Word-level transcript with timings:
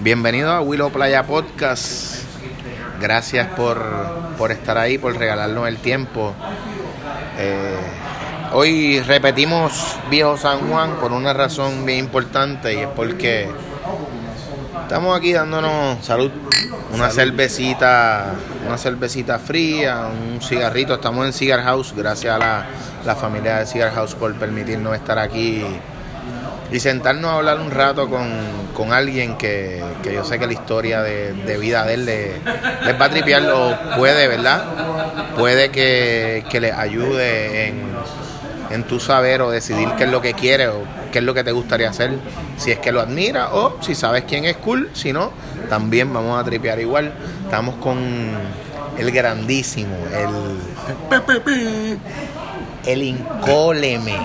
Bienvenido 0.00 0.52
a 0.52 0.60
Willow 0.60 0.90
Playa 0.90 1.24
Podcast. 1.24 2.22
Gracias 3.00 3.48
por, 3.48 3.82
por 4.38 4.52
estar 4.52 4.78
ahí, 4.78 4.98
por 4.98 5.16
regalarnos 5.16 5.68
el 5.68 5.78
tiempo. 5.78 6.34
Eh, 7.38 7.76
hoy 8.52 9.00
repetimos 9.00 9.96
Viejo 10.10 10.36
San 10.36 10.70
Juan 10.70 10.96
por 10.96 11.12
una 11.12 11.32
razón 11.32 11.84
bien 11.84 11.98
importante 11.98 12.74
y 12.74 12.78
es 12.78 12.88
porque 12.88 13.48
estamos 14.82 15.16
aquí 15.16 15.32
dándonos 15.32 16.04
salud, 16.04 16.30
una 16.92 17.10
cervecita, 17.10 18.34
una 18.66 18.78
cervecita 18.78 19.38
fría, 19.38 20.06
un 20.06 20.40
cigarrito. 20.40 20.94
Estamos 20.94 21.26
en 21.26 21.32
Cigar 21.32 21.62
House, 21.62 21.92
gracias 21.96 22.34
a 22.34 22.38
la, 22.38 22.66
la 23.04 23.16
familia 23.16 23.58
de 23.58 23.66
Cigar 23.66 23.92
House 23.94 24.14
por 24.14 24.34
permitirnos 24.36 24.94
estar 24.94 25.18
aquí 25.18 25.64
y 26.70 26.80
sentarnos 26.80 27.30
a 27.30 27.36
hablar 27.36 27.60
un 27.60 27.70
rato 27.70 28.08
con, 28.08 28.28
con 28.74 28.92
alguien 28.92 29.36
que, 29.36 29.82
que 30.02 30.12
yo 30.12 30.24
sé 30.24 30.38
que 30.38 30.46
la 30.46 30.52
historia 30.52 31.02
de, 31.02 31.58
vida 31.58 31.84
de 31.84 31.94
él 31.94 32.06
le, 32.06 32.32
les 32.84 33.00
va 33.00 33.06
a 33.06 33.10
tripear 33.10 33.42
o 33.50 33.76
puede, 33.96 34.28
¿verdad? 34.28 34.64
Puede 35.36 35.70
que, 35.70 36.44
que 36.50 36.60
les 36.60 36.74
ayude 36.74 37.68
en, 37.68 37.82
en 38.70 38.84
tu 38.84 39.00
saber 39.00 39.42
o 39.42 39.50
decidir 39.50 39.88
qué 39.96 40.04
es 40.04 40.10
lo 40.10 40.20
que 40.20 40.34
quieres 40.34 40.68
o 40.68 40.82
qué 41.12 41.18
es 41.18 41.24
lo 41.24 41.34
que 41.34 41.44
te 41.44 41.52
gustaría 41.52 41.90
hacer. 41.90 42.12
Si 42.56 42.70
es 42.70 42.78
que 42.78 42.92
lo 42.92 43.00
admira 43.00 43.54
o 43.54 43.76
si 43.82 43.94
sabes 43.94 44.24
quién 44.24 44.44
es 44.44 44.56
cool, 44.56 44.90
si 44.92 45.12
no, 45.12 45.32
también 45.68 46.12
vamos 46.12 46.40
a 46.40 46.44
tripear 46.44 46.80
igual. 46.80 47.12
Estamos 47.44 47.76
con 47.76 47.98
el 48.98 49.10
grandísimo, 49.10 49.96
el, 50.12 50.58
el 52.86 53.02
incóleme, 53.02 54.16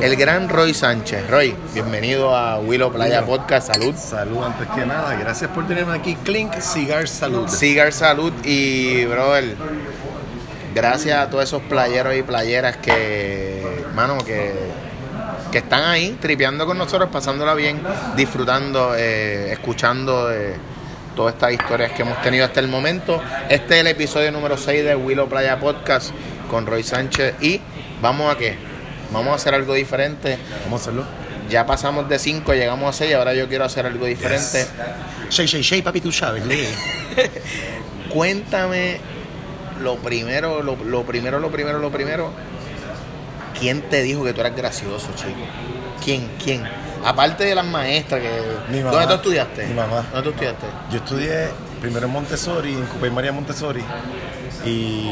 el 0.00 0.16
gran 0.16 0.48
Roy 0.48 0.72
Sánchez. 0.72 1.28
Roy, 1.28 1.54
bienvenido 1.74 2.34
a 2.34 2.60
Willow 2.60 2.92
Playa 2.92 3.26
Podcast. 3.26 3.72
Salud. 3.72 3.94
Salud 3.96 4.44
antes 4.44 4.68
que 4.68 4.86
nada, 4.86 5.14
gracias 5.16 5.50
por 5.50 5.66
tenerme 5.66 5.94
aquí. 5.94 6.14
Clink 6.14 6.60
Cigar 6.60 7.08
Salud. 7.08 7.48
Cigar 7.48 7.92
Salud 7.92 8.32
y, 8.44 9.04
brother, 9.06 9.56
gracias 10.74 11.18
a 11.18 11.28
todos 11.28 11.44
esos 11.44 11.62
playeros 11.62 12.14
y 12.14 12.22
playeras 12.22 12.76
que, 12.76 13.84
mano, 13.94 14.18
que, 14.18 14.52
que 15.50 15.58
están 15.58 15.84
ahí 15.84 16.16
tripeando 16.20 16.66
con 16.66 16.78
nosotros, 16.78 17.10
pasándola 17.10 17.54
bien, 17.54 17.80
disfrutando, 18.16 18.94
eh, 18.96 19.52
escuchando 19.52 20.32
eh, 20.32 20.54
todas 21.16 21.34
estas 21.34 21.52
historias 21.52 21.90
que 21.90 22.02
hemos 22.02 22.22
tenido 22.22 22.44
hasta 22.44 22.60
el 22.60 22.68
momento. 22.68 23.20
Este 23.48 23.74
es 23.74 23.80
el 23.80 23.88
episodio 23.88 24.30
número 24.30 24.56
6 24.56 24.84
de 24.84 24.94
Willow 24.94 25.28
Playa 25.28 25.58
Podcast 25.58 26.12
con 26.46 26.66
Roy 26.66 26.82
Sánchez 26.82 27.34
y 27.40 27.60
vamos 28.00 28.34
a 28.34 28.38
qué? 28.38 28.56
Vamos 29.12 29.32
a 29.32 29.36
hacer 29.36 29.54
algo 29.54 29.74
diferente. 29.74 30.38
Vamos 30.64 30.80
a 30.80 30.82
hacerlo. 30.82 31.04
Ya 31.48 31.64
pasamos 31.64 32.08
de 32.08 32.18
5, 32.18 32.54
llegamos 32.54 32.94
a 32.94 32.98
6, 32.98 33.14
ahora 33.14 33.32
yo 33.34 33.48
quiero 33.48 33.64
hacer 33.64 33.86
algo 33.86 34.06
diferente. 34.06 34.66
Shay, 35.30 35.46
Shay, 35.46 35.62
Shay, 35.62 35.82
papi, 35.82 36.00
tú 36.00 36.10
sabes. 36.10 36.42
Cuéntame 38.12 38.98
lo 39.80 39.96
primero, 39.96 40.62
lo, 40.62 40.76
lo 40.76 41.04
primero, 41.04 41.38
lo 41.38 41.50
primero, 41.50 41.78
lo 41.78 41.90
primero. 41.90 42.32
¿Quién 43.58 43.82
te 43.82 44.02
dijo 44.02 44.24
que 44.24 44.32
tú 44.32 44.40
eras 44.40 44.56
gracioso, 44.56 45.08
chico? 45.14 45.30
¿Quién? 46.04 46.28
¿Quién? 46.42 46.64
Aparte 47.04 47.44
de 47.44 47.54
las 47.54 47.64
maestras 47.64 48.20
que... 48.20 48.30
Mi 48.70 48.80
mamá. 48.80 48.90
¿Dónde 48.92 49.06
tú 49.06 49.14
estudiaste? 49.14 49.66
Mi 49.66 49.74
mamá. 49.74 50.04
¿Dónde 50.12 50.22
tú 50.22 50.30
estudiaste? 50.30 50.66
Yo 50.90 50.96
estudié 50.98 51.48
primero 51.80 52.06
en 52.06 52.12
Montessori, 52.12 52.72
en 52.72 52.86
Cupey 52.86 53.10
María 53.10 53.32
Montessori, 53.32 53.82
y, 54.64 55.10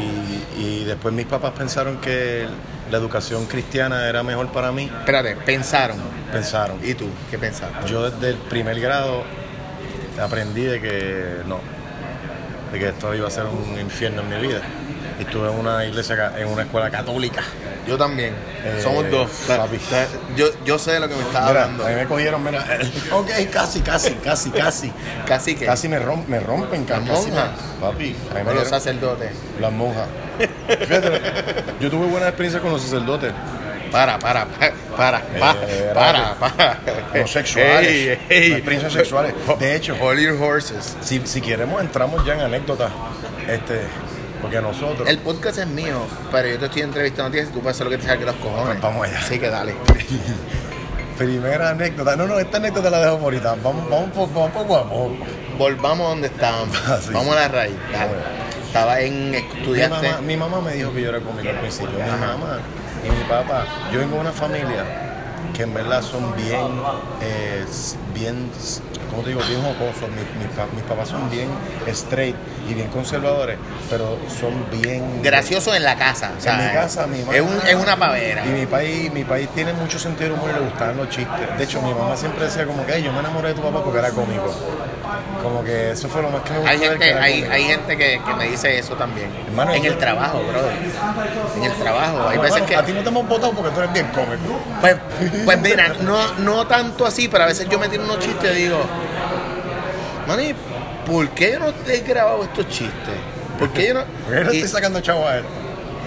y 0.58 0.84
después 0.84 1.14
mis 1.14 1.26
papás 1.26 1.52
pensaron 1.52 1.98
que 1.98 2.46
la 2.90 2.98
educación 2.98 3.46
cristiana 3.46 4.08
era 4.08 4.22
mejor 4.22 4.48
para 4.52 4.72
mí. 4.72 4.90
Espérate, 5.00 5.36
pensaron. 5.36 5.96
Pensaron. 6.32 6.78
¿Y 6.82 6.94
tú? 6.94 7.06
¿Qué 7.30 7.38
pensaste? 7.38 7.88
Yo 7.88 8.10
desde 8.10 8.30
el 8.30 8.36
primer 8.36 8.80
grado 8.80 9.24
aprendí 10.20 10.62
de 10.62 10.80
que 10.80 11.42
no, 11.46 11.60
de 12.72 12.78
que 12.78 12.88
esto 12.88 13.14
iba 13.14 13.28
a 13.28 13.30
ser 13.30 13.46
un 13.46 13.78
infierno 13.80 14.22
en 14.22 14.28
mi 14.28 14.48
vida. 14.48 14.60
Y 15.18 15.22
estuve 15.22 15.50
en 15.50 15.58
una 15.58 15.84
iglesia, 15.84 16.32
en 16.38 16.48
una 16.48 16.62
escuela 16.62 16.90
católica. 16.90 17.42
Yo 17.86 17.98
también. 17.98 18.34
Eh, 18.64 18.80
Somos 18.82 19.10
dos. 19.10 19.30
papi. 19.46 19.78
Yo, 20.36 20.46
yo 20.64 20.78
sé 20.78 20.92
de 20.92 21.00
lo 21.00 21.08
que 21.08 21.14
me 21.16 21.24
Mira, 21.24 21.46
hablando. 21.46 21.84
a 21.86 21.90
mí 21.90 21.94
me 21.96 22.06
cogieron, 22.06 22.42
mira, 22.42 22.64
ok, 23.12 23.30
casi, 23.52 23.80
casi, 23.80 24.12
casi, 24.14 24.50
casi. 24.50 24.92
Casi 25.26 25.54
que. 25.54 25.66
Casi 25.66 25.88
me, 25.88 25.98
rom- 26.00 26.26
me 26.26 26.40
rompen, 26.40 26.86
Las 26.88 27.02
monjas. 27.02 27.50
me- 27.50 27.80
Papi, 27.86 28.16
a 28.30 28.34
mí 28.34 28.40
me 28.40 28.44
Con 28.44 28.44
los 28.44 28.54
dieron- 28.64 28.70
sacerdotes. 28.70 29.30
las 29.60 29.72
monjas. 29.72 30.06
Fíjate, 30.68 31.20
yo 31.80 31.90
tuve 31.90 32.06
buena 32.06 32.26
experiencia 32.28 32.60
con 32.60 32.72
los 32.72 32.82
sacerdotes. 32.82 33.32
Para, 33.92 34.18
para, 34.18 34.46
para, 34.96 35.20
para, 35.38 35.54
Eh, 35.68 35.90
para, 35.94 36.34
para. 36.34 36.78
Los 37.14 37.30
sexuales. 37.30 37.86
Ey, 37.88 38.18
ey. 38.28 38.48
Las 38.48 38.58
experiencias 38.58 38.92
sexuales. 38.92 39.34
De 39.60 39.76
hecho, 39.76 39.94
Hold 40.00 40.18
your 40.20 40.42
horses. 40.42 40.96
si, 41.00 41.20
si 41.24 41.40
queremos, 41.40 41.80
entramos 41.80 42.24
ya 42.26 42.34
en 42.34 42.40
anécdotas. 42.40 42.90
Este, 43.46 43.82
porque 44.44 44.60
nosotros. 44.60 45.08
El 45.08 45.18
podcast 45.18 45.58
es 45.58 45.66
mío, 45.66 45.98
pero 46.30 46.48
yo 46.48 46.58
te 46.58 46.66
estoy 46.66 46.82
entrevistando 46.82 47.28
a 47.28 47.42
ti 47.42 47.48
y 47.48 47.52
tú 47.52 47.60
puedes 47.60 47.76
hacer 47.76 47.86
lo 47.86 47.90
que 47.90 47.98
te 47.98 48.04
salga 48.06 48.20
de 48.20 48.26
los 48.26 48.36
cojones. 48.36 48.66
Pues 48.66 48.80
vamos 48.82 49.06
allá. 49.06 49.18
Así 49.18 49.38
que 49.38 49.48
dale. 49.50 49.74
Primera 51.18 51.70
anécdota. 51.70 52.16
No, 52.16 52.26
no, 52.26 52.38
esta 52.38 52.56
anécdota 52.56 52.90
la 52.90 52.98
dejo 53.00 53.14
por 53.18 53.24
ahorita. 53.34 53.56
Vamos, 53.62 53.88
vamos, 53.88 54.08
vamos 54.34 54.50
poco 54.50 54.76
a 54.76 54.82
poco. 54.84 55.16
Volvamos 55.56 56.06
a 56.06 56.08
donde 56.10 56.26
estábamos. 56.28 56.76
Ah, 56.86 56.98
sí, 57.00 57.10
Vamos 57.12 57.36
a 57.36 57.40
la 57.40 57.48
raíz. 57.48 57.76
Dale. 57.92 58.12
Estaba 58.66 59.00
en. 59.00 59.30
Mi 59.30 59.78
mamá, 59.88 60.20
mi 60.26 60.36
mamá 60.36 60.60
me 60.60 60.72
dijo 60.72 60.92
que 60.92 61.02
yo 61.02 61.10
era 61.10 61.20
cómico 61.20 61.48
al 61.48 61.60
principio. 61.60 61.92
Mi 61.98 62.10
mamá 62.10 62.58
y 63.06 63.10
mi 63.10 63.24
papá. 63.28 63.64
Yo 63.92 64.00
vengo 64.00 64.16
de 64.16 64.20
una 64.22 64.32
familia 64.32 64.84
que 65.54 65.62
en 65.62 65.72
verdad 65.72 66.02
son 66.02 66.34
bien, 66.34 66.66
eh, 67.22 67.64
bien, 68.12 68.50
¿cómo 69.10 69.22
te 69.22 69.28
digo? 69.28 69.40
Bien 69.48 69.62
jocosos. 69.62 70.08
Mi- 70.10 70.42
mi 70.44 70.48
pa- 70.56 70.66
mis 70.74 70.82
papás 70.82 71.08
son 71.10 71.30
bien 71.30 71.48
straight 71.86 72.34
y 72.68 72.74
bien 72.74 72.88
conservadores, 72.88 73.58
pero 73.90 74.18
son 74.40 74.64
bien... 74.80 75.22
Gracioso 75.22 75.74
en 75.74 75.82
la 75.84 75.96
casa. 75.96 76.32
o 76.36 76.40
sea, 76.40 76.58
en 76.60 76.66
mi 76.68 76.72
casa, 76.74 77.06
mi 77.06 77.20
mamá. 77.20 77.36
Es, 77.36 77.42
un- 77.42 77.60
es 77.68 77.74
una 77.74 77.96
pavera. 77.96 78.44
Y 78.46 78.48
mi 78.50 78.66
país, 78.66 79.12
mi 79.12 79.24
país 79.24 79.48
tiene 79.54 79.72
mucho 79.72 79.98
sentido 79.98 80.30
del 80.30 80.38
humor 80.38 80.50
y 80.50 80.54
le 80.54 80.60
gustaban 80.60 80.96
los 80.96 81.08
chistes. 81.10 81.58
De 81.58 81.64
hecho, 81.64 81.80
mi 81.82 81.92
mamá 81.92 82.16
siempre 82.16 82.44
decía 82.46 82.66
como 82.66 82.84
que 82.86 82.92
"Ay, 82.94 83.02
yo 83.02 83.12
me 83.12 83.20
enamoré 83.20 83.48
de 83.48 83.54
tu 83.54 83.62
papá 83.62 83.82
porque 83.82 83.98
era 83.98 84.10
cómico. 84.10 84.54
Como 85.42 85.62
que 85.62 85.90
eso 85.90 86.08
fue 86.08 86.22
lo 86.22 86.30
más 86.30 86.42
que 86.42 86.50
me 86.52 86.58
gustó. 86.60 86.70
Hay 86.72 86.78
gente, 86.78 86.98
que 86.98 87.14
hay, 87.14 87.64
gente 87.64 87.96
que, 87.98 88.20
que 88.24 88.34
me 88.34 88.48
dice 88.48 88.78
eso 88.78 88.94
también. 88.94 89.30
Hermano, 89.46 89.74
en 89.74 89.82
yo- 89.82 89.92
el 89.92 89.98
trabajo, 89.98 90.40
brother. 90.42 90.72
En 91.56 91.64
el 91.64 91.72
trabajo. 91.74 92.28
Hay 92.28 92.38
veces 92.38 92.62
que. 92.62 92.74
A 92.76 92.84
ti 92.84 92.92
no 92.92 93.02
te 93.02 93.08
hemos 93.10 93.28
votado 93.28 93.52
porque 93.52 93.70
tú 93.72 93.80
eres 93.80 93.92
bien 93.92 94.06
cómico. 94.08 94.58
Pues, 94.80 94.96
pues 95.44 95.60
mira, 95.60 95.88
no, 96.00 96.32
no 96.38 96.66
tanto 96.66 97.04
así, 97.06 97.28
pero 97.28 97.44
a 97.44 97.46
veces 97.46 97.68
yo 97.68 97.78
me 97.78 97.88
tiro 97.88 98.04
unos 98.04 98.18
chistes 98.20 98.52
y 98.58 98.62
digo, 98.62 98.78
Mani, 100.26 100.54
¿por 101.04 101.28
qué 101.30 101.52
yo 101.52 101.58
no 101.60 101.72
te 101.72 101.96
he 101.96 102.00
grabado 102.00 102.42
estos 102.44 102.68
chistes? 102.68 103.14
¿Por 103.58 103.70
qué 103.70 103.88
yo 103.88 103.94
no.? 103.94 104.04
¿Por 104.26 104.34
qué 104.34 104.44
no 104.44 104.50
estoy 104.50 104.68
sacando 104.68 105.00
chavo 105.00 105.26
a 105.26 105.38
él? 105.38 105.44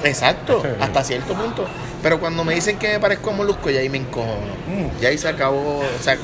exacto, 0.04 0.64
hasta 0.80 1.04
cierto 1.04 1.34
punto. 1.34 1.66
Pero 2.04 2.20
cuando 2.20 2.44
me 2.44 2.54
dicen 2.54 2.78
que 2.78 2.90
me 2.90 3.00
parezco 3.00 3.32
a 3.32 3.34
Molusco, 3.34 3.70
ya 3.70 3.80
ahí 3.80 3.90
me 3.90 3.98
encojono. 3.98 4.54
Mm. 4.68 5.02
Ya 5.02 5.10
ahí 5.10 5.18
se 5.18 5.28
acabó. 5.28 5.80
O 5.80 6.04
sea, 6.04 6.18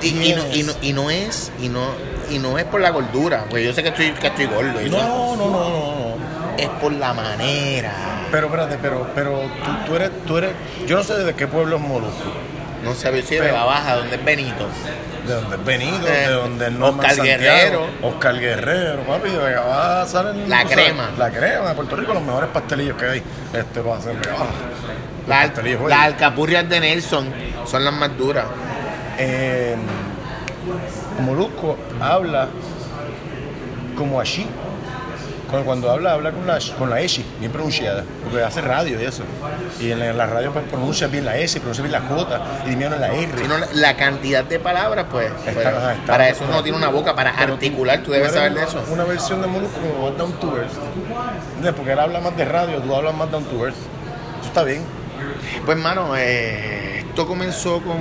y, 0.00 0.08
y 0.08 0.34
no, 0.34 0.54
y, 0.54 0.62
no, 0.62 0.72
y 0.80 0.92
no 0.92 1.10
es, 1.10 1.50
y 1.60 1.68
no, 1.68 1.80
y 2.30 2.38
no 2.38 2.58
es 2.58 2.64
por 2.64 2.80
la 2.80 2.90
gordura, 2.90 3.44
porque 3.48 3.64
yo 3.64 3.72
sé 3.72 3.82
que 3.82 3.88
estoy, 3.88 4.12
que 4.12 4.26
estoy 4.28 4.46
gordo. 4.46 4.80
y 4.80 4.90
No, 4.90 5.36
no, 5.36 5.46
no, 5.46 5.50
no, 5.50 5.68
no. 5.70 6.16
Es 6.56 6.68
por 6.80 6.92
la 6.92 7.12
manera. 7.12 7.92
Pero 8.30 8.46
espérate, 8.46 8.78
pero, 8.80 9.08
pero 9.14 9.40
tú, 9.64 9.70
tú 9.86 9.96
eres, 9.96 10.10
tú 10.26 10.38
eres, 10.38 10.52
yo 10.86 10.96
no 10.96 11.04
sé 11.04 11.14
de 11.14 11.34
qué 11.34 11.46
pueblo 11.46 11.76
es 11.76 11.82
Molusco. 11.82 12.32
No 12.86 12.94
sé, 12.94 13.06
yo 13.20 13.26
soy 13.26 13.36
de 13.36 13.40
Vega 13.42 13.64
Baja, 13.64 13.96
donde 13.96 14.16
es 14.16 14.24
Benito. 14.24 14.66
De 15.26 15.34
donde 15.34 15.56
es 15.56 15.64
Benito, 15.64 16.06
Eh, 16.06 16.10
de 16.28 16.32
donde 16.32 16.66
es 16.66 16.72
Norman 16.72 17.00
Oscar 17.00 17.14
Santiago, 17.16 17.42
Guerrero. 17.42 17.86
Oscar 18.02 18.38
Guerrero, 18.38 19.02
papi, 19.02 19.30
de 19.30 19.38
Vega 19.38 19.60
Baja 19.60 20.06
salen 20.06 20.48
La 20.48 20.62
tú 20.62 20.68
sabes, 20.68 20.84
crema. 20.84 21.10
La 21.18 21.30
crema 21.30 21.68
de 21.70 21.74
Puerto 21.74 21.96
Rico, 21.96 22.14
los 22.14 22.22
mejores 22.22 22.50
pastelillos 22.50 22.96
que 22.96 23.06
hay. 23.06 23.22
Este 23.52 23.80
va 23.80 23.96
a 23.96 24.00
ser 24.00 24.16
Vega 24.16 24.32
Baja. 24.32 25.62
Los 25.62 25.88
Las 25.90 26.00
alcapurrias 26.00 26.68
de 26.68 26.80
Nelson 26.80 27.28
son 27.66 27.84
las 27.84 27.92
más 27.92 28.16
duras. 28.16 28.44
Eh, 29.18 29.74
Molusco 31.20 31.76
habla 32.00 32.48
como 33.96 34.20
así. 34.20 34.46
Cuando, 35.64 35.90
habla, 35.90 36.12
habla 36.14 36.32
con 36.32 36.46
la, 36.46 36.58
con 36.76 36.90
la 36.90 37.00
S, 37.00 37.22
bien 37.38 37.52
pronunciada, 37.52 38.04
porque 38.24 38.42
hace 38.42 38.60
radio 38.60 39.00
y 39.00 39.04
eso. 39.04 39.22
Y 39.80 39.92
en 39.92 40.00
la, 40.00 40.06
en 40.10 40.18
la 40.18 40.26
radio 40.26 40.52
pues 40.52 40.64
pronuncia 40.68 41.06
bien 41.06 41.24
la 41.24 41.36
S, 41.38 41.60
pronuncia 41.60 41.82
bien 41.84 41.92
la 41.92 42.00
J 42.00 42.40
y 42.66 42.70
diminuye 42.70 42.98
la 42.98 43.12
R. 43.14 43.38
Sino 43.38 43.56
la, 43.58 43.68
la 43.72 43.96
cantidad 43.96 44.42
de 44.44 44.58
palabras, 44.58 45.06
pues. 45.10 45.30
Está- 45.46 45.92
está- 45.92 45.96
para 46.06 46.28
eso 46.28 46.44
uno 46.48 46.62
tiene 46.64 46.76
una 46.76 46.88
boca, 46.88 47.14
para 47.14 47.30
articular, 47.30 48.02
tú 48.02 48.10
debes 48.10 48.32
saber 48.32 48.54
de 48.54 48.64
eso. 48.64 48.82
Una 48.90 49.04
versión 49.04 49.40
de 49.40 49.46
Molusco 49.46 49.78
como 49.80 50.10
down 50.10 50.32
to 50.40 50.56
earth. 50.56 51.74
Porque 51.76 51.92
él 51.92 51.98
habla 52.00 52.20
más 52.20 52.36
de 52.36 52.44
radio, 52.44 52.78
tú 52.82 52.94
hablas 52.94 53.14
más 53.14 53.30
down 53.30 53.44
to 53.44 53.64
earth. 53.64 53.76
Eso 54.40 54.48
está 54.48 54.64
bien. 54.64 54.82
Pues, 55.64 55.78
mano, 55.78 56.14
eh, 56.16 57.04
esto 57.08 57.26
comenzó 57.26 57.80
con. 57.82 57.96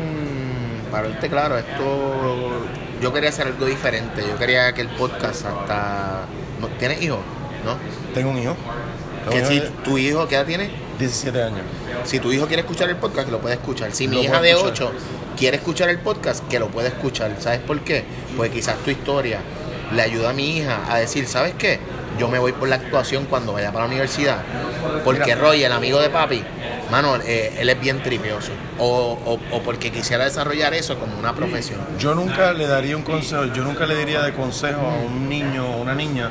Para 0.91 1.07
verte 1.09 1.29
claro, 1.29 1.57
esto. 1.57 2.65
Yo 3.01 3.13
quería 3.13 3.29
hacer 3.29 3.47
algo 3.47 3.65
diferente. 3.65 4.23
Yo 4.27 4.35
quería 4.37 4.73
que 4.73 4.81
el 4.81 4.87
podcast 4.89 5.45
hasta. 5.45 6.21
¿no? 6.59 6.67
¿Tienes 6.79 7.01
hijos? 7.01 7.19
¿No? 7.65 7.77
Tengo 8.13 8.29
un 8.31 8.37
hijo. 8.39 8.55
Tengo 9.23 9.31
Que 9.35 9.41
un 9.41 9.47
si 9.47 9.53
hijo 9.55 9.63
de 9.65 9.71
tu 9.83 9.97
hijo, 9.97 10.27
¿qué 10.27 10.35
edad 10.35 10.45
tiene? 10.45 10.69
17 10.99 11.41
años. 11.43 11.61
Si 12.05 12.19
tu 12.19 12.31
hijo 12.31 12.45
quiere 12.47 12.61
escuchar 12.61 12.89
el 12.89 12.95
podcast, 12.97 13.29
lo 13.29 13.39
puede 13.39 13.55
escuchar. 13.55 13.91
Si 13.91 14.07
mi 14.07 14.21
hija 14.21 14.41
de 14.41 14.51
escuchar. 14.51 14.87
8 14.87 14.91
quiere 15.37 15.57
escuchar 15.57 15.89
el 15.89 15.99
podcast, 15.99 16.47
que 16.47 16.59
lo 16.59 16.67
puede 16.69 16.87
escuchar. 16.89 17.31
¿Sabes 17.39 17.59
por 17.59 17.81
qué? 17.81 18.03
Porque 18.37 18.51
quizás 18.53 18.77
tu 18.77 18.91
historia 18.91 19.39
le 19.93 20.01
ayuda 20.01 20.29
a 20.29 20.33
mi 20.33 20.57
hija 20.57 20.79
a 20.89 20.97
decir, 20.99 21.27
¿sabes 21.27 21.53
qué? 21.57 21.79
Yo 22.17 22.29
me 22.29 22.39
voy 22.39 22.53
por 22.53 22.69
la 22.69 22.75
actuación 22.77 23.25
cuando 23.25 23.51
vaya 23.51 23.71
para 23.73 23.85
la 23.85 23.87
universidad. 23.91 24.37
Porque 25.03 25.25
Mira. 25.25 25.35
Roy, 25.35 25.63
el 25.65 25.71
amigo 25.73 25.99
de 25.99 26.09
papi, 26.09 26.41
mano, 26.89 27.17
eh, 27.25 27.57
él 27.59 27.67
es 27.69 27.79
bien 27.81 28.01
tripioso. 28.01 28.51
O, 28.79 29.19
o- 29.25 29.39
o 29.57 29.61
porque 29.61 29.91
quisiera 29.91 30.23
desarrollar 30.23 30.73
eso 30.73 30.97
como 30.97 31.17
una 31.19 31.33
profesión. 31.35 31.81
Yo 31.99 32.15
nunca 32.15 32.53
le 32.53 32.67
daría 32.67 32.95
un 32.95 33.03
consejo, 33.03 33.45
yo 33.47 33.63
nunca 33.63 33.85
le 33.85 33.95
diría 33.97 34.21
de 34.21 34.31
consejo 34.33 34.79
a 34.79 34.93
un 35.05 35.27
niño 35.27 35.65
o 35.75 35.81
una 35.81 35.93
niña, 35.93 36.29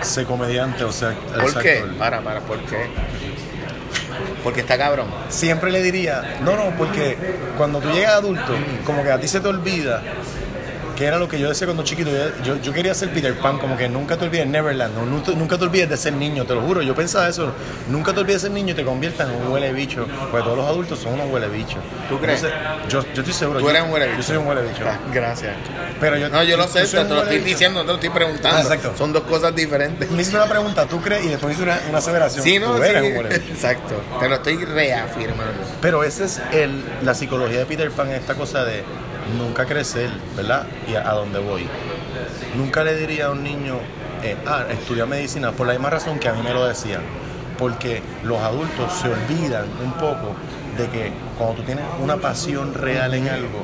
sé 0.00 0.24
comediante 0.24 0.84
o 0.84 0.92
sea, 0.92 1.14
¿Por 1.40 1.60
qué? 1.60 1.84
Para, 1.98 2.20
para, 2.20 2.40
¿por 2.40 2.58
qué? 2.60 2.88
Porque 4.42 4.60
está 4.60 4.76
cabrón. 4.76 5.06
Siempre 5.28 5.70
le 5.70 5.82
diría, 5.82 6.38
no, 6.42 6.56
no, 6.56 6.76
porque 6.76 7.16
cuando 7.56 7.80
tú 7.80 7.90
llegas 7.90 8.14
adulto, 8.14 8.54
como 8.84 9.02
que 9.02 9.10
a 9.10 9.20
ti 9.20 9.28
se 9.28 9.40
te 9.40 9.48
olvida 9.48 10.02
que 11.02 11.08
era 11.08 11.18
lo 11.18 11.26
que 11.28 11.36
yo 11.40 11.48
decía 11.48 11.66
cuando 11.66 11.82
chiquito. 11.82 12.10
Yo, 12.44 12.60
yo, 12.62 12.72
quería 12.72 12.94
ser 12.94 13.12
Peter 13.12 13.36
Pan, 13.36 13.58
como 13.58 13.76
que 13.76 13.88
nunca 13.88 14.16
te 14.16 14.24
olvides 14.24 14.46
Neverland, 14.46 14.94
no, 14.94 15.04
nunca, 15.04 15.32
nunca 15.32 15.58
te 15.58 15.64
olvides 15.64 15.88
de 15.88 15.96
ser 15.96 16.12
niño, 16.12 16.44
te 16.44 16.54
lo 16.54 16.60
juro. 16.60 16.80
Yo 16.80 16.94
pensaba 16.94 17.28
eso, 17.28 17.52
nunca 17.88 18.14
te 18.14 18.20
olvides 18.20 18.42
de 18.42 18.48
ser 18.48 18.54
niño 18.54 18.70
y 18.70 18.76
te 18.76 18.84
conviertas 18.84 19.28
en 19.28 19.34
un 19.34 19.50
huele 19.50 19.72
bicho, 19.72 20.06
porque 20.30 20.44
todos 20.44 20.58
los 20.58 20.66
adultos 20.66 21.00
son 21.00 21.14
unos 21.14 21.28
huele 21.28 21.48
bichos. 21.48 21.80
¿Tú 22.08 22.20
crees? 22.20 22.42
yo, 22.88 23.04
yo 23.14 23.20
estoy 23.22 23.32
seguro. 23.32 23.58
Tú 23.58 23.68
eres 23.68 23.82
un 23.82 23.90
huele 23.90 24.06
bicho. 24.06 24.18
Yo 24.18 24.22
soy 24.22 24.36
un 24.36 24.46
huele 24.46 24.62
bicho. 24.62 24.84
Gracias. 25.12 25.56
Pero 25.98 26.16
yo, 26.18 26.28
No, 26.28 26.44
yo 26.44 26.56
lo 26.56 26.68
sé, 26.68 26.84
te, 26.86 27.02
lo 27.02 27.22
estoy 27.22 27.38
bicho. 27.38 27.48
diciendo, 27.48 27.80
no 27.80 27.84
te 27.84 27.88
lo 27.88 27.94
estoy 27.94 28.10
preguntando. 28.10 28.58
Ah, 28.58 28.62
exacto. 28.62 28.94
Son 28.96 29.12
dos 29.12 29.24
cosas 29.24 29.52
diferentes. 29.56 30.08
Me 30.08 30.22
hice 30.22 30.36
una 30.36 30.46
pregunta, 30.46 30.86
¿tú 30.86 31.00
crees? 31.00 31.24
Y 31.24 31.28
después 31.30 31.54
hice 31.54 31.64
una, 31.64 31.80
una 31.88 31.98
aseveración. 31.98 32.44
Sí, 32.44 32.60
no, 32.60 32.76
Tú 32.76 32.82
eres 32.84 33.02
sí. 33.02 33.08
un 33.10 33.16
huele 33.16 33.38
bicho. 33.40 33.52
Exacto. 33.52 34.00
Te 34.20 34.28
lo 34.28 34.36
estoy 34.36 34.64
reafirmando. 34.64 35.64
Pero 35.80 36.04
esa 36.04 36.26
es 36.26 36.40
el, 36.52 36.80
la 37.02 37.12
psicología 37.14 37.58
de 37.58 37.66
Peter 37.66 37.90
Pan, 37.90 38.08
esta 38.12 38.36
cosa 38.36 38.64
de 38.64 38.84
nunca 39.38 39.66
crecer, 39.66 40.10
¿verdad? 40.36 40.66
Y 40.88 40.94
a, 40.94 41.10
a 41.10 41.14
dónde 41.14 41.38
voy. 41.38 41.66
Nunca 42.56 42.84
le 42.84 42.96
diría 42.96 43.26
a 43.26 43.30
un 43.30 43.42
niño, 43.42 43.76
eh, 44.22 44.36
ah, 44.46 44.64
estudia 44.70 45.06
medicina, 45.06 45.52
por 45.52 45.66
la 45.66 45.72
misma 45.72 45.90
razón 45.90 46.18
que 46.18 46.28
a 46.28 46.32
mí 46.32 46.42
me 46.42 46.52
lo 46.52 46.66
decían. 46.66 47.02
Porque 47.58 48.02
los 48.24 48.38
adultos 48.40 48.92
se 48.92 49.08
olvidan 49.08 49.66
un 49.84 49.92
poco 49.92 50.34
de 50.76 50.88
que 50.88 51.12
cuando 51.38 51.56
tú 51.56 51.62
tienes 51.62 51.84
una 52.00 52.16
pasión 52.16 52.74
real 52.74 53.14
en 53.14 53.28
algo, 53.28 53.62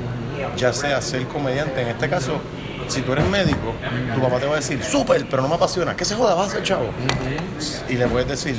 ya 0.56 0.72
sea 0.72 1.00
ser 1.00 1.26
comediante, 1.26 1.82
en 1.82 1.88
este 1.88 2.08
caso, 2.08 2.40
si 2.88 3.02
tú 3.02 3.12
eres 3.12 3.26
médico, 3.26 3.74
tu 4.14 4.20
papá 4.20 4.38
te 4.38 4.46
va 4.46 4.54
a 4.54 4.56
decir, 4.56 4.82
súper, 4.82 5.26
pero 5.28 5.42
no 5.42 5.48
me 5.48 5.56
apasiona, 5.56 5.94
¿qué 5.94 6.04
se 6.04 6.14
joda? 6.14 6.34
Vas 6.34 6.48
a 6.48 6.50
ser 6.52 6.62
chavo. 6.62 6.90
Y 7.88 7.94
le 7.94 8.06
puedes 8.06 8.28
decir, 8.28 8.56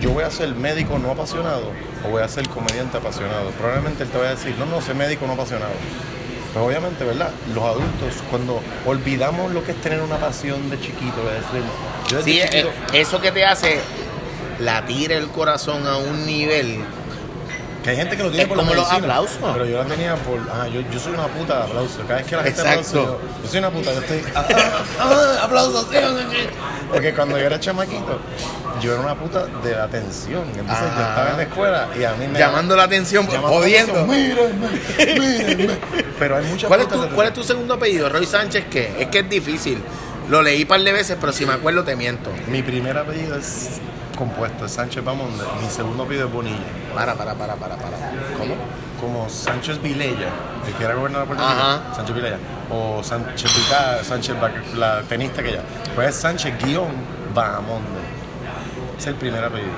yo 0.00 0.10
voy 0.10 0.24
a 0.24 0.30
ser 0.30 0.54
médico 0.54 0.98
no 0.98 1.10
apasionado 1.10 1.72
o 2.06 2.10
voy 2.10 2.22
a 2.22 2.28
ser 2.28 2.48
comediante 2.48 2.98
apasionado. 2.98 3.50
Probablemente 3.50 4.04
él 4.04 4.10
te 4.10 4.18
va 4.18 4.26
a 4.26 4.30
decir, 4.30 4.54
no, 4.58 4.66
no, 4.66 4.80
sé 4.80 4.94
médico 4.94 5.26
no 5.26 5.32
apasionado. 5.32 5.72
Pues 6.54 6.64
obviamente, 6.66 7.04
¿verdad? 7.04 7.30
Los 7.52 7.64
adultos, 7.64 8.14
cuando 8.30 8.60
olvidamos 8.86 9.52
lo 9.52 9.64
que 9.64 9.72
es 9.72 9.80
tener 9.80 10.00
una 10.00 10.18
pasión 10.18 10.70
de 10.70 10.80
chiquito, 10.80 11.16
de 11.24 11.34
decir, 11.34 11.62
yo 12.08 12.18
desde 12.18 12.30
Sí, 12.30 12.40
chiquito, 12.42 12.68
eh, 12.68 13.00
eso 13.00 13.20
que 13.20 13.32
te 13.32 13.44
hace 13.44 13.80
latir 14.60 15.10
el 15.10 15.28
corazón 15.30 15.84
a 15.88 15.96
un 15.96 16.24
nivel. 16.24 16.78
que 17.82 17.90
hay 17.90 17.96
gente 17.96 18.16
que 18.16 18.22
lo 18.22 18.28
tiene 18.30 18.44
es 18.44 18.48
por 18.48 18.56
la 18.56 18.62
como 18.62 18.74
los 18.76 18.88
aplausos. 18.88 19.38
Pero 19.52 19.66
yo 19.66 19.78
la 19.78 19.84
tenía 19.84 20.14
por, 20.14 20.38
ah, 20.52 20.68
yo, 20.68 20.80
yo 20.92 21.00
soy 21.00 21.14
una 21.14 21.26
puta 21.26 21.56
de 21.58 21.62
aplausos. 21.64 21.98
Cada 22.06 22.20
vez 22.20 22.26
que 22.28 22.36
la 22.36 22.42
gente 22.44 22.60
aplausa, 22.60 22.94
yo, 22.94 23.20
yo 23.42 23.50
soy 23.50 23.58
una 23.58 23.70
puta, 23.70 23.92
yo 23.92 24.00
estoy, 24.00 24.22
ah, 24.36 24.46
ah, 24.54 24.84
ah, 25.00 25.38
aplausos, 25.42 25.86
sí, 25.90 25.96
sí, 25.96 26.26
sí. 26.30 26.48
Porque 26.92 27.12
cuando 27.14 27.36
yo 27.36 27.46
era 27.46 27.58
chamaquito, 27.58 28.20
yo 28.80 28.92
era 28.92 29.00
una 29.02 29.14
puta 29.14 29.46
de 29.62 29.72
la 29.74 29.84
atención. 29.84 30.42
Entonces 30.56 30.84
yo 30.96 31.02
estaba 31.02 31.30
en 31.30 31.36
la 31.36 31.42
escuela 31.42 31.88
y 31.98 32.04
a 32.04 32.12
mí 32.14 32.26
me... 32.28 32.38
Llamando 32.38 32.76
la 32.76 32.84
atención, 32.84 33.26
la 33.32 33.40
jodiendo. 33.40 34.04
Mírenme, 34.06 34.68
mírenme. 35.18 35.74
Pero 36.18 36.36
hay 36.36 36.44
muchas 36.46 36.68
¿Cuál 36.68 36.80
es, 36.80 36.88
tu, 36.88 37.00
de- 37.00 37.08
¿Cuál 37.08 37.26
es 37.28 37.32
tu 37.32 37.42
segundo 37.42 37.74
apellido? 37.74 38.08
Roy 38.08 38.26
Sánchez, 38.26 38.66
¿qué? 38.70 38.94
Es 38.98 39.08
que 39.08 39.20
es 39.20 39.28
difícil. 39.28 39.82
Lo 40.28 40.42
leí 40.42 40.62
un 40.62 40.68
par 40.68 40.80
de 40.80 40.90
veces, 40.92 41.18
pero 41.20 41.32
si 41.34 41.44
me 41.44 41.52
acuerdo 41.52 41.84
te 41.84 41.96
miento. 41.96 42.30
Mi 42.48 42.62
primer 42.62 42.96
apellido 42.96 43.36
es 43.36 43.78
compuesto, 44.16 44.64
es 44.64 44.72
Sánchez 44.72 45.04
Bamonde. 45.04 45.44
Mi 45.60 45.68
segundo 45.68 46.04
apellido 46.04 46.28
es 46.28 46.32
Bonilla. 46.32 46.64
Para, 46.94 47.14
para, 47.14 47.34
para, 47.34 47.56
para, 47.56 47.76
para. 47.76 47.96
¿Cómo? 48.38 48.54
Como 49.00 49.28
Sánchez 49.28 49.82
Vilella, 49.82 50.28
el 50.66 50.72
que 50.78 50.84
era 50.84 50.94
gobernador 50.94 51.28
de 51.28 51.34
Puerto 51.34 51.52
Rico. 51.52 51.60
Ajá. 51.62 51.94
Sánchez 51.94 52.14
Vilella. 52.16 52.38
O 52.70 53.02
Sánchez 53.02 53.54
Vica, 53.54 54.02
Sánchez 54.02 54.36
la 54.76 55.02
tenista 55.02 55.42
que 55.42 55.50
ella. 55.50 55.62
Pues 55.94 56.08
es 56.08 56.14
Sánchez 56.14 56.54
guion 56.64 56.88
Bahamonde. 57.34 58.00
Es 58.98 59.06
el 59.06 59.14
primer 59.14 59.42
apellido. 59.44 59.70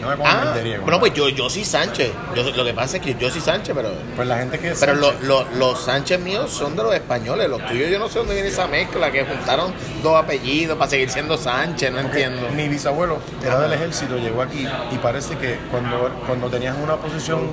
No 0.00 0.08
me 0.08 0.22
Ah, 0.26 0.54
bueno, 0.82 1.00
pues 1.00 1.14
yo, 1.14 1.30
yo 1.30 1.48
sí 1.48 1.64
Sánchez. 1.64 2.10
Yo, 2.34 2.42
lo 2.50 2.62
que 2.64 2.74
pasa 2.74 2.98
es 2.98 3.02
que 3.02 3.14
yo 3.18 3.30
sí 3.30 3.40
Sánchez, 3.40 3.74
pero. 3.74 3.90
Pues 4.16 4.28
la 4.28 4.36
gente 4.36 4.58
que 4.58 4.72
es 4.72 4.78
Pero 4.80 4.94
lo- 4.96 5.12
lo- 5.22 5.46
los 5.56 5.80
Sánchez 5.82 6.20
míos 6.20 6.50
son 6.50 6.76
de 6.76 6.82
los 6.82 6.94
españoles. 6.94 7.48
Los 7.48 7.64
tuyos, 7.66 7.88
yo 7.90 7.98
no 7.98 8.08
sé 8.10 8.18
dónde 8.18 8.34
viene 8.34 8.50
esa 8.50 8.66
mezcla 8.66 9.10
que 9.10 9.24
juntaron 9.24 9.72
dos 10.02 10.22
apellidos 10.22 10.76
para 10.76 10.90
seguir 10.90 11.08
siendo 11.08 11.38
Sánchez. 11.38 11.90
No 11.90 12.02
Porque 12.02 12.22
entiendo. 12.24 12.50
Mi 12.54 12.68
bisabuelo 12.68 13.16
era 13.42 13.58
del 13.60 13.72
ejército, 13.72 14.18
llegó 14.18 14.42
aquí 14.42 14.68
y 14.90 14.98
parece 14.98 15.38
que 15.38 15.58
cuando, 15.70 16.10
cuando 16.26 16.48
tenías 16.50 16.76
una 16.82 16.96
posición 16.96 17.50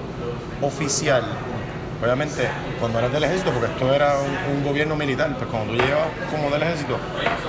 oficial, 0.62 1.24
obviamente 2.04 2.50
cuando 2.80 3.00
eras 3.00 3.13
del 3.13 3.24
ejército, 3.24 3.51
porque 3.51 3.71
esto 3.71 3.94
era 3.94 4.15
un, 4.19 4.57
un 4.57 4.63
gobierno 4.65 4.95
militar, 4.97 5.33
pues 5.38 5.50
cuando 5.50 5.71
tú 5.74 5.80
llegabas 5.81 6.07
como 6.30 6.50
del 6.50 6.63
ejército, 6.63 6.97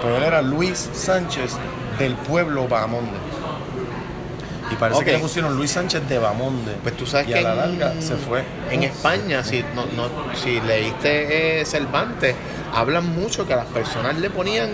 pues 0.00 0.16
él 0.16 0.22
era 0.22 0.42
Luis 0.42 0.90
Sánchez 0.92 1.54
del 1.98 2.14
pueblo 2.14 2.68
Bahamonde. 2.68 3.18
Y 4.72 4.76
parece 4.76 5.04
que 5.04 5.12
le 5.12 5.18
pusieron 5.18 5.56
Luis 5.56 5.70
Sánchez 5.70 6.08
de 6.08 6.18
Bahamonde. 6.18 6.76
Pues 6.82 6.96
tú 6.96 7.06
sabes 7.06 7.28
y 7.28 7.32
que 7.32 7.38
a 7.38 7.42
la 7.42 7.64
en- 7.66 7.78
larga 7.80 8.00
se 8.00 8.16
fue. 8.16 8.42
En 8.70 8.82
España, 8.82 9.44
si, 9.44 9.62
no, 9.74 9.84
no, 9.96 10.08
si 10.34 10.60
leíste 10.60 11.60
eh, 11.60 11.64
Cervantes, 11.64 12.34
hablan 12.74 13.06
mucho 13.14 13.46
que 13.46 13.52
a 13.52 13.56
las 13.56 13.66
personas 13.66 14.18
le 14.18 14.30
ponían 14.30 14.70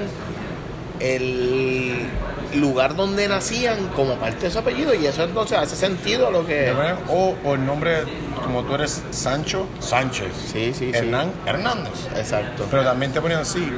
el 1.01 2.07
lugar 2.55 2.97
donde 2.97 3.29
nacían 3.29 3.89
como 3.89 4.15
parte 4.17 4.47
de 4.47 4.51
su 4.51 4.59
apellido 4.59 4.95
y 4.95 5.07
eso 5.07 5.25
entonces 5.25 5.59
hace 5.59 5.77
sentido 5.77 6.29
a 6.29 6.31
lo 6.31 6.47
que... 6.47 6.73
O, 7.09 7.35
o 7.45 7.55
el 7.55 7.65
nombre, 7.65 8.05
como 8.45 8.63
tú 8.65 8.75
eres 8.75 9.03
Sancho, 9.11 9.67
Sánchez. 9.81 10.33
Sí, 10.53 10.73
sí, 10.75 10.91
sí. 10.91 10.93
Hernán 10.95 11.33
Hernández. 11.47 12.07
Exacto. 12.17 12.67
Pero 12.71 12.85
también 12.85 13.13
te 13.13 13.21
ponían 13.21 13.41
así, 13.41 13.71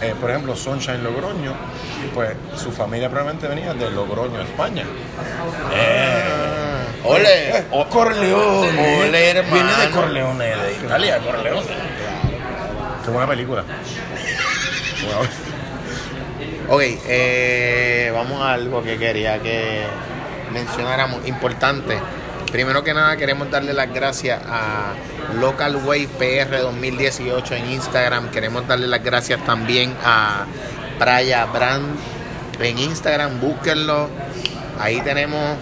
eh, 0.00 0.14
por 0.20 0.30
ejemplo, 0.30 0.54
Sunshine 0.56 1.02
Logroño, 1.02 1.54
pues 2.14 2.30
su 2.56 2.70
familia 2.72 3.08
probablemente 3.08 3.48
venía 3.48 3.74
de 3.74 3.90
Logroño, 3.90 4.40
España. 4.40 4.84
Ah, 5.74 6.82
¡Ole! 7.04 7.64
O 7.70 7.86
Corleone. 7.86 9.00
Ole, 9.02 9.30
hermano. 9.30 9.54
Viene 9.54 9.86
de 9.86 9.90
Corleone, 9.90 10.44
de 10.44 10.72
Italia, 10.84 11.18
Corleone. 11.18 11.66
Qué 13.04 13.10
buena 13.10 13.26
película. 13.26 13.64
Wow. 15.04 15.26
Ok, 16.68 16.82
eh, 16.82 18.10
vamos 18.14 18.42
a 18.42 18.52
algo 18.54 18.82
que 18.82 18.98
quería 18.98 19.40
que 19.40 19.82
mencionáramos, 20.52 21.26
importante. 21.26 21.98
Primero 22.50 22.82
que 22.82 22.94
nada 22.94 23.16
queremos 23.16 23.50
darle 23.50 23.74
las 23.74 23.92
gracias 23.92 24.40
a 24.46 24.94
Local 25.38 25.76
Way 25.84 26.06
PR 26.06 26.60
2018 26.60 27.54
en 27.54 27.70
Instagram. 27.72 28.30
Queremos 28.30 28.66
darle 28.66 28.86
las 28.86 29.04
gracias 29.04 29.44
también 29.44 29.94
a 30.02 30.46
Praya 30.98 31.44
Brand 31.46 31.86
en 32.60 32.78
Instagram. 32.78 33.40
Búsquenlo. 33.40 34.08
Ahí 34.80 35.00
tenemos 35.02 35.58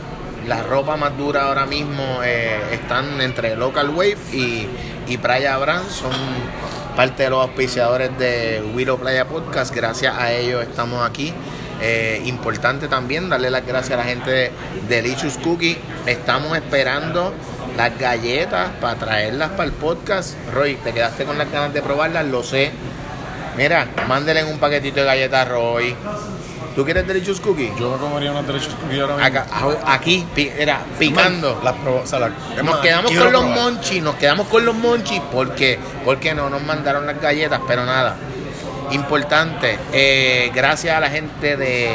la 0.47 0.62
ropa 0.62 0.97
más 0.97 1.16
dura 1.18 1.49
ahora 1.49 1.66
mismo. 1.66 2.21
eh, 2.25 2.56
están 2.73 3.21
entre 3.21 3.56
Local 3.56 3.90
Wave 3.90 4.18
y, 4.33 4.68
y 5.09 5.16
Playa 5.18 5.56
Brand. 5.59 5.88
Son 5.90 6.12
parte 6.97 7.25
de 7.25 7.31
los 7.31 7.43
auspiciadores 7.43 8.19
de 8.19 8.65
Willow 8.75 8.99
Playa 8.99 9.29
Podcast. 9.29 9.73
Gracias 9.75 10.17
a 10.17 10.33
ellos 10.33 10.62
estamos 10.62 11.07
aquí. 11.07 11.33
Eh, 11.83 12.23
importante 12.25 12.88
también 12.88 13.29
darle 13.29 13.50
las 13.50 13.67
gracias 13.67 13.93
a 13.93 14.03
la 14.03 14.09
gente 14.09 14.31
de 14.31 14.53
Delicious 14.88 15.37
Cookie. 15.37 15.76
Estamos 16.07 16.57
esperando 16.57 17.35
las 17.76 17.97
galletas 17.99 18.71
para 18.81 18.99
traerlas 18.99 19.50
para 19.50 19.65
el 19.65 19.73
podcast. 19.73 20.35
Roy, 20.55 20.76
te 20.76 20.95
quedaste 20.95 21.26
con 21.26 21.37
las 21.37 21.53
ganas 21.53 21.75
de 21.75 21.83
probarlas, 21.83 22.25
lo 22.25 22.43
sé. 22.43 22.73
Mira, 23.59 23.87
mándele 24.09 24.45
un 24.45 24.59
paquetito 24.59 25.00
de 25.00 25.07
galletas 25.07 25.49
Roy. 25.49 25.95
¿Tú 26.76 26.85
quieres 26.85 27.06
Delicious 27.06 27.40
Cookie? 27.40 27.73
Yo 27.80 27.90
me 27.92 27.97
comería 27.97 28.30
unos 28.33 28.47
derechos 28.47 28.75
cookies 28.75 29.00
ahora 29.00 29.14
mismo. 29.16 29.26
Acá, 29.26 29.47
aquí, 29.87 30.26
pi- 30.35 30.52
era 30.59 30.80
picando. 30.99 31.59
Las 31.64 31.75
probo- 31.75 32.02
o 32.02 32.06
sea, 32.06 32.18
las- 32.18 32.30
es 32.54 32.62
Nos 32.62 32.75
más, 32.75 32.80
quedamos 32.83 33.11
quiero 33.11 33.25
con 33.25 33.33
los 33.33 33.42
probar. 33.42 33.61
monchis, 33.62 34.02
nos 34.02 34.14
quedamos 34.16 34.47
con 34.49 34.64
los 34.66 34.75
monchis 34.75 35.23
porque, 35.33 35.78
porque 36.04 36.35
no 36.35 36.50
nos 36.50 36.62
mandaron 36.62 37.06
las 37.06 37.18
galletas, 37.21 37.61
pero 37.66 37.87
nada. 37.87 38.16
Importante, 38.92 39.78
eh, 39.92 40.52
gracias 40.54 40.97
a 40.97 41.00
la 41.00 41.09
gente 41.11 41.56
de 41.56 41.90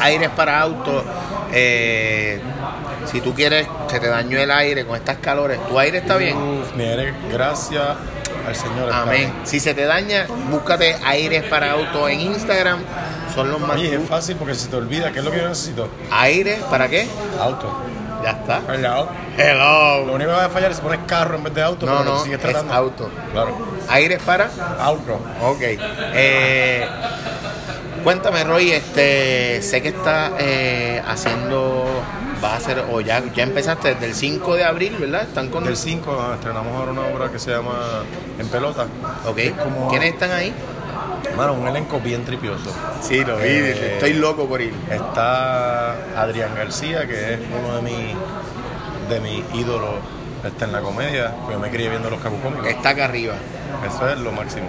Aires 0.00 0.30
para 0.34 0.58
Autos. 0.60 1.04
eh, 1.52 2.40
si 3.10 3.20
tú 3.20 3.32
quieres, 3.32 3.68
se 3.88 4.00
te 4.00 4.08
dañó 4.08 4.36
el 4.38 4.50
aire 4.50 4.84
con 4.84 4.96
estas 4.96 5.18
calores, 5.18 5.60
tu 5.68 5.78
aire 5.78 5.98
está 5.98 6.16
bien. 6.16 6.36
Uf, 6.36 6.74
mi 6.74 6.82
aire, 6.84 7.14
gracias 7.32 7.82
al 8.46 8.54
Señor. 8.56 8.88
está 8.88 9.02
Amén. 9.02 9.32
Si 9.44 9.60
se 9.60 9.74
te 9.74 9.84
daña, 9.84 10.26
búscate 10.50 10.96
Aires 11.04 11.44
para 11.44 11.72
Autos 11.72 12.10
en 12.10 12.20
Instagram. 12.20 12.80
Son 13.34 13.50
los 13.50 13.60
más. 13.60 13.72
Oye, 13.76 13.96
es 13.96 14.08
fácil 14.08 14.36
porque 14.36 14.54
si 14.54 14.68
te 14.68 14.76
olvida, 14.76 15.12
¿qué 15.12 15.18
es 15.18 15.24
lo 15.24 15.30
que 15.30 15.38
yo 15.38 15.48
necesito? 15.48 15.88
Aires, 16.10 16.60
¿para 16.70 16.88
qué? 16.88 17.06
Auto. 17.40 17.82
Ya 18.22 18.30
está. 18.30 18.62
Hello. 18.72 19.08
Hello. 19.36 20.06
Lo 20.06 20.14
único 20.14 20.30
que 20.30 20.36
va 20.36 20.44
a 20.46 20.48
fallar 20.48 20.70
es 20.70 20.78
si 20.78 20.82
pones 20.82 21.00
carro 21.06 21.36
en 21.36 21.44
vez 21.44 21.54
de 21.54 21.62
auto. 21.62 21.86
No, 21.86 22.02
no, 22.02 22.18
sigues 22.22 22.38
es 22.38 22.42
tratando. 22.42 22.72
auto. 22.72 23.10
Claro. 23.32 23.56
¿Aires 23.88 24.20
para? 24.24 24.48
Auto. 24.80 25.20
Ok. 25.42 25.60
Eh, 25.60 26.88
cuéntame, 28.02 28.42
Roy, 28.44 28.72
este, 28.72 29.60
sé 29.62 29.82
que 29.82 29.88
estás 29.88 30.32
eh, 30.38 31.02
haciendo, 31.06 31.84
a 32.56 32.60
ser, 32.60 32.84
o 32.90 33.00
ya, 33.00 33.22
ya 33.34 33.42
empezaste 33.42 33.94
desde 33.94 34.06
el 34.06 34.14
5 34.14 34.54
de 34.54 34.64
abril, 34.64 34.96
¿verdad? 34.98 35.22
Están 35.22 35.48
con 35.48 35.64
Del 35.64 35.76
5 35.76 36.18
ah, 36.20 36.34
estrenamos 36.34 36.74
ahora 36.74 36.92
una 36.92 37.06
obra 37.06 37.30
que 37.30 37.38
se 37.38 37.50
llama 37.50 38.02
En 38.38 38.48
Pelota. 38.48 38.86
Ok. 39.26 39.38
Es 39.38 39.52
como- 39.52 39.88
¿Quiénes 39.88 40.14
están 40.14 40.30
ahí? 40.32 40.52
Mano, 41.36 41.52
un 41.54 41.66
elenco 41.68 42.00
bien 42.00 42.24
tripioso. 42.24 42.70
Sí, 43.02 43.24
lo 43.24 43.36
vi, 43.36 43.44
estoy 43.48 44.14
loco 44.14 44.46
por 44.46 44.60
ir. 44.62 44.72
Está 44.90 45.92
Adrián 46.16 46.54
García, 46.54 47.06
que 47.06 47.34
es 47.34 47.40
uno 47.58 47.76
de 47.76 47.82
mis 47.82 48.16
de 49.10 49.20
mis 49.20 49.44
ídolos 49.54 49.94
está 50.44 50.64
en 50.64 50.72
la 50.72 50.80
comedia, 50.80 51.32
porque 51.36 51.54
yo 51.54 51.60
me 51.60 51.70
crié 51.70 51.88
viendo 51.88 52.08
los 52.10 52.20
cabucómicos. 52.20 52.66
Está 52.66 52.90
acá 52.90 53.04
arriba. 53.04 53.34
Eso 53.84 54.08
es 54.08 54.18
lo 54.18 54.32
máximo. 54.32 54.68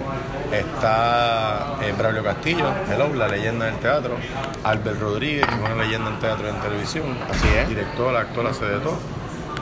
Está 0.52 1.76
eh, 1.82 1.92
Braulio 1.96 2.22
Castillo, 2.24 2.66
Hello, 2.90 3.08
la 3.14 3.28
leyenda 3.28 3.66
del 3.66 3.76
teatro. 3.76 4.16
Albert 4.64 5.00
Rodríguez, 5.00 5.46
que 5.46 5.54
es 5.54 5.60
una 5.60 5.82
leyenda 5.82 6.10
en 6.10 6.18
teatro 6.18 6.46
y 6.46 6.50
en 6.50 6.60
televisión. 6.60 7.18
Así 7.30 7.48
es. 7.56 7.68
Director, 7.68 8.16
actor, 8.16 8.46
hace 8.46 8.64
de 8.64 8.78
todo. 8.80 8.98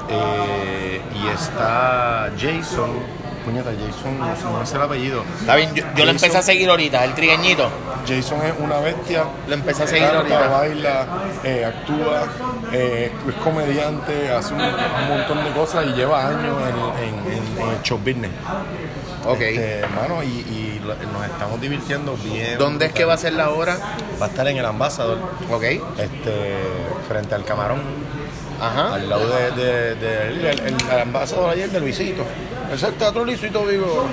Eh, 0.09 1.01
y 1.15 1.27
está 1.29 2.31
Jason. 2.39 2.91
Puñeta, 3.45 3.71
Jason, 3.71 4.19
no 4.19 4.67
sé- 4.67 4.75
el 4.77 4.83
apellido. 4.83 5.23
Está 5.41 5.55
bien, 5.55 5.73
yo, 5.73 5.85
yo 5.97 6.05
lo 6.05 6.11
empecé 6.11 6.37
a 6.37 6.43
seguir 6.43 6.69
ahorita, 6.69 7.05
el 7.05 7.15
trigueñito. 7.15 7.69
Jason 8.07 8.41
es 8.45 8.55
una 8.59 8.79
bestia. 8.81 9.23
Lo 9.47 9.55
empecé 9.55 9.85
a 9.85 9.87
seguir 9.87 10.09
Canta, 10.11 10.19
ahorita. 10.19 10.49
baila, 10.49 11.07
eh, 11.45 11.65
actúa, 11.65 12.25
eh, 12.73 13.13
es 13.29 13.35
comediante, 13.37 14.33
hace 14.33 14.53
un, 14.53 14.61
un 14.63 15.09
montón 15.09 15.45
de 15.45 15.51
cosas 15.53 15.87
y 15.87 15.91
lleva 15.93 16.27
años 16.27 16.57
en, 16.99 17.05
en- 17.05 17.33
en- 17.39 17.63
en 17.63 17.69
el 17.71 17.83
show 17.83 17.99
business. 17.99 18.33
Ok. 19.27 19.41
Este, 19.41 19.79
hermano, 19.81 20.23
y, 20.23 20.81
nos 21.13 21.25
estamos 21.27 21.61
divirtiendo 21.61 22.17
bien. 22.17 22.59
¿Dónde 22.59 22.87
es 22.87 22.93
que 22.93 23.05
va 23.05 23.15
a 23.15 23.19
ser 23.19 23.33
la 23.33 23.51
hora? 23.51 23.77
Va 24.21 24.27
a 24.27 24.29
estar 24.29 24.47
en 24.49 24.57
el 24.57 24.65
Ambassador, 24.65 25.19
Ok. 25.51 25.63
este, 25.65 26.55
frente 27.09 27.35
al 27.35 27.45
Camarón, 27.45 27.83
Ajá. 28.61 28.95
al 28.95 29.09
lado 29.09 29.27
de, 29.29 29.51
de- 29.51 29.95
de- 29.97 30.29
el, 30.29 30.45
el- 30.45 30.59
el 30.93 31.01
Ambassador 31.01 31.51
ayer 31.51 31.69
de 31.71 31.81
Luisito. 31.81 32.25
Es 32.73 32.83
el 32.83 32.95
teatro 32.95 33.25
Luisito 33.25 33.65
Vigo. 33.65 34.07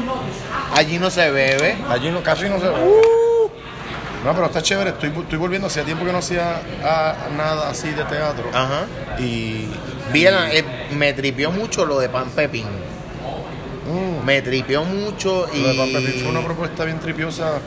Allí 0.76 0.98
no 1.00 1.10
se 1.10 1.30
bebe. 1.32 1.78
Allí 1.90 2.10
no, 2.12 2.22
casi 2.24 2.50
no 2.50 2.60
se 2.60 2.66
ve. 2.68 2.72
Uh. 2.72 3.50
No, 4.24 4.34
pero 4.34 4.46
está 4.46 4.62
chévere. 4.62 4.92
Estoy, 4.92 5.10
estoy 5.10 5.38
volviendo. 5.38 5.68
Hacía 5.68 5.84
tiempo 5.84 6.06
que 6.06 6.12
no 6.12 6.20
hacía 6.20 6.62
ah, 6.84 7.16
nada 7.36 7.70
así 7.70 7.90
de 7.90 8.04
teatro. 8.06 8.50
Ajá. 8.54 8.86
Y. 9.20 9.70
Bien, 10.12 10.34
eh, 10.52 10.64
me 10.92 11.14
tripió 11.14 11.52
mucho 11.52 11.86
lo 11.86 12.00
de 12.00 12.10
Pan 12.10 12.30
Pepín. 12.36 12.66
Mm, 13.88 14.26
Me 14.26 14.42
tripió 14.42 14.84
mucho 14.84 15.48
y. 15.54 15.62
lo 15.62 15.86
de 15.86 16.12
fue 16.22 16.30
una 16.30 16.42
propuesta 16.42 16.86
bien 16.86 17.00
tripiosa 17.00 17.60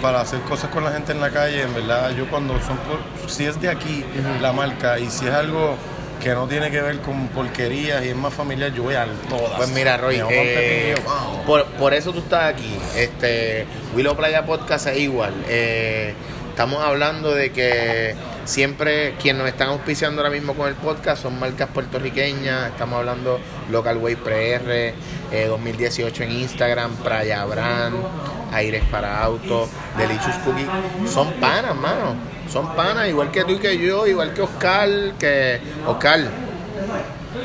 para 0.00 0.20
hacer 0.20 0.40
cosas 0.40 0.70
con 0.70 0.84
la 0.84 0.92
gente 0.92 1.12
en 1.12 1.20
la 1.20 1.30
calle. 1.30 1.62
En 1.62 1.74
verdad, 1.74 2.10
yo 2.16 2.28
cuando 2.28 2.54
son. 2.60 2.76
por- 2.78 3.30
si 3.30 3.44
es 3.44 3.60
de 3.60 3.68
aquí 3.68 4.04
la 4.40 4.52
marca 4.52 4.98
y 4.98 5.08
si 5.10 5.26
es 5.26 5.32
algo 5.32 5.76
que 6.22 6.30
no 6.34 6.46
tiene 6.46 6.70
que 6.70 6.80
ver 6.80 6.98
con 7.00 7.28
porquerías 7.28 8.04
y 8.04 8.08
es 8.10 8.16
más 8.16 8.32
familiar, 8.32 8.72
yo 8.72 8.84
voy 8.84 8.94
a 8.94 9.06
todas. 9.28 9.56
Pues 9.56 9.68
mira, 9.70 9.96
Roy, 9.96 10.20
eh, 10.30 10.94
wow. 11.04 11.44
por, 11.44 11.64
por 11.66 11.94
eso 11.94 12.12
tú 12.12 12.20
estás 12.20 12.44
aquí. 12.52 12.76
Este, 12.96 13.66
Willow 13.96 14.16
Playa 14.16 14.44
Podcast 14.46 14.86
es 14.88 14.98
igual. 14.98 15.34
Eh, 15.48 16.14
estamos 16.50 16.80
hablando 16.82 17.34
de 17.34 17.50
que 17.50 18.14
siempre 18.44 19.14
quienes 19.20 19.42
nos 19.42 19.48
están 19.48 19.68
auspiciando 19.68 20.22
ahora 20.22 20.32
mismo 20.32 20.54
con 20.54 20.68
el 20.68 20.74
podcast 20.74 21.22
son 21.22 21.38
marcas 21.38 21.68
puertorriqueñas. 21.70 22.70
Estamos 22.70 22.98
hablando 22.98 23.38
Local 23.70 23.98
Way 23.98 24.16
PR, 24.16 24.94
eh, 25.30 25.46
2018 25.48 26.24
en 26.24 26.32
Instagram, 26.32 26.96
Playa 26.96 27.44
Brand, 27.44 27.96
Aires 28.52 28.82
para 28.90 29.22
Autos, 29.22 29.68
Delicious 29.96 30.36
Cookie. 30.44 30.66
Son 31.08 31.32
panas, 31.34 31.74
mano. 31.74 32.16
Son 32.50 32.74
panas, 32.74 33.08
igual 33.08 33.30
que 33.30 33.44
tú 33.44 33.52
y 33.52 33.58
que 33.58 33.78
yo, 33.78 34.06
igual 34.06 34.34
que 34.34 34.42
Oscar, 34.42 34.88
que 35.18 35.60
Oscar. 35.86 36.20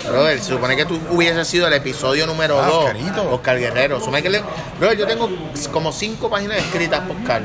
Brother, 0.07 0.39
se 0.39 0.49
supone 0.53 0.75
que 0.75 0.85
tú 0.85 0.99
hubieses 1.11 1.47
sido 1.47 1.67
el 1.67 1.73
episodio 1.73 2.27
número 2.27 2.61
Ah, 2.61 2.67
2. 2.67 2.85
Oscarito. 2.85 3.31
Oscar 3.31 3.59
Guerrero. 3.59 3.99
Supone 3.99 4.21
que 4.21 4.29
le- 4.29 4.43
Brother, 4.79 4.97
yo 4.97 5.07
tengo 5.07 5.29
como 5.71 5.91
cinco 5.91 6.29
páginas 6.29 6.57
escritas 6.57 7.01
por 7.01 7.15
Oscar. 7.17 7.41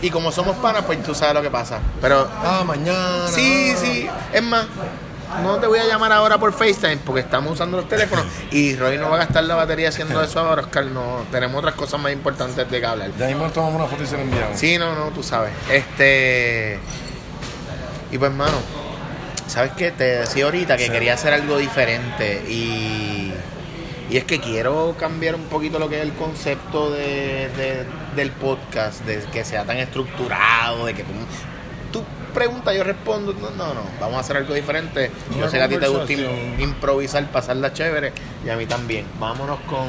Y 0.00 0.10
como 0.10 0.30
somos 0.30 0.56
panas, 0.58 0.84
pues 0.86 1.02
tú 1.02 1.14
sabes 1.14 1.34
lo 1.34 1.42
que 1.42 1.50
pasa. 1.50 1.80
Pero 2.00 2.28
Ah, 2.42 2.62
mañana. 2.64 3.26
sí, 3.28 3.74
sí. 3.76 4.08
Es 4.32 4.42
más, 4.42 4.66
no 5.42 5.56
te 5.56 5.66
voy 5.66 5.78
a 5.80 5.84
llamar 5.86 6.12
ahora 6.12 6.38
por 6.38 6.52
FaceTime 6.52 6.98
porque 6.98 7.20
estamos 7.22 7.52
usando 7.54 7.76
los 7.78 7.88
teléfonos. 7.88 8.24
Y 8.52 8.76
Roy 8.76 8.96
no 8.96 9.10
va 9.10 9.16
a 9.16 9.18
gastar 9.18 9.42
la 9.44 9.56
batería 9.56 9.88
haciendo 9.88 10.22
eso 10.22 10.38
ahora, 10.40 10.62
Oscar. 10.62 10.84
No, 10.86 11.24
tenemos 11.32 11.58
otras 11.58 11.74
cosas 11.74 12.00
más 12.00 12.12
importantes 12.12 12.68
de 12.70 12.80
que 12.80 12.86
hablar. 12.86 13.10
Ya 13.18 13.26
mismo 13.26 13.50
tomamos 13.50 13.74
una 13.80 13.86
foto 13.88 14.04
y 14.04 14.06
se 14.06 14.16
la 14.16 14.22
enviamos. 14.22 14.58
Sí, 14.58 14.78
no, 14.78 14.94
no, 14.94 15.06
tú 15.10 15.22
sabes. 15.24 15.52
Este. 15.70 16.78
Y 18.12 18.16
pues, 18.18 18.30
hermano, 18.30 18.56
¿sabes 19.48 19.72
qué? 19.76 19.90
Te 19.90 20.04
decía 20.04 20.44
ahorita 20.44 20.76
que 20.76 20.84
Sí. 20.86 20.90
quería 20.90 21.14
hacer 21.14 21.32
algo 21.32 21.58
diferente 21.58 22.44
y. 22.48 23.32
Y 24.10 24.16
es 24.16 24.24
que 24.24 24.40
quiero 24.40 24.96
cambiar 24.98 25.34
un 25.34 25.42
poquito 25.48 25.78
lo 25.78 25.90
que 25.90 25.96
es 25.98 26.02
el 26.02 26.14
concepto 26.14 26.90
de, 26.90 27.50
de- 27.58 27.84
del 28.16 28.30
podcast, 28.30 29.04
de 29.04 29.18
que 29.32 29.44
sea 29.44 29.64
tan 29.64 29.76
estructurado, 29.76 30.86
de 30.86 30.94
que 30.94 31.02
tú, 31.02 31.10
tú 31.92 32.04
preguntas, 32.32 32.74
yo 32.74 32.84
respondo. 32.84 33.34
No, 33.34 33.50
no, 33.50 33.74
no, 33.74 33.80
vamos 34.00 34.16
a 34.16 34.20
hacer 34.20 34.38
algo 34.38 34.54
diferente. 34.54 35.10
Yo 35.38 35.50
sé 35.50 35.58
que 35.58 35.62
a 35.64 35.68
ti 35.68 35.76
te 35.76 35.88
gusta 35.88 36.10
improvisar, 36.58 37.26
pasarla 37.30 37.74
chévere 37.74 38.12
y 38.46 38.48
a 38.48 38.56
mí 38.56 38.64
también. 38.64 39.04
Vámonos 39.20 39.60
con. 39.68 39.88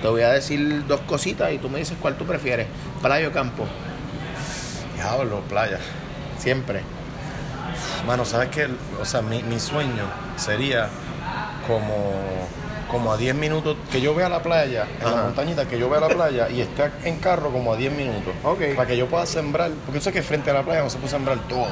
Te 0.00 0.06
voy 0.06 0.22
a 0.22 0.30
decir 0.30 0.86
dos 0.86 1.00
cositas 1.00 1.52
y 1.52 1.58
tú 1.58 1.68
me 1.68 1.80
dices 1.80 1.96
cuál 2.00 2.16
tú 2.16 2.24
prefieres. 2.26 2.68
Playa 3.02 3.26
o 3.26 3.32
campo. 3.32 3.66
Diablo, 4.94 5.40
playa. 5.48 5.78
Siempre. 6.38 6.82
Mano, 8.06 8.24
¿sabes 8.24 8.48
qué? 8.48 8.68
O 9.00 9.04
sea, 9.04 9.22
mi, 9.22 9.42
mi 9.42 9.58
sueño 9.60 10.04
sería 10.36 10.88
como, 11.66 12.12
como 12.90 13.12
a 13.12 13.16
10 13.16 13.34
minutos, 13.34 13.76
que 13.92 14.00
yo 14.00 14.14
vea 14.14 14.28
la 14.28 14.42
playa, 14.42 14.86
en 15.00 15.06
Ajá. 15.06 15.16
la 15.16 15.22
montañita, 15.24 15.66
que 15.66 15.78
yo 15.78 15.88
vea 15.88 16.00
la 16.00 16.08
playa 16.08 16.48
y 16.48 16.60
esté 16.60 16.90
en 17.04 17.18
carro 17.18 17.50
como 17.50 17.72
a 17.72 17.76
10 17.76 17.92
minutos. 17.92 18.32
Ok. 18.44 18.74
Para 18.76 18.88
que 18.88 18.96
yo 18.96 19.06
pueda 19.06 19.26
sembrar, 19.26 19.70
porque 19.86 19.98
yo 20.00 20.04
sé 20.04 20.12
que 20.12 20.22
frente 20.22 20.50
a 20.50 20.54
la 20.54 20.62
playa 20.62 20.82
no 20.82 20.90
se 20.90 20.98
puede 20.98 21.10
sembrar 21.10 21.38
todo. 21.48 21.68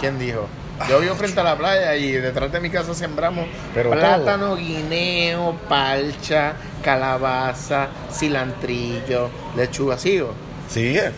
¿Quién 0.00 0.18
dijo? 0.18 0.46
Yo 0.88 1.00
vivo 1.00 1.14
frente 1.16 1.40
a 1.40 1.44
la 1.44 1.56
playa 1.58 1.96
y 1.96 2.12
detrás 2.12 2.52
de 2.52 2.60
mi 2.60 2.70
casa 2.70 2.94
sembramos 2.94 3.46
Pero 3.74 3.90
plátano, 3.90 4.54
guineo, 4.54 5.56
palcha, 5.68 6.52
calabaza, 6.84 7.88
cilantrillo, 8.12 9.28
lechuga, 9.56 9.98
¿sigo? 9.98 10.32
Sigue. 10.68 11.10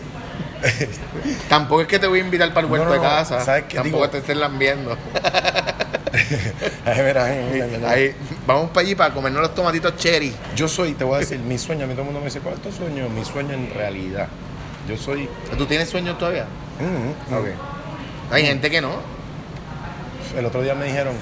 Tampoco 1.49 1.81
es 1.81 1.87
que 1.87 1.99
te 1.99 2.07
voy 2.07 2.19
a 2.19 2.23
invitar 2.23 2.49
para 2.53 2.65
el 2.65 2.71
huerto 2.71 2.87
no, 2.87 2.93
de 2.93 2.99
casa. 2.99 3.43
¿Sabes 3.43 3.65
qué? 3.67 3.75
Tampoco 3.77 4.03
Digo- 4.03 4.09
te 4.09 4.17
estén 4.19 4.39
lambiendo. 4.39 4.97
Ahí, 6.85 8.15
vamos 8.45 8.69
para 8.71 8.81
allí 8.85 8.95
para 8.95 9.13
comernos 9.13 9.41
los 9.41 9.55
tomatitos 9.55 9.95
cherry. 9.97 10.33
Yo 10.55 10.67
soy, 10.67 10.93
te 10.93 11.03
voy 11.03 11.15
a 11.15 11.19
decir, 11.19 11.39
mi 11.39 11.57
sueño, 11.57 11.85
a 11.85 11.87
mí 11.87 11.93
todo 11.93 12.01
el 12.01 12.05
mundo 12.07 12.19
me 12.19 12.25
dice, 12.25 12.39
¿cuál 12.39 12.55
es 12.55 12.61
tu 12.61 12.71
sueño? 12.71 13.07
Mi 13.09 13.23
sueño 13.23 13.53
en 13.53 13.73
realidad. 13.73 14.27
Yo 14.87 14.97
soy... 14.97 15.29
¿Tú 15.57 15.65
tienes 15.65 15.89
sueños 15.89 16.17
todavía? 16.17 16.45
Mm, 16.79 17.33
Ok. 17.33 17.47
Hay 18.31 18.45
gente 18.45 18.69
que 18.71 18.81
no. 18.81 18.91
El 20.37 20.45
otro 20.45 20.61
día 20.61 20.73
me 20.75 20.85
dijeron, 20.85 21.13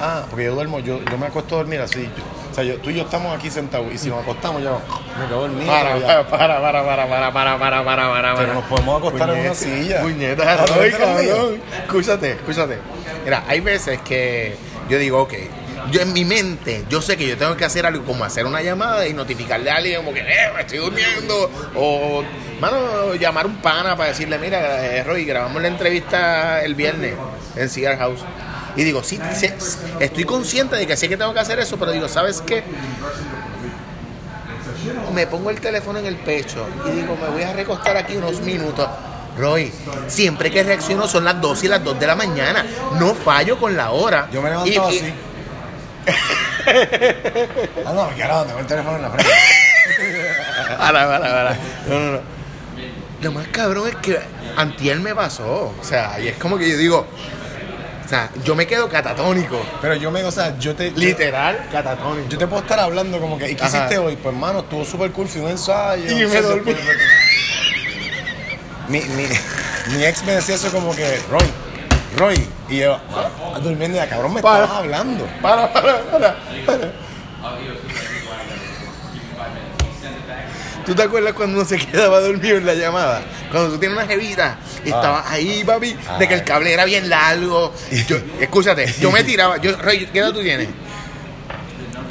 ah, 0.00 0.24
porque 0.30 0.44
yo 0.46 0.54
duermo, 0.54 0.80
yo, 0.80 1.00
yo 1.04 1.18
me 1.18 1.26
acuesto 1.26 1.54
a 1.54 1.58
dormir 1.58 1.80
así. 1.80 2.02
yo- 2.02 2.39
o 2.50 2.54
sea, 2.54 2.64
yo- 2.64 2.76
tú 2.78 2.90
y 2.90 2.94
yo 2.96 3.02
estamos 3.02 3.36
aquí 3.36 3.50
sentados 3.50 3.86
y 3.92 3.98
si 3.98 4.08
nos 4.08 4.22
acostamos 4.22 4.62
ya 4.62 4.70
me 5.18 5.26
quedo 5.28 5.40
dormido. 5.42 5.66
Para, 5.66 5.98
ya. 5.98 6.26
para, 6.28 6.60
para, 6.60 6.84
para, 6.84 7.08
para, 7.08 7.32
para, 7.32 7.58
para, 7.58 7.84
para, 7.84 8.12
para, 8.12 8.34
Pero 8.36 8.54
nos 8.54 8.64
podemos 8.64 8.98
acostar 8.98 9.30
en 9.30 9.40
una 9.40 9.54
silla. 9.54 10.00
Puñeta, 10.02 10.42
Ah, 10.60 10.64
¿tú 10.66 10.74
Roy, 10.74 10.86
eres 10.88 10.98
de 10.98 11.06
los 11.06 11.20
míos? 11.22 11.36
cabrón. 11.38 11.60
Escúchate, 11.82 12.30
escúchate. 12.32 12.78
Mira, 13.24 13.44
hay 13.46 13.60
veces 13.60 14.00
que 14.02 14.56
yo 14.88 14.98
digo, 14.98 15.22
ok, 15.22 15.34
yo 15.90 16.00
en 16.02 16.12
mi 16.12 16.24
mente, 16.24 16.84
yo 16.88 17.00
sé 17.00 17.16
que 17.16 17.26
yo 17.26 17.36
tengo 17.38 17.56
que 17.56 17.64
hacer 17.64 17.86
algo 17.86 18.04
como 18.04 18.24
hacer 18.24 18.44
una 18.46 18.60
llamada 18.62 19.06
y 19.06 19.14
notificarle 19.14 19.70
a 19.70 19.76
alguien 19.76 19.96
como 19.96 20.12
que, 20.12 20.20
eh, 20.20 20.50
me 20.54 20.60
estoy 20.62 20.78
durmiendo. 20.78 21.50
O, 21.74 22.22
mano, 22.60 23.14
llamar 23.14 23.46
un 23.46 23.56
pana 23.56 23.96
para 23.96 24.10
decirle, 24.10 24.38
mira, 24.38 24.84
eh, 24.86 25.02
Roy, 25.04 25.24
grabamos 25.24 25.60
la 25.62 25.68
entrevista 25.68 26.62
el 26.62 26.74
viernes 26.74 27.14
en 27.56 27.68
Cigar 27.68 27.98
House. 27.98 28.20
Y 28.76 28.84
digo, 28.84 29.02
sí, 29.02 29.18
sí, 29.34 29.48
estoy 30.00 30.24
consciente 30.24 30.76
de 30.76 30.86
que 30.86 30.96
sé 30.96 31.08
que 31.08 31.16
tengo 31.16 31.32
que 31.34 31.40
hacer 31.40 31.58
eso, 31.58 31.76
pero 31.78 31.92
digo, 31.92 32.08
¿sabes 32.08 32.42
qué? 32.46 32.62
me 35.14 35.26
pongo 35.26 35.50
el 35.50 35.60
teléfono 35.60 35.98
en 35.98 36.06
el 36.06 36.16
pecho 36.16 36.66
y 36.86 36.90
digo, 36.92 37.16
me 37.20 37.28
voy 37.28 37.42
a 37.42 37.52
recostar 37.52 37.96
aquí 37.96 38.16
unos 38.16 38.40
minutos. 38.40 38.88
Roy, 39.36 39.72
siempre 40.08 40.50
que 40.50 40.62
reacciono 40.62 41.06
son 41.06 41.24
las 41.24 41.40
2 41.40 41.64
y 41.64 41.68
las 41.68 41.82
2 41.84 41.98
de 42.00 42.06
la 42.06 42.14
mañana. 42.16 42.64
No 42.98 43.14
fallo 43.14 43.58
con 43.58 43.76
la 43.76 43.90
hora. 43.90 44.28
Yo 44.32 44.40
me 44.42 44.50
Y- 44.68 44.72
y- 44.74 44.76
así. 44.78 45.14
ah, 47.86 47.92
no, 47.94 48.14
que 48.14 48.22
ahora 48.22 48.44
tengo 48.46 48.58
el 48.60 48.66
teléfono 48.66 48.96
en 48.96 49.02
la 49.02 49.10
frente. 49.10 49.32
Para, 50.78 51.06
para, 51.06 51.20
para. 51.20 51.56
No, 51.88 51.98
no, 52.00 52.12
no. 52.12 52.20
Lo 53.22 53.32
más 53.32 53.48
cabrón 53.48 53.88
es 53.88 53.96
que 53.96 54.18
antier 54.56 54.98
me 55.00 55.14
pasó. 55.14 55.74
O 55.78 55.84
sea, 55.84 56.18
y 56.20 56.28
es 56.28 56.36
como 56.38 56.56
que 56.58 56.70
yo 56.70 56.76
digo, 56.76 57.06
sea, 58.10 58.30
yo 58.44 58.54
me 58.54 58.66
quedo 58.66 58.88
catatónico. 58.88 59.60
Pero 59.80 59.94
yo 59.94 60.10
me, 60.10 60.22
o 60.24 60.30
sea, 60.30 60.58
yo 60.58 60.74
te. 60.74 60.90
Literal, 60.90 61.66
catatónico. 61.72 62.28
Yo 62.28 62.36
te 62.38 62.46
puedo 62.46 62.62
estar 62.62 62.78
hablando 62.80 63.18
como 63.20 63.38
que, 63.38 63.50
¿y 63.50 63.54
qué 63.54 63.64
Ajá. 63.64 63.78
hiciste 63.78 63.98
hoy? 63.98 64.16
Pues, 64.16 64.34
hermano, 64.34 64.60
estuvo 64.60 64.84
súper 64.84 65.10
cool, 65.12 65.28
fui 65.28 65.40
un 65.40 65.48
ensayo. 65.50 66.10
Y 66.10 66.24
me 66.24 66.28
sea, 66.28 66.42
dormí. 66.42 66.72
después- 66.72 66.98
Mi, 68.88 69.00
mi, 69.00 69.24
mi 69.96 70.04
ex 70.04 70.24
me 70.24 70.32
decía 70.32 70.56
eso 70.56 70.70
como 70.72 70.94
que, 70.94 71.20
Roy, 71.30 71.44
Roy. 72.16 72.48
Y 72.68 72.78
yo, 72.78 72.98
ah, 73.14 73.58
durmiendo, 73.62 73.96
y 73.96 74.00
ya, 74.00 74.08
cabrón, 74.08 74.34
me 74.34 74.42
Para. 74.42 74.64
estabas 74.64 74.82
hablando. 74.84 75.26
Para, 75.40 75.72
para, 75.72 76.02
para, 76.10 76.36
para. 76.66 76.92
¿Tú 80.90 80.96
te 80.96 81.04
acuerdas 81.04 81.34
cuando 81.34 81.56
uno 81.58 81.64
se 81.64 81.78
quedaba 81.78 82.18
dormido 82.18 82.56
en 82.56 82.66
la 82.66 82.74
llamada? 82.74 83.22
Cuando 83.52 83.70
tú 83.70 83.78
tienes 83.78 83.96
una 83.96 84.08
jevita 84.08 84.58
y 84.84 84.90
Ah. 84.90 84.96
estabas 84.96 85.24
ahí, 85.30 85.62
papi, 85.62 85.96
de 86.18 86.26
que 86.26 86.34
el 86.34 86.42
cable 86.42 86.72
era 86.72 86.84
bien 86.84 87.08
largo. 87.08 87.72
Yo, 88.08 88.16
escúchate, 88.40 88.92
yo 89.00 89.12
me 89.12 89.22
tiraba. 89.22 89.58
Yo, 89.58 89.76
Rey, 89.76 90.08
¿qué 90.12 90.18
edad 90.18 90.32
tú 90.32 90.42
tienes? 90.42 90.66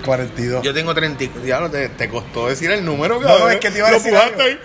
42. 0.06 0.64
Yo 0.64 0.74
tengo 0.74 0.96
30. 0.96 1.26
y- 1.26 1.28
Diablo, 1.44 1.70
te, 1.70 1.90
te 1.90 2.08
costó 2.08 2.48
decir 2.48 2.72
el 2.72 2.86
número, 2.86 3.20
cabrón. 3.20 3.40
no, 3.42 3.50
es 3.50 3.58
que 3.60 3.70
te 3.70 3.80
iba 3.80 3.90
a 3.90 3.92
decir 3.92 4.16
algo. 4.16 4.42
ahí. 4.42 4.58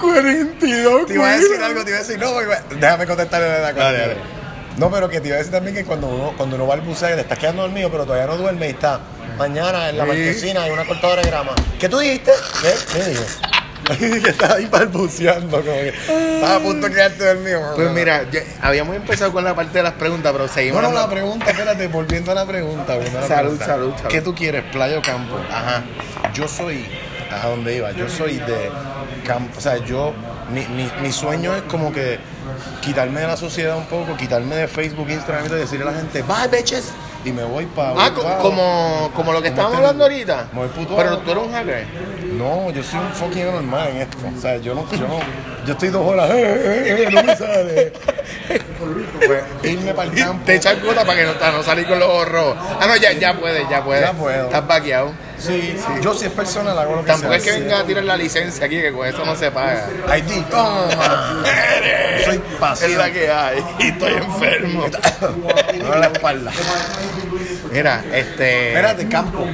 42, 0.00 1.06
Te 1.06 1.12
iba 1.14 1.28
a 1.28 1.36
decir 1.38 1.62
algo, 1.62 1.84
te 1.84 1.90
iba 1.90 1.98
a 1.98 2.02
decir, 2.02 2.18
no, 2.18 2.32
porque- 2.32 2.76
déjame 2.80 3.06
contestarle 3.06 3.48
la 3.60 3.72
Dale, 3.74 3.98
dale. 3.98 4.16
No, 4.78 4.90
pero 4.90 5.10
que 5.10 5.20
te 5.20 5.28
iba 5.28 5.34
a 5.34 5.38
decir 5.38 5.52
también 5.52 5.76
que 5.76 5.84
cuando 5.84 6.06
uno, 6.06 6.32
cuando 6.34 6.56
uno 6.56 6.66
va 6.66 6.72
al 6.74 6.80
buceo, 6.80 7.14
te 7.14 7.20
estás 7.20 7.38
quedando 7.38 7.60
dormido, 7.60 7.90
pero 7.90 8.04
todavía 8.06 8.26
no 8.26 8.38
duerme 8.38 8.68
y 8.68 8.70
está 8.70 9.00
mañana 9.48 9.88
en 9.88 9.98
la 9.98 10.04
marquesina 10.04 10.62
hay 10.62 10.70
una 10.70 10.84
cortadora 10.84 11.22
de 11.22 11.28
grama. 11.28 11.52
¿Qué 11.78 11.88
tú 11.88 11.98
dijiste? 11.98 12.32
¿Qué? 12.62 12.72
¿Qué 12.92 13.04
dije? 13.10 14.22
que 14.22 14.30
estaba 14.30 14.54
ahí 14.54 14.66
balbuceando, 14.66 15.60
como 15.60 15.72
que 15.72 15.88
estaba 15.88 16.54
a 16.54 16.60
punto 16.60 16.86
de 16.86 16.94
quedarte 16.94 17.24
dormido. 17.24 17.60
Pues 17.74 17.90
mira, 17.90 18.24
ya- 18.30 18.42
habíamos 18.62 18.94
empezado 18.94 19.32
con 19.32 19.42
la 19.42 19.56
parte 19.56 19.78
de 19.78 19.82
las 19.82 19.94
preguntas, 19.94 20.30
pero 20.32 20.46
seguimos. 20.46 20.80
Bueno, 20.80 20.94
la 20.94 21.02
hablando- 21.02 21.14
pregunta, 21.16 21.50
espérate, 21.50 21.88
volviendo 21.88 22.30
a 22.30 22.34
la 22.36 22.46
pregunta. 22.46 22.94
volviendo 22.94 23.18
a 23.18 23.22
la 23.22 23.26
Salud, 23.28 23.40
pregunta. 23.58 23.66
salud, 23.66 23.92
salud. 23.96 24.08
¿Qué 24.08 24.20
tú 24.20 24.34
quieres, 24.36 24.62
playa 24.70 24.96
o 24.98 25.02
campo? 25.02 25.36
Ajá. 25.50 25.82
Yo 26.32 26.46
soy, 26.46 26.86
¿a 27.32 27.48
dónde 27.48 27.74
iba? 27.76 27.90
Yo 27.90 28.08
soy 28.08 28.36
de 28.38 28.70
campo, 29.26 29.58
o 29.58 29.60
sea, 29.60 29.76
yo, 29.78 30.14
mi, 30.52 30.66
mi, 30.66 30.90
mi 31.00 31.12
sueño 31.12 31.54
es 31.54 31.62
como 31.62 31.92
que 31.92 32.18
quitarme 32.80 33.20
de 33.20 33.26
la 33.26 33.36
sociedad 33.36 33.76
un 33.76 33.86
poco, 33.86 34.16
quitarme 34.16 34.54
de 34.56 34.68
Facebook, 34.68 35.08
Instagram 35.10 35.46
y 35.46 35.48
decirle 35.50 35.88
a 35.88 35.92
la 35.92 35.98
gente, 35.98 36.22
bye 36.22 36.48
bitches, 36.48 36.92
y 37.24 37.32
me 37.32 37.44
voy 37.44 37.66
para... 37.66 37.92
Ah, 37.96 38.10
co- 38.14 38.22
como, 38.40 39.10
como 39.14 39.32
lo 39.32 39.40
que 39.42 39.50
Como 39.50 39.60
estábamos 39.62 39.72
este- 39.74 39.76
hablando 39.76 40.04
ahorita. 40.04 40.46
el 40.62 40.68
puto 40.70 40.96
Pero 40.96 41.18
tú 41.18 41.30
eres 41.30 41.44
un 41.44 41.52
hacker. 41.52 41.86
No, 42.36 42.70
yo 42.70 42.82
soy 42.82 42.98
un 43.00 43.12
fucking 43.12 43.44
normal 43.52 43.88
en 43.90 43.96
esto, 43.98 44.18
o 44.36 44.40
sea, 44.40 44.56
yo 44.56 44.74
no, 44.74 44.90
yo 44.90 45.06
no, 45.06 45.18
yo 45.66 45.72
estoy 45.72 45.88
dos 45.90 46.04
horas, 46.06 46.30
eh, 46.30 46.34
eh, 46.44 47.04
eh, 47.06 47.10
no 47.12 47.22
me 47.22 47.36
sale. 47.36 47.92
Pues, 49.26 49.42
irme 49.62 49.94
para 49.94 50.10
el 50.10 50.18
campo. 50.18 50.44
Te 50.44 50.56
echan 50.56 50.80
gota 50.84 51.04
para 51.04 51.16
que 51.16 51.24
no, 51.24 51.52
no 51.52 51.62
salir 51.62 51.86
con 51.86 52.00
los 52.00 52.28
rojos. 52.28 52.56
Ah, 52.80 52.86
no, 52.88 52.96
ya, 52.96 53.12
ya 53.12 53.34
puedes, 53.38 53.68
ya 53.68 53.84
puedes. 53.84 54.04
Ya 54.04 54.12
puedo. 54.12 54.46
Estás 54.46 54.66
vaqueado. 54.66 55.12
Sí, 55.46 55.76
sí. 55.76 55.92
Yo 56.02 56.14
si 56.14 56.26
es 56.26 56.32
persona 56.32 56.72
la 56.74 56.82
hago 56.82 56.96
lo 56.96 57.00
que 57.02 57.08
Tampoco 57.08 57.32
sea, 57.32 57.38
es 57.38 57.44
que 57.44 57.60
venga 57.60 57.80
a 57.80 57.84
tirar 57.84 58.04
la 58.04 58.16
licencia 58.16 58.66
aquí, 58.66 58.80
que 58.80 58.92
con 58.92 59.06
eso 59.06 59.24
no 59.24 59.34
se 59.36 59.50
paga. 59.50 59.88
ID, 60.16 60.42
toma. 60.50 61.42
Soy 62.24 62.36
Es 62.36 62.58
pasivo. 62.60 62.98
la 62.98 63.10
que 63.10 63.30
hay. 63.30 63.64
Y 63.80 63.86
estoy 63.88 64.12
enfermo. 64.14 64.84
En 65.70 66.00
la 66.00 66.06
espalda. 66.06 66.52
Mira, 67.72 68.04
este. 68.12 68.68
Espérate, 68.68 69.08
campo. 69.08 69.46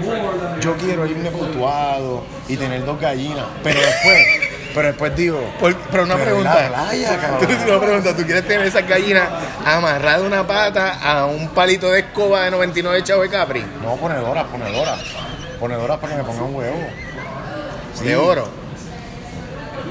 Yo 0.61 0.76
quiero 0.76 1.07
irme 1.07 1.30
puntuado 1.30 2.25
y 2.49 2.57
tener 2.57 2.85
dos 2.85 3.00
gallinas. 3.00 3.45
Pero 3.62 3.80
después, 3.80 4.26
pero 4.75 4.88
después 4.88 5.16
digo. 5.16 5.54
Por- 5.61 5.76
pero 5.76 6.02
una 6.02 6.16
pero 6.16 6.37
en 6.37 6.42
pregunta. 6.42 6.62
la 6.71 6.85
playa, 6.85 7.38
Tú- 7.38 7.71
una 7.71 7.80
pregunta. 7.80 8.16
¿Tú 8.16 8.25
quieres 8.25 8.47
tener 8.47 8.66
esa 8.66 8.80
gallina 8.83 9.28
amarrada 9.64 10.18
de 10.18 10.26
una 10.26 10.47
pata 10.47 10.99
a 11.00 11.26
un 11.26 11.49
palito 11.50 11.90
de 11.90 12.00
escoba 12.00 12.45
de 12.45 12.50
99 12.50 13.02
chavo 13.04 13.23
de 13.23 13.28
Capri? 13.30 13.64
No, 13.83 13.95
ponedora, 13.97 14.45
ponedora. 14.45 14.97
Ponedora 15.59 16.00
para 16.00 16.12
que 16.12 16.23
me 16.23 16.25
ponga 16.25 16.43
un 16.43 16.55
huevo. 16.55 16.87
Sí. 17.95 18.05
De 18.05 18.17
oro. 18.17 18.49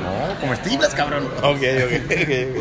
No, 0.02 0.40
comestibles, 0.40 0.94
cabrón. 0.94 1.28
Ok, 1.38 1.44
ok, 1.44 1.58
ok. 1.58 2.08
¿Te 2.08 2.54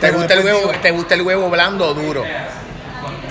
Pero 0.00 0.18
gusta, 0.18 0.34
el 0.34 0.44
huevo, 0.44 0.72
¿Te 0.82 0.90
gusta 0.90 1.14
el 1.14 1.22
huevo 1.22 1.48
blando 1.48 1.88
o 1.88 1.94
duro? 1.94 2.24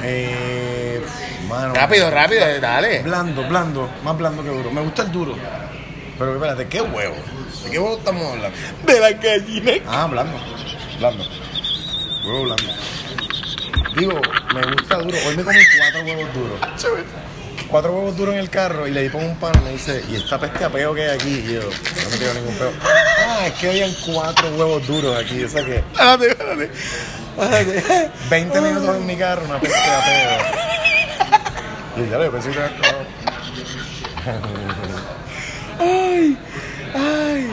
Eh, 0.04 1.02
mano. 1.48 1.74
Rápido, 1.74 2.10
rápido, 2.10 2.46
dale. 2.60 3.02
Blando, 3.04 3.48
blando. 3.48 3.90
Más 4.04 4.18
blando 4.18 4.44
que 4.44 4.50
duro. 4.50 4.72
Me 4.72 4.82
gusta 4.82 5.04
el 5.04 5.12
duro. 5.12 5.36
Pero 6.18 6.34
espérate, 6.36 6.68
¿qué 6.68 6.82
huevo? 6.82 7.16
¿De 7.64 7.72
qué 7.72 7.80
huevo 7.80 7.98
estamos 7.98 8.26
hablando? 8.32 8.58
De 8.86 9.00
la 9.00 9.12
gallina. 9.12 9.72
Ah, 9.88 10.08
blando. 10.10 10.38
Blando. 10.98 11.24
Huevo 12.26 12.44
blando. 12.44 12.64
Digo, 13.98 14.22
me 14.54 14.62
gusta 14.72 14.98
duro. 14.98 15.18
Hoy 15.28 15.38
me 15.38 15.44
comí 15.44 15.60
cuatro 15.78 16.02
huevos 16.02 16.34
duros. 16.34 16.60
Cuatro 17.70 17.92
huevos 17.94 18.16
duros 18.16 18.34
en 18.36 18.40
el 18.40 18.50
carro 18.50 18.88
y 18.88 18.92
le 18.92 19.04
di 19.04 19.10
con 19.10 19.24
un 19.24 19.36
pan 19.36 19.52
y 19.62 19.66
me 19.66 19.72
dice, 19.72 20.04
¿y 20.10 20.16
esta 20.16 20.40
peste 20.40 20.64
a 20.64 20.70
peo 20.70 20.94
que 20.94 21.04
hay 21.04 21.10
aquí? 21.16 21.44
Y 21.48 21.54
yo, 21.56 21.62
no 21.62 22.10
me 22.10 22.18
quedo 22.18 22.34
ningún 22.36 22.56
peo. 22.56 22.72
Ah, 23.28 23.48
es 23.48 23.54
que 23.54 23.70
habían 23.70 23.92
cuatro 24.06 24.50
huevos 24.56 24.88
duros 24.88 25.18
aquí. 25.18 25.44
O 25.44 25.50
sea 25.50 25.66
que 25.66 25.78
Espérate, 25.92 26.28
espérate. 26.30 26.70
Espérate. 27.38 28.12
20 28.30 28.62
minutos 28.62 28.96
en 28.96 29.06
mi 29.06 29.16
carro, 29.18 29.44
una 29.46 29.60
peste 29.60 29.78
a 29.78 30.04
peo. 31.96 32.06
Y 32.06 32.10
ya 32.10 32.18
lo 32.18 32.32
pensé 32.32 32.52
que 32.52 32.58
era 32.60 32.72
Ay, 35.80 36.38
ay. 36.94 37.52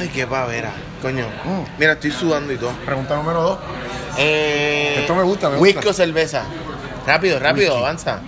Ay, 0.00 0.08
qué 0.12 0.26
pavera. 0.26 0.72
Coño. 1.00 1.26
Mm. 1.44 1.62
Mira, 1.78 1.92
estoy 1.92 2.10
sudando 2.10 2.52
y 2.52 2.56
todo. 2.58 2.72
Pregunta 2.84 3.16
número 3.16 3.42
dos. 3.42 3.58
Eh, 4.18 4.96
Esto 5.00 5.14
me 5.14 5.22
gusta, 5.22 5.48
me 5.48 5.56
Whisky 5.56 5.76
gusta. 5.76 5.90
o 5.90 5.94
cerveza. 5.94 6.44
Rápido, 7.06 7.38
rápido, 7.38 7.72
Whisky. 7.72 7.84
avanza. 7.84 8.18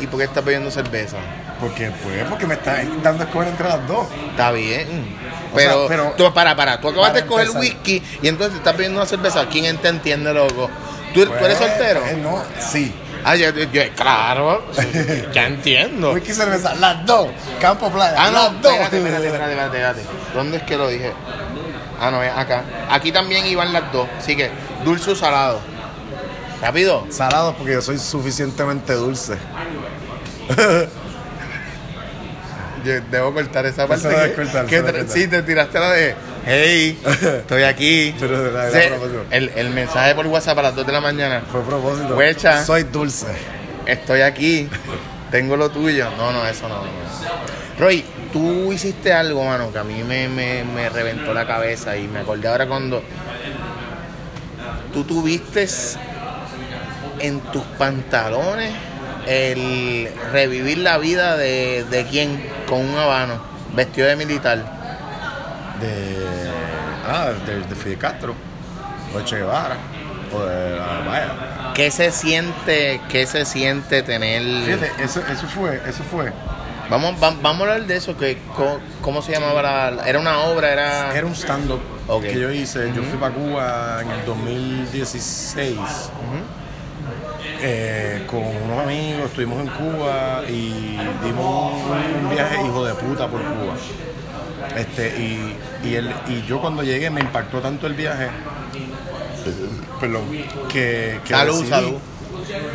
¿Y 0.00 0.06
por 0.06 0.18
qué 0.20 0.24
estás 0.26 0.44
bebiendo 0.44 0.70
cerveza? 0.70 1.16
Porque, 1.60 1.90
pues, 2.04 2.24
porque 2.28 2.46
me 2.46 2.54
está 2.54 2.78
dando 3.02 3.24
a 3.24 3.26
escoger 3.26 3.48
entre 3.48 3.68
las 3.68 3.86
dos. 3.88 4.06
Está 4.30 4.52
bien. 4.52 5.16
O 5.52 5.54
Pero, 5.56 5.78
sea, 5.80 5.88
pero- 5.88 6.14
tú, 6.16 6.32
para, 6.32 6.54
para, 6.54 6.80
tú 6.80 6.88
acabas 6.88 7.14
de 7.14 7.26
coger 7.26 7.46
empezar. 7.46 7.60
whisky 7.62 8.02
y 8.22 8.28
entonces 8.28 8.56
estás 8.58 8.74
bebiendo 8.74 9.00
una 9.00 9.08
cerveza. 9.08 9.46
¿Quién 9.48 9.76
te 9.78 9.88
entiende, 9.88 10.32
loco? 10.32 10.70
¿Tú, 11.12 11.24
tú 11.26 11.44
eres 11.44 11.56
Pues, 11.56 11.58
soltero? 11.58 12.06
eh, 12.06 12.16
no, 12.22 12.42
sí. 12.60 12.94
Ah, 13.24 13.34
yo, 13.34 13.50
yo- 13.50 13.82
claro, 13.96 14.64
ya 15.34 15.46
entiendo. 15.46 16.12
Whisky 16.12 16.32
cerveza, 16.32 16.74
las 16.76 17.04
dos. 17.04 17.28
Campo 17.60 17.90
playa, 17.90 18.14
Ah, 18.16 18.30
no, 18.30 18.42
las 18.44 18.62
dos. 18.62 18.72
espérate, 18.72 18.96
espérate, 18.98 19.26
espérate, 19.26 19.50
espérate, 19.52 19.76
espérate. 19.78 20.02
¿Dónde 20.34 20.56
es 20.58 20.62
que 20.62 20.76
lo 20.76 20.86
dije? 20.88 21.12
Ah, 22.00 22.12
no, 22.12 22.22
es 22.22 22.32
acá. 22.36 22.62
Aquí 22.90 23.10
también 23.10 23.44
iban 23.46 23.72
las 23.72 23.90
dos. 23.92 24.06
Así 24.16 24.36
que, 24.36 24.50
dulce 24.84 25.10
o 25.10 25.16
salado. 25.16 25.60
Rápido. 26.62 27.06
Salados 27.10 27.54
porque 27.56 27.72
yo 27.74 27.82
soy 27.82 27.98
suficientemente 27.98 28.92
dulce. 28.94 29.34
Yo 32.84 32.92
debo 33.10 33.34
cortar 33.34 33.66
esa 33.66 33.86
parte. 33.86 34.08
que- 34.08 34.34
cortar, 34.34 34.66
tra- 34.66 35.06
sí, 35.08 35.26
te 35.26 35.42
tiraste 35.42 35.78
la 35.80 35.90
de, 35.90 36.14
hey, 36.46 36.98
estoy 37.40 37.64
aquí. 37.64 38.14
Pero 38.20 38.40
de 38.42 38.52
la- 38.52 38.66
de 38.66 38.70
Sí, 38.82 38.88
la 38.90 38.96
promoción. 38.96 39.26
el, 39.30 39.48
el 39.56 39.70
mensaje 39.70 40.14
por 40.14 40.26
WhatsApp 40.28 40.58
a 40.58 40.62
las 40.62 40.76
2 40.76 40.86
de 40.86 40.92
la 40.92 41.00
mañana. 41.00 41.42
Fue 41.50 41.60
propósito. 41.62 42.16
Huecha. 42.16 42.64
Soy 42.64 42.84
dulce. 42.84 43.26
Estoy 43.84 44.20
aquí, 44.20 44.68
tengo 45.30 45.56
lo 45.56 45.70
tuyo. 45.70 46.08
No, 46.16 46.30
no, 46.32 46.46
eso 46.46 46.68
no. 46.68 46.76
no. 46.84 46.90
Roy, 47.80 48.04
tú 48.32 48.72
hiciste 48.72 49.12
algo, 49.12 49.44
mano, 49.44 49.72
que 49.72 49.78
a 49.78 49.84
mí 49.84 50.02
me, 50.04 50.28
me, 50.28 50.62
me 50.64 50.88
reventó 50.88 51.34
la 51.34 51.46
cabeza 51.46 51.96
y 51.96 52.06
me 52.06 52.20
acordé 52.20 52.46
ahora 52.48 52.66
cuando 52.68 53.02
tú 54.92 55.04
tuviste 55.04 55.66
en 57.20 57.40
tus 57.40 57.62
pantalones 57.78 58.72
el 59.26 60.08
revivir 60.32 60.78
la 60.78 60.98
vida 60.98 61.36
de, 61.36 61.84
de 61.90 62.06
quién 62.06 62.42
con 62.68 62.80
un 62.80 62.96
habano, 62.96 63.40
vestido 63.74 64.08
de 64.08 64.16
militar. 64.16 64.58
De. 65.80 66.16
Ah, 67.06 67.30
de, 67.46 67.60
de 67.60 67.74
Fidel 67.74 67.98
Castro. 67.98 68.34
O 69.14 69.18
de 69.18 69.24
Che 69.24 69.36
Guevara. 69.36 69.76
O 70.34 70.40
de 70.44 70.76
la 70.76 71.00
Vaya. 71.06 71.72
¿Qué 71.74 71.90
se 71.90 72.10
siente, 72.10 73.00
qué 73.08 73.24
se 73.26 73.44
siente 73.44 74.02
tener... 74.02 74.42
Fíjate, 74.64 74.90
eso, 75.04 75.22
eso 75.30 75.46
fue, 75.46 75.80
eso 75.86 76.02
fue. 76.02 76.32
Vamos, 76.90 77.14
va- 77.22 77.36
vamos 77.40 77.60
a 77.68 77.72
hablar 77.72 77.86
de 77.86 77.96
eso, 77.96 78.16
que 78.16 78.38
co- 78.56 78.80
¿cómo 79.00 79.22
se 79.22 79.32
llamaba 79.32 79.62
la, 79.62 80.08
Era 80.08 80.18
una 80.18 80.40
obra, 80.40 80.72
era... 80.72 81.16
Era 81.16 81.24
un 81.26 81.34
stand-up 81.36 81.80
Ok. 82.08 82.22
que 82.24 82.40
yo 82.40 82.50
hice. 82.50 82.90
Yo 82.96 83.02
fui 83.04 83.16
para 83.18 83.32
Cuba 83.32 83.98
en 84.02 84.10
el 84.10 84.24
2016. 84.26 85.78
Eh, 87.60 88.22
con 88.26 88.40
unos 88.40 88.78
amigos, 88.84 89.26
estuvimos 89.26 89.60
en 89.60 89.68
Cuba 89.68 90.42
y 90.48 90.96
dimos 91.24 91.72
un, 91.74 92.24
un 92.24 92.30
viaje 92.30 92.56
hijo 92.64 92.84
de 92.84 92.94
puta 92.94 93.26
por 93.28 93.40
Cuba. 93.40 93.74
Este, 94.76 95.08
y, 95.18 95.56
y, 95.88 95.94
el, 95.94 96.12
y 96.28 96.44
yo 96.46 96.60
cuando 96.60 96.82
llegué 96.82 97.10
me 97.10 97.20
impactó 97.20 97.60
tanto 97.60 97.86
el 97.86 97.94
viaje 97.94 98.28
perdón, 100.00 100.24
que, 100.68 101.20
que 101.24 101.34
Salud, 101.34 101.54
decidí 101.54 101.70
salud. 101.70 101.94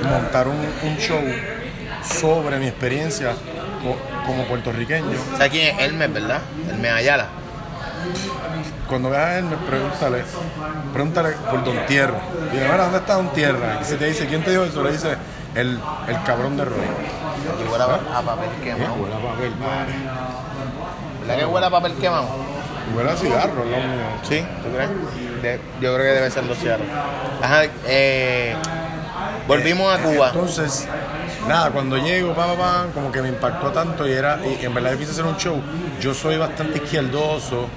montar 0.09 0.47
un, 0.47 0.55
un 0.55 0.97
show 0.97 1.21
sobre 2.03 2.57
mi 2.57 2.67
experiencia 2.67 3.31
co- 3.83 3.97
como 4.25 4.43
puertorriqueño. 4.45 5.17
¿Sabes 5.37 5.51
quién 5.51 5.75
es? 5.77 5.81
Hermes, 5.85 6.11
¿verdad? 6.13 6.41
Hermes 6.69 6.91
Ayala. 6.91 7.27
Cuando 8.87 9.09
veas 9.09 9.23
a 9.25 9.37
él, 9.39 9.45
me 9.45 9.57
pregúntale, 9.57 10.23
pregúntale 10.93 11.29
por 11.49 11.63
Don 11.63 11.85
Tierra. 11.85 12.17
Y 12.51 12.55
mira, 12.55 12.77
¿dónde 12.83 12.97
está 12.99 13.15
Don 13.15 13.29
Tierra? 13.29 13.79
Y 13.81 13.85
si 13.85 13.95
te 13.95 14.05
dice, 14.05 14.27
¿quién 14.27 14.43
te 14.43 14.51
dijo 14.51 14.63
eso? 14.63 14.83
Le 14.83 14.91
dice, 14.91 15.15
el, 15.55 15.79
el 16.07 16.23
cabrón 16.23 16.57
de 16.57 16.65
Roy. 16.65 16.77
Y 16.77 17.69
huele 17.69 17.83
a, 17.83 18.17
a 18.19 18.21
papel 18.21 18.49
¿Eh? 18.49 18.63
quemado. 18.63 18.93
Huele 18.95 19.15
a 19.15 19.19
papel. 19.31 19.53
¿Verdad 21.21 21.37
que 21.37 21.45
huele 21.45 21.65
a 21.65 21.69
papel 21.69 21.93
quemado? 21.93 22.27
Huele 22.95 23.09
a 23.11 23.15
cigarro, 23.15 23.55
lo 23.63 23.65
mío. 23.65 23.77
Sí, 24.23 24.45
¿tú 24.61 24.69
crees? 24.73 24.89
De- 25.41 25.59
yo 25.81 25.93
creo 25.93 25.97
que 25.97 26.03
debe 26.19 26.31
ser 26.31 26.43
los 26.45 26.57
cigarros. 26.57 26.87
Ajá, 27.41 27.63
eh, 27.85 28.55
volvimos 29.47 29.93
a 29.93 30.01
Cuba. 30.01 30.27
Entonces, 30.33 30.87
nada, 31.47 31.71
cuando 31.71 31.97
llego, 31.97 32.33
pa, 32.33 32.47
pa, 32.47 32.55
pa, 32.57 32.85
como 32.93 33.11
que 33.11 33.21
me 33.21 33.29
impactó 33.29 33.71
tanto 33.71 34.07
y 34.07 34.11
era, 34.11 34.39
y 34.45 34.65
en 34.65 34.73
verdad 34.73 34.91
yo 34.91 34.97
quise 34.99 35.11
hacer 35.11 35.25
un 35.25 35.37
show. 35.37 35.61
Yo 36.01 36.13
soy 36.13 36.37
bastante 36.37 36.77
izquierdoso 36.79 37.67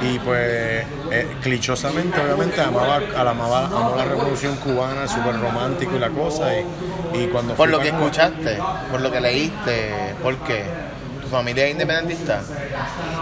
y 0.00 0.18
pues 0.18 0.84
eh, 1.10 1.26
clichosamente, 1.42 2.20
obviamente, 2.20 2.60
amaba, 2.60 2.96
a 2.96 3.24
la, 3.24 3.30
amaba, 3.30 3.66
amo 3.66 3.94
la 3.96 4.04
revolución 4.04 4.56
cubana, 4.56 5.06
súper 5.08 5.38
romántico 5.40 5.96
y 5.96 5.98
la 5.98 6.10
cosa. 6.10 6.52
Y, 6.58 6.64
y 7.22 7.26
cuando 7.28 7.54
Por 7.54 7.68
lo 7.68 7.78
que 7.80 7.90
Cuba- 7.90 8.00
escuchaste, 8.02 8.58
por 8.90 9.00
lo 9.00 9.10
que 9.10 9.20
leíste, 9.20 10.14
¿por 10.22 10.36
qué? 10.38 10.64
¿Tu 11.22 11.28
familia 11.28 11.64
es 11.66 11.72
independentista? 11.72 12.40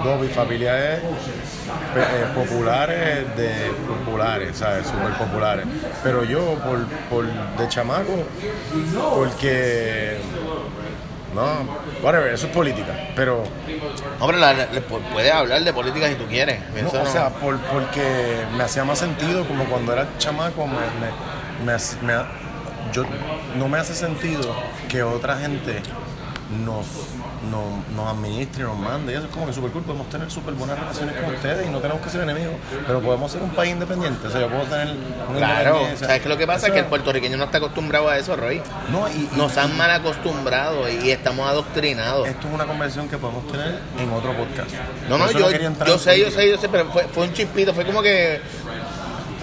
No, 0.04 0.16
mi 0.16 0.28
familia 0.28 0.94
es 0.94 1.00
eh, 1.96 2.26
populares 2.34 3.24
de 3.36 3.72
populares, 3.88 4.56
¿sabes? 4.58 4.86
Súper 4.86 5.12
populares. 5.14 5.64
Pero 6.02 6.24
yo, 6.24 6.54
por, 6.66 6.84
por 7.08 7.24
de 7.58 7.68
chamaco, 7.68 8.24
porque. 9.14 10.16
No, 11.34 11.66
whatever, 12.02 12.32
eso 12.32 12.46
es 12.46 12.52
política. 12.52 13.10
Pero, 13.16 13.42
Hombre, 14.20 14.38
la- 14.38 14.52
la- 14.54 14.66
pu- 14.70 15.00
puedes 15.12 15.32
hablar 15.32 15.62
de 15.64 15.72
política 15.72 16.08
si 16.08 16.14
tú 16.14 16.26
quieres. 16.26 16.60
no, 16.82 16.88
o 16.90 17.04
no- 17.04 17.06
sea, 17.06 17.30
por- 17.30 17.58
porque 17.58 18.44
me 18.56 18.62
hacía 18.64 18.84
más 18.84 18.98
sentido 18.98 19.44
como 19.46 19.64
cuando 19.64 19.92
era 19.92 20.06
chamaco, 20.18 20.66
me, 20.66 20.74
me- 20.76 21.72
me 21.72 21.76
me 22.02 22.24
yo, 22.92 23.02
no 23.56 23.68
me 23.68 23.78
hace 23.78 23.94
sentido 23.94 24.54
que 24.88 25.02
otra 25.02 25.36
gente 25.38 25.82
nos, 26.64 26.86
nos, 27.50 27.96
nos 27.96 28.08
administre, 28.16 28.64
nos 28.64 28.76
mande. 28.78 29.12
Y 29.12 29.16
eso 29.16 29.24
es 29.26 29.30
como 29.32 29.46
que 29.46 29.52
súper 29.52 29.70
cool. 29.72 29.82
Podemos 29.82 30.08
tener 30.08 30.30
súper 30.30 30.54
buenas 30.54 30.78
relaciones 30.78 31.16
con 31.16 31.34
ustedes 31.34 31.66
y 31.66 31.70
no 31.70 31.78
tenemos 31.78 32.02
que 32.02 32.10
ser 32.10 32.20
enemigos, 32.22 32.54
pero 32.86 33.00
podemos 33.00 33.32
ser 33.32 33.42
un 33.42 33.50
país 33.50 33.72
independiente. 33.72 34.26
O 34.26 34.30
sea, 34.30 34.40
yo 34.42 34.48
puedo 34.48 34.64
tener 34.64 34.94
una 35.30 35.38
Claro. 35.38 35.80
¿sabes 35.96 36.20
qué 36.22 36.28
lo 36.28 36.36
que 36.36 36.46
pasa? 36.46 36.66
Eso 36.66 36.74
Que 36.74 36.80
el 36.80 36.86
puertorriqueño 36.86 37.36
no 37.36 37.44
está 37.44 37.58
acostumbrado 37.58 38.08
a 38.08 38.18
eso, 38.18 38.36
Roy. 38.36 38.60
No, 38.90 39.08
y, 39.08 39.12
y- 39.12 39.30
Nos 39.36 39.56
han 39.56 39.76
mal 39.76 39.90
acostumbrado 39.90 40.88
y 40.90 41.10
estamos 41.10 41.48
adoctrinados. 41.48 42.28
esto 42.28 42.48
es 42.48 42.54
una 42.54 42.66
conversación 42.66 43.08
que 43.08 43.16
podemos 43.18 43.46
tener 43.50 43.78
en 43.98 44.10
otro 44.12 44.32
podcast. 44.36 44.70
No, 45.08 45.18
no, 45.18 45.30
yo, 45.30 45.50
yo 45.86 45.98
sé, 45.98 46.18
yo 46.20 46.30
sé, 46.30 46.50
yo 46.50 46.58
sé, 46.58 46.68
pero 46.68 46.90
fue, 46.90 47.04
fue 47.08 47.24
un 47.26 47.32
chispito, 47.32 47.74
fue 47.74 47.84
como 47.84 48.02
que. 48.02 48.40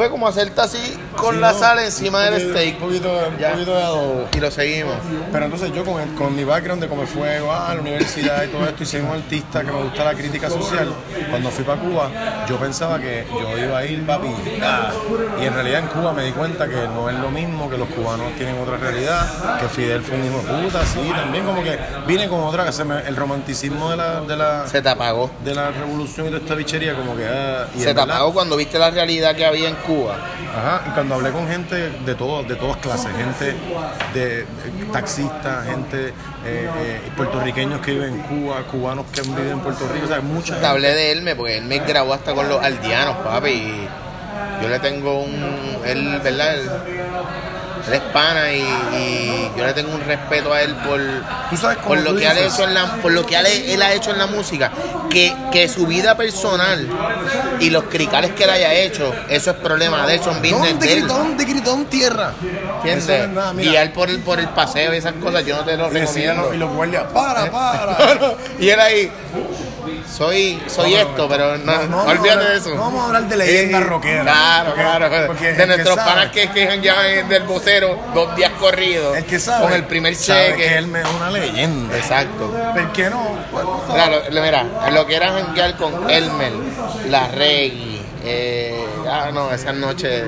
Fue 0.02 0.10
como 0.10 0.28
hacerte 0.28 0.60
así 0.60 0.98
con 1.16 1.36
Sí, 1.36 1.42
la 1.42 1.52
no, 1.52 1.60
sal 1.60 1.78
encima 1.78 2.22
del 2.22 2.34
poquito- 2.34 2.52
steak. 2.58 2.74
Un 2.74 2.80
poquito, 2.88 3.10
un 3.12 3.52
poquito 3.52 3.76
de 3.76 3.84
adobo. 3.84 4.28
Y 4.36 4.40
lo 4.40 4.50
seguimos. 4.50 4.96
Pero 5.32 5.46
entonces 5.46 5.72
yo 5.76 5.86
con, 5.86 6.02
el- 6.02 6.16
con 6.16 6.36
mi 6.36 6.44
background 6.44 6.82
de 6.82 6.88
Come 6.90 7.06
Fuego, 7.06 7.52
ah, 7.52 7.72
la 7.76 7.82
universidad 7.82 8.44
y 8.44 8.48
todo 8.48 8.64
esto, 8.66 8.82
y 8.82 8.86
soy 8.88 9.02
un 9.02 9.10
artista 9.12 9.60
que 9.64 9.72
me 9.72 9.84
gusta 9.84 10.04
la 10.04 10.16
crítica 10.16 10.50
social, 10.50 10.92
cuando 11.30 11.52
fui 11.52 11.64
para 11.64 11.80
Cuba, 11.80 12.10
yo 12.50 12.58
pensaba 12.58 12.98
que 13.00 13.28
yo 13.30 13.58
iba 13.64 13.78
a 13.78 13.86
ir, 13.86 14.04
papi, 14.04 14.30
ah, 14.64 14.90
y 15.40 15.46
en 15.46 15.54
realidad 15.54 15.82
en 15.82 15.88
Cuba 15.90 16.14
me 16.14 16.24
di 16.24 16.32
cuenta 16.32 16.68
que 16.68 16.88
no 16.96 17.08
es 17.08 17.16
lo 17.20 17.30
mismo, 17.30 17.70
que 17.70 17.78
los 17.78 17.88
cubanos 17.90 18.34
tienen 18.40 18.58
otra 18.60 18.78
realidad, 18.78 19.60
que 19.60 19.68
Fidel 19.68 20.02
fue 20.02 20.16
un 20.18 20.26
hijo 20.26 20.38
de 20.42 20.64
puta, 20.64 20.84
sí, 20.84 21.12
también 21.16 21.46
como 21.46 21.62
que 21.62 21.78
vine 22.08 22.28
con 22.28 22.40
otra, 22.42 22.66
que 22.66 22.72
se 22.72 22.84
me- 22.86 23.02
el 23.08 23.16
romanticismo 23.16 23.92
de 23.92 23.98
la, 23.98 24.22
de 24.22 24.36
la, 24.36 24.66
Se 24.68 24.82
te 24.82 24.90
apagó. 24.90 25.30
de 25.46 25.54
la 25.54 25.70
revolución 25.70 26.26
y 26.26 26.32
de 26.32 26.38
esta 26.38 26.56
bichería, 26.56 26.96
como 26.96 27.16
que... 27.16 27.28
ah, 27.28 27.68
y 27.76 27.82
Se 27.82 27.94
te 27.94 28.02
apagó 28.02 28.34
cuando 28.34 28.56
viste 28.58 28.80
la 28.80 28.90
realidad 28.90 29.36
que 29.36 29.46
había 29.46 29.70
en 29.70 29.76
Cuba. 29.76 29.91
Ajá, 29.96 30.84
y 30.88 30.90
cuando 30.92 31.16
hablé 31.16 31.32
con 31.32 31.48
gente 31.48 31.76
de 32.06 32.16
todo, 32.16 32.44
de 32.44 32.56
todas 32.56 32.78
clases, 32.78 33.10
gente 33.16 33.56
de, 34.14 34.38
de 34.38 34.46
taxistas, 34.92 35.66
gente 35.66 36.08
eh, 36.08 36.14
eh, 36.46 37.02
puertorriqueños 37.16 37.80
que 37.82 37.92
viven 37.92 38.14
en 38.16 38.22
Cuba, 38.22 38.64
cubanos 38.70 39.06
que 39.14 39.22
viven 39.22 39.52
en 39.52 39.60
Puerto 39.60 39.88
Rico, 39.94 40.06
o 40.06 40.08
sea, 40.10 40.22
mucha 40.22 40.48
Te 40.48 40.54
gente. 40.54 40.68
hablé 40.68 40.94
de 40.94 41.12
Elme, 41.14 41.36
porque 41.36 41.58
Elme 41.58 41.80
grabó 41.80 42.14
hasta 42.14 42.34
con 42.34 42.48
los 42.50 42.62
aldeanos, 42.64 43.16
papi. 43.18 43.50
Y 43.50 43.88
yo 44.62 44.70
le 44.70 44.80
tengo 44.80 45.22
un. 45.22 45.78
Él, 45.86 46.20
¿verdad? 46.24 46.56
Él, 46.56 46.70
él 47.88 47.94
es 47.94 48.00
pana 48.14 48.54
y, 48.54 48.60
y 48.62 49.52
yo 49.58 49.66
le 49.66 49.74
tengo 49.74 49.94
un 49.96 50.02
respeto 50.02 50.54
a 50.54 50.62
él 50.62 50.76
por, 50.88 51.00
Tú 51.50 51.58
sabes 51.58 51.78
cómo 51.78 51.90
por 51.90 52.00
lo 52.02 52.12
tú 52.12 52.18
que 52.20 52.26
él 52.26 52.38
ha 52.38 52.40
hecho 52.40 52.64
en 52.66 52.74
la, 52.76 52.86
por 52.98 53.12
lo 53.12 53.26
que 53.26 53.36
él, 53.36 53.46
él 53.48 53.82
ha 53.82 53.92
hecho 53.94 54.12
en 54.12 54.20
la 54.20 54.28
música. 54.28 54.72
Que, 55.10 55.36
que 55.52 55.68
su 55.68 55.88
vida 55.88 56.16
personal 56.16 56.88
y 57.62 57.70
los 57.70 57.86
cricales 57.86 58.32
que 58.32 58.44
él 58.44 58.50
haya 58.50 58.74
hecho, 58.74 59.14
eso 59.30 59.52
es 59.52 59.58
problema 59.58 60.06
de 60.06 60.16
él, 60.16 60.22
son 60.22 60.36
business 60.42 60.72
¿Dónde 60.72 60.86
de 60.88 60.94
él. 60.94 61.00
gritó? 61.00 61.14
¿Dónde 61.18 61.46
gritó 61.46 61.74
en 61.76 61.86
tierra? 61.86 62.34
¿Entiendes? 62.84 63.30
No. 63.30 63.54
Guiar 63.54 63.94
por 63.94 64.10
el, 64.10 64.20
por 64.20 64.40
el 64.40 64.50
paseo 64.50 64.94
y 64.94 64.98
esas 64.98 65.14
cosas, 65.14 65.46
yo 65.46 65.56
no 65.58 65.64
te 65.64 65.78
lo 65.78 65.90
recomiendo. 65.90 66.54
y 66.54 66.58
los 66.58 66.72
guardias, 66.74 67.04
para, 67.14 67.52
para. 67.52 67.98
y 68.60 68.70
él 68.70 68.80
ahí, 68.80 69.12
soy, 70.10 70.62
soy 70.68 70.92
No, 70.94 70.98
esto, 71.00 71.30
pero 71.30 71.58
no, 71.58 71.84
no, 71.88 72.04
olvídate 72.04 72.46
de 72.46 72.58
eso. 72.58 72.70
no 72.76 72.82
vamos 72.82 73.02
a 73.04 73.08
hablar 73.08 73.24
de 73.28 73.38
leyendas 73.38 73.82
Eh, 73.82 73.86
rockeras. 73.86 74.24
Claro, 74.24 74.66
Porque- 74.70 74.82
claro. 74.82 75.28
porque 75.28 75.50
el 75.50 75.58
de 75.58 75.68
nuestros 75.68 75.96
panas 75.98 76.32
que 76.32 76.50
quejan 76.52 76.82
ya 76.82 77.02
del 77.04 77.44
vocero 77.44 78.00
dos 78.14 78.36
días 78.36 78.52
corridos. 78.60 79.18
El 79.18 79.26
que 79.26 79.40
sabe, 79.40 79.64
Con 79.64 79.74
el 79.74 79.84
primer 79.86 80.16
sabe 80.16 80.50
cheque. 80.52 80.58
que 80.58 80.78
él 80.78 80.96
es 80.96 81.06
una 81.16 81.32
leyenda. 81.32 81.98
Exacto. 81.98 82.52
¿Por 82.74 82.92
qué 82.94 83.10
no? 83.10 83.38
Pues. 83.52 83.66
Claro, 83.94 84.22
mira, 84.32 84.66
lo 84.92 85.06
que 85.08 85.16
era 85.16 85.32
janguear 85.32 85.76
con 85.78 86.10
Elmer, 86.10 86.52
la 87.10 87.28
Reggae, 87.30 88.02
eh, 88.24 88.86
ah, 89.10 89.30
no, 89.34 89.52
esas 89.52 89.76
noches. 89.76 90.24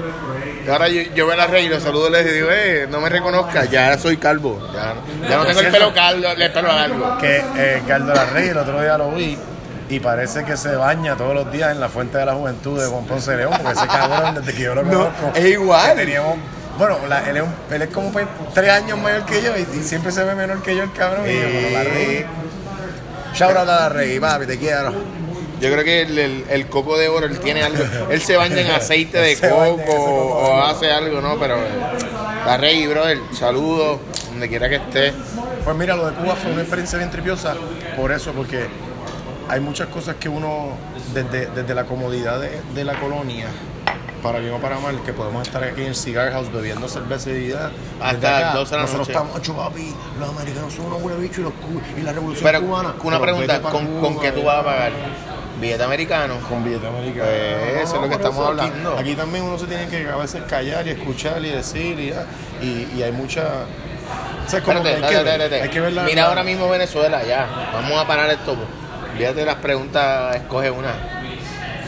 Y 0.66 0.70
Ahora 0.70 0.88
yo, 0.88 1.02
yo 1.16 1.26
veo 1.26 1.34
a 1.34 1.38
la 1.38 1.48
Reggae 1.48 1.66
y 1.66 1.70
los 1.70 1.84
saludo 1.84 2.08
y 2.10 2.12
les 2.12 2.34
digo, 2.34 2.48
eh, 2.52 2.88
no 2.90 3.02
me 3.02 3.10
reconozcas, 3.10 3.70
ya 3.70 3.98
soy 3.98 4.18
calvo. 4.18 4.60
Ya, 4.74 4.96
ya 5.30 5.38
no 5.38 5.46
tengo 5.46 5.60
el 5.62 5.72
pelo 5.72 5.94
calvo, 5.94 6.28
el 6.28 6.52
pelo 6.52 6.68
largo. 6.68 7.18
que 7.18 7.44
eh, 7.58 7.82
Carlos 7.88 8.16
Larrey 8.16 8.50
el 8.50 8.58
otro 8.58 8.82
día 8.82 8.98
lo 8.98 9.12
vi 9.12 9.38
y 9.90 10.00
parece 10.00 10.44
que 10.46 10.56
se 10.58 10.76
baña 10.76 11.16
todos 11.16 11.36
los 11.36 11.52
días 11.52 11.72
en 11.72 11.80
la 11.80 11.90
fuente 11.90 12.18
de 12.18 12.26
la 12.26 12.34
juventud 12.34 12.80
de 12.82 12.88
Juan 12.88 13.06
Ponce 13.06 13.32
de 13.32 13.38
León, 13.38 13.54
porque 13.62 13.78
ese 13.78 13.88
cabrón 13.88 14.36
desde 14.36 14.54
que 14.54 14.64
yo 14.64 14.74
lo 14.76 14.84
No, 14.84 14.90
conozco. 14.92 15.32
es 15.36 15.46
igual. 15.46 15.96
teníamos, 15.96 16.38
bueno, 16.78 16.98
la- 17.08 17.30
él, 17.30 17.38
es 17.38 17.44
un- 17.44 17.54
él 17.70 17.82
es 17.82 17.90
como 17.90 18.12
pues, 18.12 18.26
tres 18.54 18.70
años 18.72 18.98
mayor 18.98 19.26
que 19.26 19.42
yo 19.42 19.52
y, 19.58 19.80
y 19.80 19.84
siempre 19.84 20.12
se 20.12 20.24
ve 20.24 20.34
menor 20.34 20.64
que 20.64 20.76
yo 20.76 20.84
el 20.84 20.94
cabrón. 20.94 21.30
Y 21.30 21.34
yo, 21.34 21.42
pero 21.52 21.70
Larrey. 21.84 22.26
Shout 23.36 23.52
out 23.58 23.68
a 23.70 23.90
Larrey, 23.90 24.20
papi, 24.20 24.46
te 24.46 24.58
quiero. 24.58 24.94
Yo 25.64 25.72
creo 25.72 25.84
que 25.84 26.02
el, 26.02 26.18
el- 26.20 26.46
el 26.50 26.68
coco 26.68 26.98
de 26.98 27.08
oro, 27.10 27.26
él 27.26 27.40
tiene 27.40 27.64
algo. 27.64 27.84
Él 28.10 28.22
se 28.22 28.36
baña 28.38 28.60
en 28.62 28.72
aceite 28.72 29.18
de 29.18 29.38
coco 29.50 29.94
o 29.94 30.62
hace 30.64 30.92
algo, 30.92 31.22
¿no? 31.22 31.38
Pero 31.40 31.56
eh, 31.58 31.68
la 32.46 32.58
Reggae, 32.58 32.88
brother, 32.88 33.20
saludos, 33.32 34.00
donde 34.30 34.50
quiera 34.50 34.68
que 34.70 34.76
esté. 34.76 35.14
Pues 35.64 35.76
mira, 35.78 35.96
lo 35.96 36.08
de 36.08 36.14
Cuba 36.16 36.36
fue 36.36 36.52
una 36.52 36.62
experiencia 36.62 36.98
bien 36.98 37.10
tripiosa 37.10 37.56
por 37.96 38.12
eso, 38.12 38.32
porque 38.34 38.66
hay 39.48 39.60
muchas 39.62 39.88
cosas 39.88 40.16
que 40.20 40.28
uno, 40.30 40.70
desde, 41.14 41.46
desde 41.48 41.74
la 41.74 41.86
comodidad 41.86 42.40
de, 42.42 42.52
de 42.76 42.84
la 42.84 43.00
colonia, 43.00 43.48
para 44.22 44.40
bien 44.40 44.54
o 44.54 44.58
para 44.60 44.80
mal, 44.80 45.02
que 45.06 45.14
podemos 45.14 45.46
estar 45.48 45.64
aquí 45.64 45.82
en 45.82 45.88
el 45.88 45.96
Cigar 45.96 46.32
House 46.32 46.52
bebiendo 46.52 46.88
cerveza 46.90 47.30
y 47.30 47.34
vida, 47.34 47.72
Hasta 48.02 48.40
las 48.42 48.54
12 48.56 48.72
de 48.72 48.76
la 48.78 48.82
nosotros 48.84 49.08
estamos, 49.10 49.36
"Acho, 49.38 49.54
papi, 49.56 49.94
los 50.20 50.30
americanos 50.30 50.74
son 50.74 50.86
unos 50.88 51.02
huele 51.02 51.20
bichos 51.22 51.40
y, 51.40 51.42
los 51.42 51.54
y 51.98 52.02
la 52.02 52.12
revolución 52.14 52.44
Pero 52.44 52.62
cubana. 52.62 52.90
una 53.04 53.20
Pero 53.20 53.22
pregunta, 53.22 53.62
¿con, 53.62 54.00
con 54.02 54.20
qué 54.20 54.32
tú 54.34 54.44
vas 54.44 54.60
a 54.60 54.64
pagar? 54.66 54.92
¿Billete 55.64 55.84
americano? 55.84 56.40
Con 56.50 56.62
billete 56.64 56.86
americano. 56.88 57.24
Pues, 57.30 57.84
eso 57.84 57.96
es 57.96 58.02
lo 58.02 58.10
que 58.10 58.16
estamos 58.16 58.40
aquí- 58.42 58.50
hablando. 58.68 58.98
Aquí, 59.00 59.16
también 59.16 59.46
uno 59.46 59.58
se 59.58 59.66
tiene 59.66 59.88
que 59.88 60.08
a 60.10 60.16
veces 60.18 60.44
callar 60.50 60.86
y 60.88 60.90
escuchar 60.92 61.44
y 61.44 61.50
decir 61.52 61.98
y, 62.00 62.10
ya, 62.10 62.26
y, 62.62 62.90
y 62.98 63.02
hay 63.04 63.12
mucha... 63.14 63.44
O 64.46 64.50
sea, 64.50 64.62
como 64.62 64.80
Espérate, 64.80 65.00
que 65.00 65.06
hay, 65.08 65.12
que 65.16 65.24
ver, 65.24 65.28
espérate. 65.42 65.62
hay 65.64 65.70
que 65.70 65.80
ver 65.80 65.94
la- 65.94 66.04
Mira 66.04 66.24
la- 66.24 66.28
ahora 66.28 66.44
mismo 66.44 66.70
Venezuela, 66.70 67.24
ya. 67.24 67.48
Vamos 67.74 67.94
a 67.98 68.06
parar 68.06 68.30
esto. 68.30 68.58
Fíjate 69.18 69.46
las 69.46 69.56
preguntas, 69.56 70.36
escoge 70.36 70.70
una. 70.70 70.92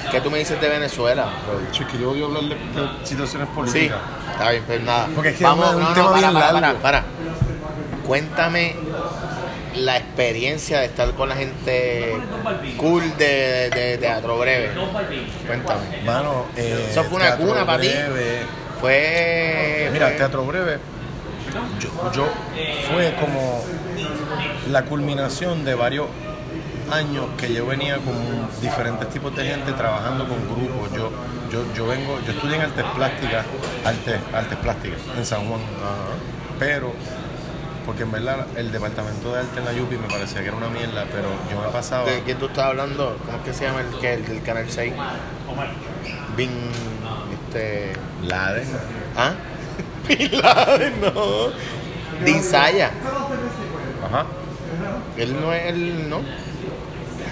¿Qué 0.09 0.21
tú 0.21 0.31
me 0.31 0.37
dices 0.37 0.61
de 0.61 0.69
Venezuela? 0.69 1.25
Chico, 1.71 1.97
yo 1.99 2.11
odio 2.11 2.27
hablar 2.27 2.43
de, 2.43 2.49
de 2.55 3.05
situaciones 3.05 3.49
Sí, 3.49 3.55
políticas. 3.55 3.97
está 4.31 4.51
bien, 4.51 4.63
pues 4.65 4.81
nada. 4.83 5.07
Porque 5.13 5.29
es 5.31 5.37
que 5.37 5.43
Vamos, 5.43 5.69
es 5.69 5.75
un 5.75 5.81
no, 5.81 5.93
tema 5.93 6.05
no, 6.05 6.11
para, 6.13 6.29
bien 6.31 6.33
para, 6.61 6.73
para. 6.75 7.03
Cuéntame 8.07 8.75
la 9.77 9.97
experiencia 9.97 10.79
de 10.79 10.85
estar 10.85 11.11
con 11.11 11.29
la 11.29 11.35
gente 11.35 12.15
cool 12.77 13.17
de, 13.17 13.69
de 13.69 13.97
Teatro 13.97 14.37
Breve. 14.37 14.71
Cuéntame. 15.45 16.01
Mano, 16.05 16.45
eh, 16.55 16.87
Eso 16.91 17.03
fue 17.03 17.17
una 17.17 17.35
cuna 17.35 17.65
para 17.65 17.81
ti. 17.81 17.89
Fue. 18.79 19.89
Mira, 19.91 20.15
Teatro 20.15 20.45
Breve, 20.45 20.79
yo, 21.79 22.11
yo 22.13 22.27
fue 22.91 23.15
como 23.19 23.63
la 24.69 24.83
culminación 24.83 25.63
de 25.63 25.75
varios 25.75 26.07
años 26.91 27.25
que 27.37 27.53
yo 27.53 27.65
venía 27.65 27.95
con 27.97 28.15
diferentes 28.61 29.09
tipos 29.09 29.35
de 29.35 29.45
gente 29.45 29.71
trabajando 29.73 30.27
con 30.27 30.37
grupos. 30.45 30.91
Yo, 30.95 31.09
yo, 31.51 31.73
yo 31.73 31.87
vengo, 31.87 32.19
yo 32.25 32.33
estudié 32.33 32.57
en 32.57 32.61
artes 32.63 32.85
plásticas, 32.95 33.45
artes, 33.83 34.19
artes 34.33 34.57
plásticas 34.59 34.99
en 35.17 35.25
San 35.25 35.47
Juan. 35.47 35.61
Pero 36.59 36.93
porque 37.85 38.03
en 38.03 38.11
verdad 38.11 38.47
el 38.55 38.71
departamento 38.71 39.33
de 39.33 39.39
arte 39.39 39.59
en 39.59 39.65
la 39.65 39.73
Yupi 39.73 39.97
me 39.97 40.07
parecía 40.07 40.41
que 40.41 40.47
era 40.47 40.57
una 40.57 40.69
mierda, 40.69 41.05
pero 41.11 41.29
yo 41.51 41.61
me 41.61 41.69
pasaba. 41.69 42.09
¿De 42.09 42.21
quién 42.23 42.37
tú 42.37 42.47
estás 42.47 42.65
hablando? 42.65 43.17
¿Cómo 43.25 43.37
es 43.37 43.43
que 43.43 43.53
se 43.53 43.65
llama 43.65 43.81
el, 43.81 43.99
que, 43.99 44.13
el 44.13 44.25
del 44.25 44.41
Canal 44.41 44.65
6? 44.69 44.93
Bin... 46.35 46.49
Este... 47.33 47.93
Laden. 48.23 48.67
¿Ah? 49.15 49.33
Bin 50.07 50.41
Laden, 50.41 51.01
no. 51.01 51.51
Dinsaya. 52.25 52.91
Ajá. 54.05 54.25
Él 55.17 55.39
no 55.39 55.53
es 55.53 55.65
el... 55.67 56.09
¿no? 56.09 56.21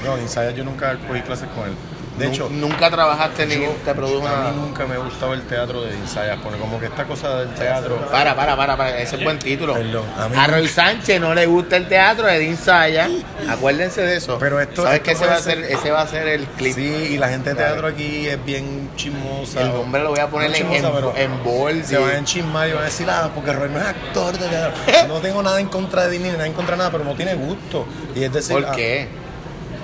No, 0.06 0.18
Insaya 0.18 0.52
yo 0.52 0.64
nunca 0.64 0.98
cogí 1.08 1.22
clases 1.22 1.48
con 1.50 1.66
él. 1.70 1.76
De 2.18 2.28
hecho, 2.28 2.48
Nunca 2.52 2.92
trabajaste 2.92 3.46
ni 3.48 3.56
te 3.84 3.94
produjo 3.96 4.28
a 4.28 4.32
nada. 4.32 4.52
mí 4.52 4.58
nunca 4.62 4.86
me 4.86 4.98
gustaba 4.98 5.34
el 5.34 5.42
teatro 5.44 5.82
de 5.84 5.96
Insaya, 5.98 6.38
porque 6.44 6.60
como 6.60 6.80
que 6.80 6.86
esta 6.86 7.06
cosa 7.06 7.40
del 7.40 7.50
teatro. 7.56 7.96
Para, 8.12 8.36
para, 8.36 8.56
para, 8.56 8.78
para. 8.78 9.00
Ese 9.00 9.16
es 9.16 9.24
buen 9.24 9.40
título. 9.40 9.74
Perdón, 9.74 10.06
a 10.18 10.30
mí- 10.30 10.36
a 10.38 10.48
Roy 10.48 10.68
Sánchez 10.68 11.20
no 11.20 11.34
le 11.34 11.46
gusta 11.48 11.76
el 11.78 11.88
teatro 11.88 12.28
de 12.28 12.38
Dinsaya. 12.40 13.10
Acuérdense 13.50 14.02
de 14.02 14.18
eso. 14.18 14.38
Pero 14.40 14.60
esto- 14.62 14.84
¿Sabes 14.84 14.98
esto 15.00 15.06
que 15.06 15.12
ese 15.14 15.26
va, 15.26 15.36
a 15.36 15.40
ser, 15.40 15.58
ese 15.60 15.92
va 15.92 16.02
a 16.02 16.08
ser 16.08 16.28
el 16.28 16.46
clip? 16.46 16.76
Sí, 16.76 17.08
y 17.12 17.18
la 17.18 17.30
gente 17.30 17.50
de 17.50 17.56
teatro 17.56 17.88
aquí 17.88 18.28
es 18.28 18.44
bien 18.46 18.90
chismosa. 18.96 19.62
El 19.62 19.74
nombre 19.74 20.04
lo 20.04 20.10
voy 20.10 20.20
a 20.20 20.28
poner 20.28 20.50
No 20.52 20.56
en, 20.56 20.62
chismosa, 20.62 20.88
en, 20.88 20.94
pero 20.94 21.14
en 21.18 21.44
bold. 21.44 21.84
Se 21.86 21.98
van 21.98 22.10
a 22.12 22.18
enchismar 22.18 22.70
y 22.70 22.74
van 22.74 22.84
a 22.84 22.86
decir, 22.86 23.08
ah, 23.10 23.32
porque 23.34 23.52
Roy 23.54 23.70
no 23.70 23.80
es 23.80 23.86
actor 23.88 24.38
de 24.38 24.48
teatro. 24.48 24.74
No 25.08 25.20
tengo 25.20 25.42
nada 25.44 25.60
en 25.60 25.68
contra 25.68 26.04
de 26.06 26.12
Disney, 26.12 26.32
nada 26.32 26.46
en 26.48 26.54
contra 26.54 26.76
de 26.76 26.78
nada, 26.80 26.92
pero 26.92 27.04
no 27.04 27.14
tiene 27.16 27.34
gusto. 27.36 27.86
Y 28.16 28.24
es 28.24 28.32
decir, 28.32 28.54
¿Por 28.56 28.66
ah, 28.66 28.72
qué? 28.76 29.08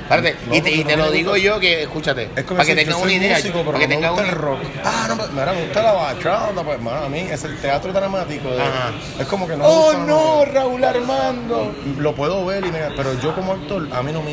Espérate, 0.09 0.35
No, 0.47 0.55
y 0.55 0.61
te, 0.61 0.71
y 0.71 0.83
te 0.83 0.97
no 0.97 1.05
lo 1.05 1.11
digo 1.11 1.31
gusta. 1.31 1.45
yo 1.45 1.59
que, 1.59 1.83
escúchate, 1.83 2.23
Es 2.35 2.43
como 2.43 2.57
para 2.57 2.65
que 2.65 2.71
yo 2.71 2.75
una 3.03 3.13
idea. 3.13 3.35
músico, 3.37 3.59
pero 3.59 3.65
para 3.71 3.79
que 3.79 3.87
me 3.87 3.93
tengan 3.95 4.11
gusta 4.11 4.23
una 4.25 4.33
el 4.33 4.39
rock. 4.39 4.59
Ah, 4.83 5.05
no, 5.07 5.15
mira, 5.33 5.53
me 5.53 5.61
gusta 5.65 5.83
la 5.83 5.91
bachata, 5.93 6.63
pues, 6.63 6.81
mano, 6.81 7.05
a 7.05 7.09
mí 7.09 7.19
es 7.19 7.43
el 7.43 7.57
teatro 7.57 7.93
dramático. 7.93 8.49
de- 8.49 8.61
Ajá. 8.61 8.91
es 9.19 9.27
como 9.27 9.47
que 9.47 9.53
no 9.55 9.63
me 9.63 9.69
¡Oh, 9.69 9.83
gusta, 9.85 9.97
no, 9.99 10.45
Raúl 10.45 10.83
Armando! 10.83 11.75
Lo 11.97 12.15
puedo 12.15 12.45
ver, 12.45 12.65
y 12.65 12.71
me- 12.71 12.91
pero 12.95 13.19
yo 13.21 13.35
como 13.35 13.53
actor, 13.53 13.87
a 13.93 14.01
mí 14.01 14.11
no 14.11 14.21
me 14.23 14.31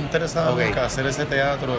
nunca 0.67 0.85
hacer 0.87 1.07
ese 1.07 1.27
teatro 1.27 1.77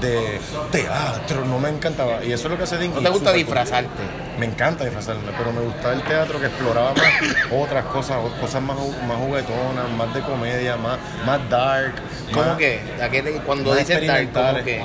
de 0.00 0.40
teatro, 0.70 1.44
no 1.44 1.58
me 1.58 1.68
encantaba. 1.68 2.24
Y 2.24 2.32
eso 2.32 2.44
es 2.46 2.50
lo 2.52 2.56
que 2.56 2.64
hace 2.64 2.78
Dinky. 2.78 2.96
¿No 2.96 3.02
te 3.02 3.10
gusta 3.10 3.30
cool. 3.30 3.38
disfrazarte? 3.38 4.02
Me 4.38 4.46
encanta 4.46 4.84
disfrazarme, 4.84 5.30
pero 5.36 5.52
me 5.52 5.60
gustaba 5.60 5.94
el 5.94 6.02
teatro 6.02 6.40
que 6.40 6.46
exploraba 6.46 6.92
más 6.94 7.04
otras 7.52 7.84
cosas, 7.86 8.16
cosas 8.40 8.62
más, 8.62 8.76
más 9.06 9.16
juguetonas, 9.18 9.90
más 9.96 10.14
de 10.14 10.20
comedia, 10.22 10.76
más, 10.76 10.98
más 11.26 11.48
dark. 11.50 11.94
¿Cómo 12.32 12.46
más- 12.46 12.56
que? 12.58 12.80
¿A 13.02 13.08
qué 13.08 13.22
te- 13.22 13.32
cuando 13.40 13.74
dices 13.74 14.06
dark, 14.06 14.32
¿cómo 14.32 14.54
que? 14.64 14.82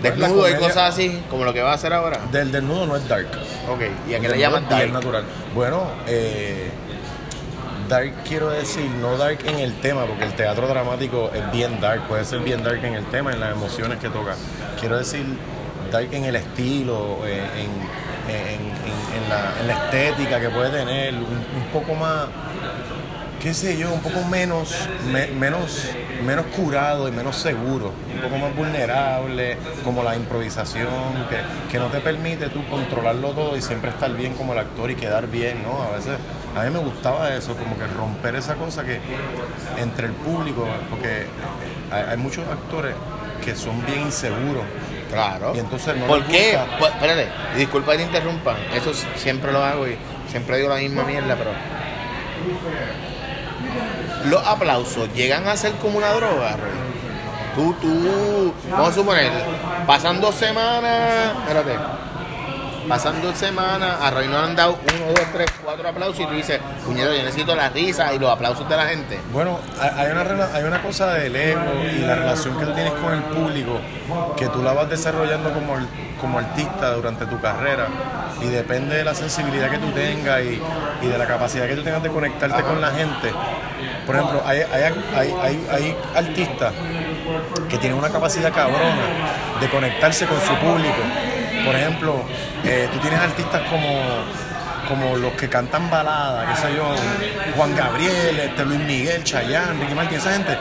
Pues 0.00 0.16
Desnudo 0.16 0.48
y 0.48 0.54
cosas 0.54 0.94
así, 0.94 1.22
como 1.28 1.44
lo 1.44 1.52
que 1.52 1.60
va 1.60 1.72
a 1.72 1.74
hacer 1.74 1.92
ahora. 1.92 2.20
Del 2.30 2.52
desnudo 2.52 2.86
no 2.86 2.96
es 2.96 3.08
dark. 3.08 3.26
Ok, 3.68 3.80
¿y 4.08 4.14
a 4.14 4.20
qué 4.20 4.28
le 4.28 4.28
desnudo 4.28 4.36
llaman 4.36 4.62
es 4.64 4.70
dark? 4.70 4.92
natural. 4.92 5.24
Bueno, 5.54 5.88
eh, 6.06 6.70
dark 7.88 8.12
quiero 8.26 8.50
decir, 8.50 8.90
no 9.00 9.16
dark 9.16 9.38
en 9.46 9.58
el 9.58 9.72
tema, 9.80 10.04
porque 10.04 10.24
el 10.24 10.34
teatro 10.34 10.66
dramático 10.68 11.30
es 11.34 11.50
bien 11.52 11.80
dark, 11.80 12.06
puede 12.08 12.24
ser 12.24 12.40
bien 12.40 12.62
dark 12.62 12.84
en 12.84 12.94
el 12.94 13.04
tema, 13.06 13.32
en 13.32 13.40
las 13.40 13.52
emociones 13.52 13.98
que 13.98 14.08
toca. 14.08 14.34
Quiero 14.78 14.98
decir 14.98 15.24
dark 15.90 16.08
en 16.12 16.24
el 16.24 16.36
estilo, 16.36 17.18
eh, 17.26 17.40
en, 17.56 18.34
en- 18.34 18.78
la, 19.28 19.52
la 19.66 19.72
estética 19.84 20.40
que 20.40 20.48
puede 20.48 20.70
tener, 20.70 21.12
un, 21.14 21.22
un 21.24 21.64
poco 21.72 21.94
más, 21.94 22.26
qué 23.40 23.54
sé 23.54 23.76
yo, 23.78 23.92
un 23.92 24.00
poco 24.00 24.22
menos, 24.24 24.74
me- 25.12 25.28
menos, 25.28 25.90
menos 26.26 26.46
curado 26.46 27.08
y 27.08 27.12
menos 27.12 27.36
seguro, 27.36 27.92
un 28.14 28.20
poco 28.20 28.36
más 28.36 28.54
vulnerable, 28.54 29.56
como 29.84 30.02
la 30.02 30.16
improvisación, 30.16 30.88
que, 31.30 31.38
que 31.70 31.78
no 31.78 31.86
te 31.86 32.00
permite 32.00 32.48
tú 32.48 32.64
controlarlo 32.68 33.30
todo 33.30 33.56
y 33.56 33.62
siempre 33.62 33.90
estar 33.90 34.12
bien 34.14 34.34
como 34.34 34.52
el 34.54 34.58
actor 34.58 34.90
y 34.90 34.96
quedar 34.96 35.28
bien, 35.28 35.62
¿no? 35.62 35.82
A 35.82 35.96
veces, 35.96 36.18
a 36.56 36.62
mí 36.64 36.70
me 36.70 36.80
gustaba 36.80 37.32
eso, 37.34 37.54
como 37.56 37.76
que 37.78 37.86
romper 37.86 38.34
esa 38.36 38.54
cosa 38.54 38.84
que 38.84 38.98
entre 39.80 40.06
el 40.06 40.12
público, 40.12 40.66
porque 40.90 41.26
hay, 41.92 42.02
hay 42.10 42.16
muchos 42.16 42.46
actores 42.48 42.94
que 43.44 43.54
son 43.54 43.84
bien 43.86 44.02
inseguros. 44.02 44.64
Claro. 45.12 45.52
Y 45.54 45.58
entonces 45.60 45.96
no 45.96 46.06
¿Por 46.06 46.22
qué? 46.24 46.58
gusta. 46.58 46.76
Pues, 46.78 46.92
espérate, 46.92 47.28
disculpa 47.56 47.92
que 47.92 47.98
te 47.98 48.04
interrumpa. 48.04 48.56
Eso 48.74 48.92
siempre 49.16 49.52
lo 49.52 49.64
hago 49.64 49.86
y 49.88 49.96
siempre 50.30 50.58
digo 50.58 50.68
la 50.68 50.76
misma 50.80 51.04
mierda, 51.04 51.34
pero. 51.34 51.50
Los 54.26 54.46
aplausos 54.46 55.12
llegan 55.14 55.46
a 55.48 55.56
ser 55.56 55.72
como 55.74 55.98
una 55.98 56.12
droga. 56.12 56.56
Tú, 57.54 57.74
tú. 57.80 58.54
Vamos 58.70 58.90
a 58.90 58.92
suponer, 58.92 59.32
pasan 59.86 60.20
dos 60.20 60.34
semanas. 60.34 61.32
Espérate. 61.40 62.07
Pasan 62.88 63.20
dos 63.20 63.36
semanas, 63.36 63.98
a 64.00 64.10
Roy 64.10 64.28
no 64.28 64.38
han 64.38 64.56
dado 64.56 64.78
uno, 64.82 65.12
dos, 65.14 65.26
tres, 65.32 65.46
cuatro 65.62 65.88
aplausos 65.88 66.20
y 66.20 66.26
tú 66.26 66.32
dices, 66.32 66.58
puñero, 66.86 67.12
yo 67.12 67.22
necesito 67.22 67.54
la 67.54 67.68
risa 67.68 68.14
y 68.14 68.18
los 68.18 68.30
aplausos 68.30 68.66
de 68.66 68.76
la 68.76 68.86
gente. 68.86 69.20
Bueno, 69.30 69.58
hay 69.78 70.10
una, 70.10 70.48
hay 70.54 70.64
una 70.64 70.82
cosa 70.82 71.12
del 71.12 71.36
ego 71.36 71.60
y 71.84 71.98
la 71.98 72.14
relación 72.14 72.58
que 72.58 72.64
tú 72.64 72.72
tienes 72.72 72.92
con 72.94 73.12
el 73.12 73.22
público 73.24 73.78
que 74.36 74.48
tú 74.48 74.62
la 74.62 74.72
vas 74.72 74.88
desarrollando 74.88 75.52
como, 75.52 75.74
como 76.18 76.38
artista 76.38 76.92
durante 76.94 77.26
tu 77.26 77.38
carrera 77.40 77.88
y 78.40 78.46
depende 78.46 78.96
de 78.96 79.04
la 79.04 79.14
sensibilidad 79.14 79.70
que 79.70 79.78
tú 79.78 79.90
tengas 79.90 80.40
y, 80.42 80.60
y 81.02 81.06
de 81.08 81.18
la 81.18 81.26
capacidad 81.26 81.66
que 81.66 81.74
tú 81.74 81.82
tengas 81.82 82.02
de 82.02 82.08
conectarte 82.08 82.62
con 82.62 82.80
la 82.80 82.90
gente. 82.90 83.32
Por 84.06 84.16
ejemplo, 84.16 84.42
hay, 84.46 84.60
hay, 84.72 85.34
hay, 85.42 85.66
hay 85.70 85.96
artistas 86.14 86.72
que 87.68 87.76
tienen 87.76 87.98
una 87.98 88.08
capacidad 88.08 88.50
cabrona 88.50 89.04
de 89.60 89.68
conectarse 89.68 90.26
con 90.26 90.40
su 90.40 90.54
público. 90.54 91.02
Por 91.64 91.74
ejemplo, 91.74 92.24
eh, 92.64 92.88
tú 92.92 92.98
tienes 92.98 93.20
artistas 93.20 93.62
como, 93.70 93.88
como 94.88 95.16
los 95.16 95.32
que 95.32 95.48
cantan 95.48 95.90
baladas, 95.90 96.48
qué 96.48 96.66
sé 96.68 96.74
yo, 96.74 96.84
Juan 97.56 97.74
Gabriel, 97.74 98.38
este, 98.38 98.64
Luis 98.64 98.80
Miguel, 98.80 99.24
Chayanne, 99.24 99.80
Ricky 99.80 99.94
Martin, 99.94 100.18
esa 100.18 100.32
gente, 100.32 100.56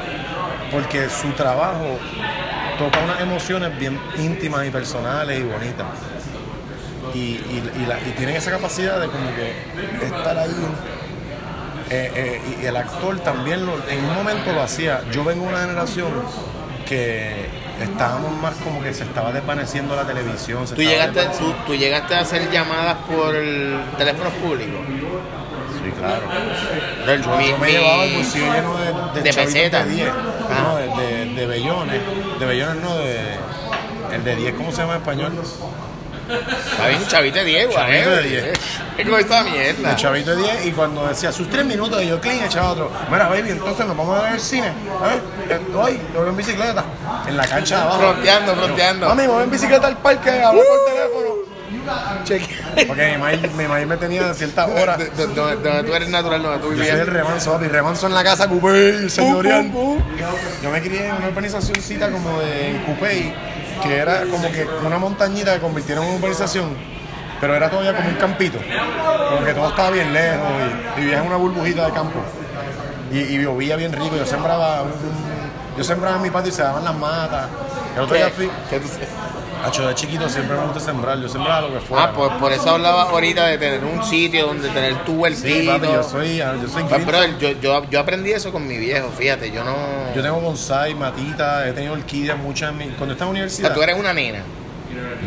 porque 0.71 1.09
su 1.09 1.29
trabajo 1.31 1.99
toca 2.77 2.99
unas 2.99 3.21
emociones 3.21 3.77
bien 3.77 3.99
íntimas 4.17 4.65
y 4.65 4.69
personales 4.69 5.39
y 5.39 5.43
bonitas. 5.43 5.87
Y, 7.13 7.37
tienen 8.17 8.35
esa 8.35 8.51
capacidad 8.51 8.99
de 8.99 9.07
como 9.07 9.29
que 9.35 10.05
estar 10.05 10.37
ahí. 10.37 10.51
Eh, 11.89 12.11
eh, 12.15 12.41
y 12.61 12.65
el 12.65 12.75
actor 12.75 13.17
también 13.19 13.61
en 13.89 14.05
un 14.05 14.13
momento 14.13 14.51
lo 14.51 14.61
hacía. 14.61 15.01
Yo 15.11 15.23
vengo 15.23 15.43
de 15.45 15.49
una 15.49 15.61
generación 15.61 16.11
que 16.85 17.47
estábamos 17.81 18.31
más 18.41 18.55
como 18.55 18.81
que 18.81 18.93
se 18.93 19.03
estaba 19.03 19.31
desvaneciendo 19.31 19.95
la 19.95 20.03
televisión. 20.05 20.65
Tú 20.65 20.75
llegaste, 20.81 21.21
tú, 21.39 21.53
tú 21.65 21.75
llegaste 21.75 22.15
a 22.15 22.19
hacer 22.21 22.49
llamadas 22.51 22.97
por 23.07 23.35
el 23.35 23.79
teléfono 23.97 24.29
público. 24.31 24.77
Sí, 25.83 25.91
claro. 25.97 26.23
Pero 27.05 27.23
Yo, 27.23 27.37
mi- 27.37 27.49
yo 27.49 27.57
me 27.59 27.67
mi- 27.67 27.71
llevaba 27.73 28.03
el 28.05 28.15
bolsillo 28.15 28.53
lleno 28.53 28.77
de, 28.77 29.21
de, 29.21 29.33
pesetas. 29.33 29.85
de 29.87 29.93
10. 29.95 30.09
Ah. 30.09 30.63
No, 30.63 30.75
de, 30.77 31.03
de, 31.03 31.25
de 31.35 31.45
bellones. 31.45 32.01
De 32.39 32.45
bellones 32.45 32.83
no, 32.83 32.95
de. 32.97 33.37
El 34.13 34.23
de 34.23 34.35
10, 34.37 34.53
¿cómo 34.55 34.71
se 34.71 34.77
llama 34.81 34.93
en 34.95 34.99
español? 35.01 35.33
Está 36.29 36.87
bien, 36.87 37.07
chavito 37.07 37.39
de 37.39 37.45
10, 37.45 37.65
güey. 37.67 37.77
Chavito 37.77 38.09
de 38.09 38.23
10. 38.23 38.45
Es 38.97 39.05
como 39.05 39.17
esta 39.17 39.43
mierda. 39.43 39.89
El 39.91 39.95
chavito 39.95 40.35
de 40.35 40.43
10 40.43 40.65
y 40.65 40.71
cuando 40.71 41.07
decía 41.07 41.31
sus 41.31 41.49
3 41.49 41.65
minutos 41.65 42.01
yo 42.03 42.19
clean 42.19 42.43
echaba 42.43 42.71
otro. 42.71 42.91
Mira, 43.11 43.27
baby, 43.27 43.51
entonces 43.51 43.85
nos 43.85 43.95
vamos 43.95 44.19
a 44.19 44.23
ver 44.23 44.33
el 44.33 44.39
cine. 44.39 44.67
¿eh? 44.67 45.51
Estoy, 45.51 45.99
yo 46.13 46.19
voy 46.21 46.29
en 46.29 46.37
bicicleta. 46.37 46.83
En 47.27 47.37
la 47.37 47.47
cancha 47.47 47.75
de 47.77 47.81
abajo. 47.83 47.99
Fronteando, 47.99 48.55
fronteando. 48.55 49.07
Mami, 49.09 49.21
me 49.23 49.27
voy 49.29 49.43
en 49.43 49.51
bicicleta 49.51 49.87
al 49.87 49.97
parque, 49.97 50.29
hablo 50.43 50.61
por 50.61 50.93
teléfono. 50.93 51.37
Cheque. 52.25 52.57
Porque 52.87 53.11
mi 53.11 53.17
maíz, 53.17 53.51
mi 53.53 53.65
maíz 53.65 53.87
me 53.87 53.95
tenía 53.97 54.29
a 54.29 54.33
ciertas 54.33 54.69
horas. 54.69 54.97
De- 54.97 55.05
de- 55.09 55.27
Donde, 55.27 55.55
donde 55.69 55.83
tú 55.83 55.93
eres 55.93 56.09
natural, 56.09 56.43
donde 56.43 56.59
tú 56.59 56.71
Yo 56.73 56.77
soy 56.79 56.87
el 56.87 56.95
vivías. 56.97 57.07
remanso, 57.13 57.53
papi, 57.53 57.67
remanso 57.67 58.07
en 58.07 58.13
la 58.13 58.23
casa, 58.23 58.47
Cupey, 58.49 59.09
señorial. 59.09 59.71
Yo 60.63 60.69
me 60.69 60.81
crié 60.81 61.07
en 61.07 61.15
una 61.15 61.27
urbanizacióncita 61.29 62.09
como 62.09 62.39
de 62.39 62.81
Cupey, 62.85 63.33
que 63.81 63.97
era 63.97 64.21
como 64.23 64.49
que 64.51 64.67
una 64.85 64.97
montañita 64.97 65.53
que 65.53 65.59
convirtieron 65.61 66.05
en 66.05 66.15
urbanización, 66.15 66.69
pero 67.39 67.55
era 67.55 67.69
todavía 67.69 67.95
como 67.95 68.09
un 68.09 68.15
campito, 68.15 68.57
como 69.29 69.45
que 69.45 69.53
todo 69.53 69.69
estaba 69.69 69.89
bien 69.91 70.13
lejos 70.13 70.47
y, 70.95 70.99
y 70.99 71.03
vivía 71.03 71.19
en 71.19 71.27
una 71.27 71.35
burbujita 71.37 71.85
de 71.85 71.91
campo. 71.93 72.19
Y, 73.11 73.19
y 73.19 73.41
llovía 73.41 73.75
bien 73.77 73.93
rico, 73.93 74.15
yo 74.17 74.25
sembraba, 74.25 74.83
yo 75.77 75.83
sembraba 75.83 76.17
en 76.17 76.23
mi 76.23 76.29
patio 76.29 76.49
y 76.49 76.53
se 76.55 76.61
daban 76.63 76.83
las 76.83 76.95
matas. 76.95 77.47
El 77.95 78.01
otro 78.03 78.15
día 78.15 78.29
fui, 78.29 78.49
¿Qué 78.69 78.79
tú- 78.79 78.87
Hacho, 79.65 79.87
de 79.87 79.95
chiquito 79.95 80.29
siempre 80.29 80.55
me 80.55 80.63
gusta 80.65 80.79
sembrar, 80.79 81.19
yo 81.19 81.27
sembraba 81.27 81.61
lo 81.61 81.73
que 81.73 81.79
fuera. 81.79 82.05
Ah, 82.05 82.13
pues 82.13 82.31
por 82.33 82.51
eso 82.51 82.69
hablaba 82.69 83.03
ahorita 83.03 83.45
de 83.47 83.57
tener 83.57 83.83
un 83.83 84.03
sitio 84.03 84.47
donde 84.47 84.69
tener 84.69 85.03
tu 85.05 85.13
huertito. 85.13 85.47
sí, 85.47 85.67
papi, 85.67 85.87
yo 85.87 86.03
soy, 86.03 86.37
yo 86.37 86.67
soy 86.67 86.83
Pues, 86.83 86.89
green 86.89 87.05
brother, 87.05 87.37
yo, 87.37 87.49
yo, 87.61 87.89
yo 87.89 87.99
aprendí 87.99 88.31
eso 88.31 88.51
con 88.51 88.67
mi 88.67 88.77
viejo, 88.77 89.09
fíjate, 89.17 89.51
yo 89.51 89.63
no... 89.63 89.75
Yo 90.15 90.21
tengo 90.21 90.39
bonsai, 90.39 90.93
matita, 90.93 91.67
he 91.67 91.73
tenido 91.73 91.93
orquídeas 91.93 92.37
muchas 92.37 92.71
Cuando 92.97 93.13
estaba 93.13 93.13
en 93.13 93.19
la 93.19 93.25
o 93.25 93.29
universidad. 93.31 93.67
sea, 93.69 93.75
tú 93.75 93.81
eres 93.81 93.97
una 93.97 94.13
nena. 94.13 94.39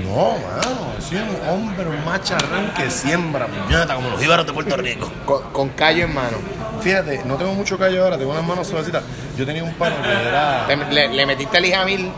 No, 0.04 0.32
mano, 0.38 0.92
soy 1.00 1.18
un 1.18 1.48
hombre, 1.48 1.86
un 1.86 2.04
macharrán 2.04 2.72
que 2.74 2.90
siembra, 2.90 3.46
puñeta, 3.46 3.94
como 3.94 4.10
los 4.10 4.20
jíbaros 4.20 4.46
de 4.46 4.52
Puerto 4.52 4.76
Rico. 4.76 5.10
Con, 5.26 5.42
con 5.52 5.68
callo 5.70 6.04
en 6.04 6.14
mano. 6.14 6.38
Fíjate, 6.82 7.22
no 7.24 7.36
tengo 7.36 7.54
mucho 7.54 7.78
callo 7.78 8.04
ahora, 8.04 8.16
tengo 8.18 8.32
unas 8.32 8.44
manos 8.44 8.66
suavecitas. 8.66 9.02
Yo 9.36 9.44
tenía 9.46 9.62
un 9.64 9.74
pano 9.74 9.96
que 10.02 10.08
era. 10.08 10.66
Le, 10.90 11.08
le 11.08 11.26
metiste 11.26 11.58
el 11.58 11.64
mil 11.84 12.12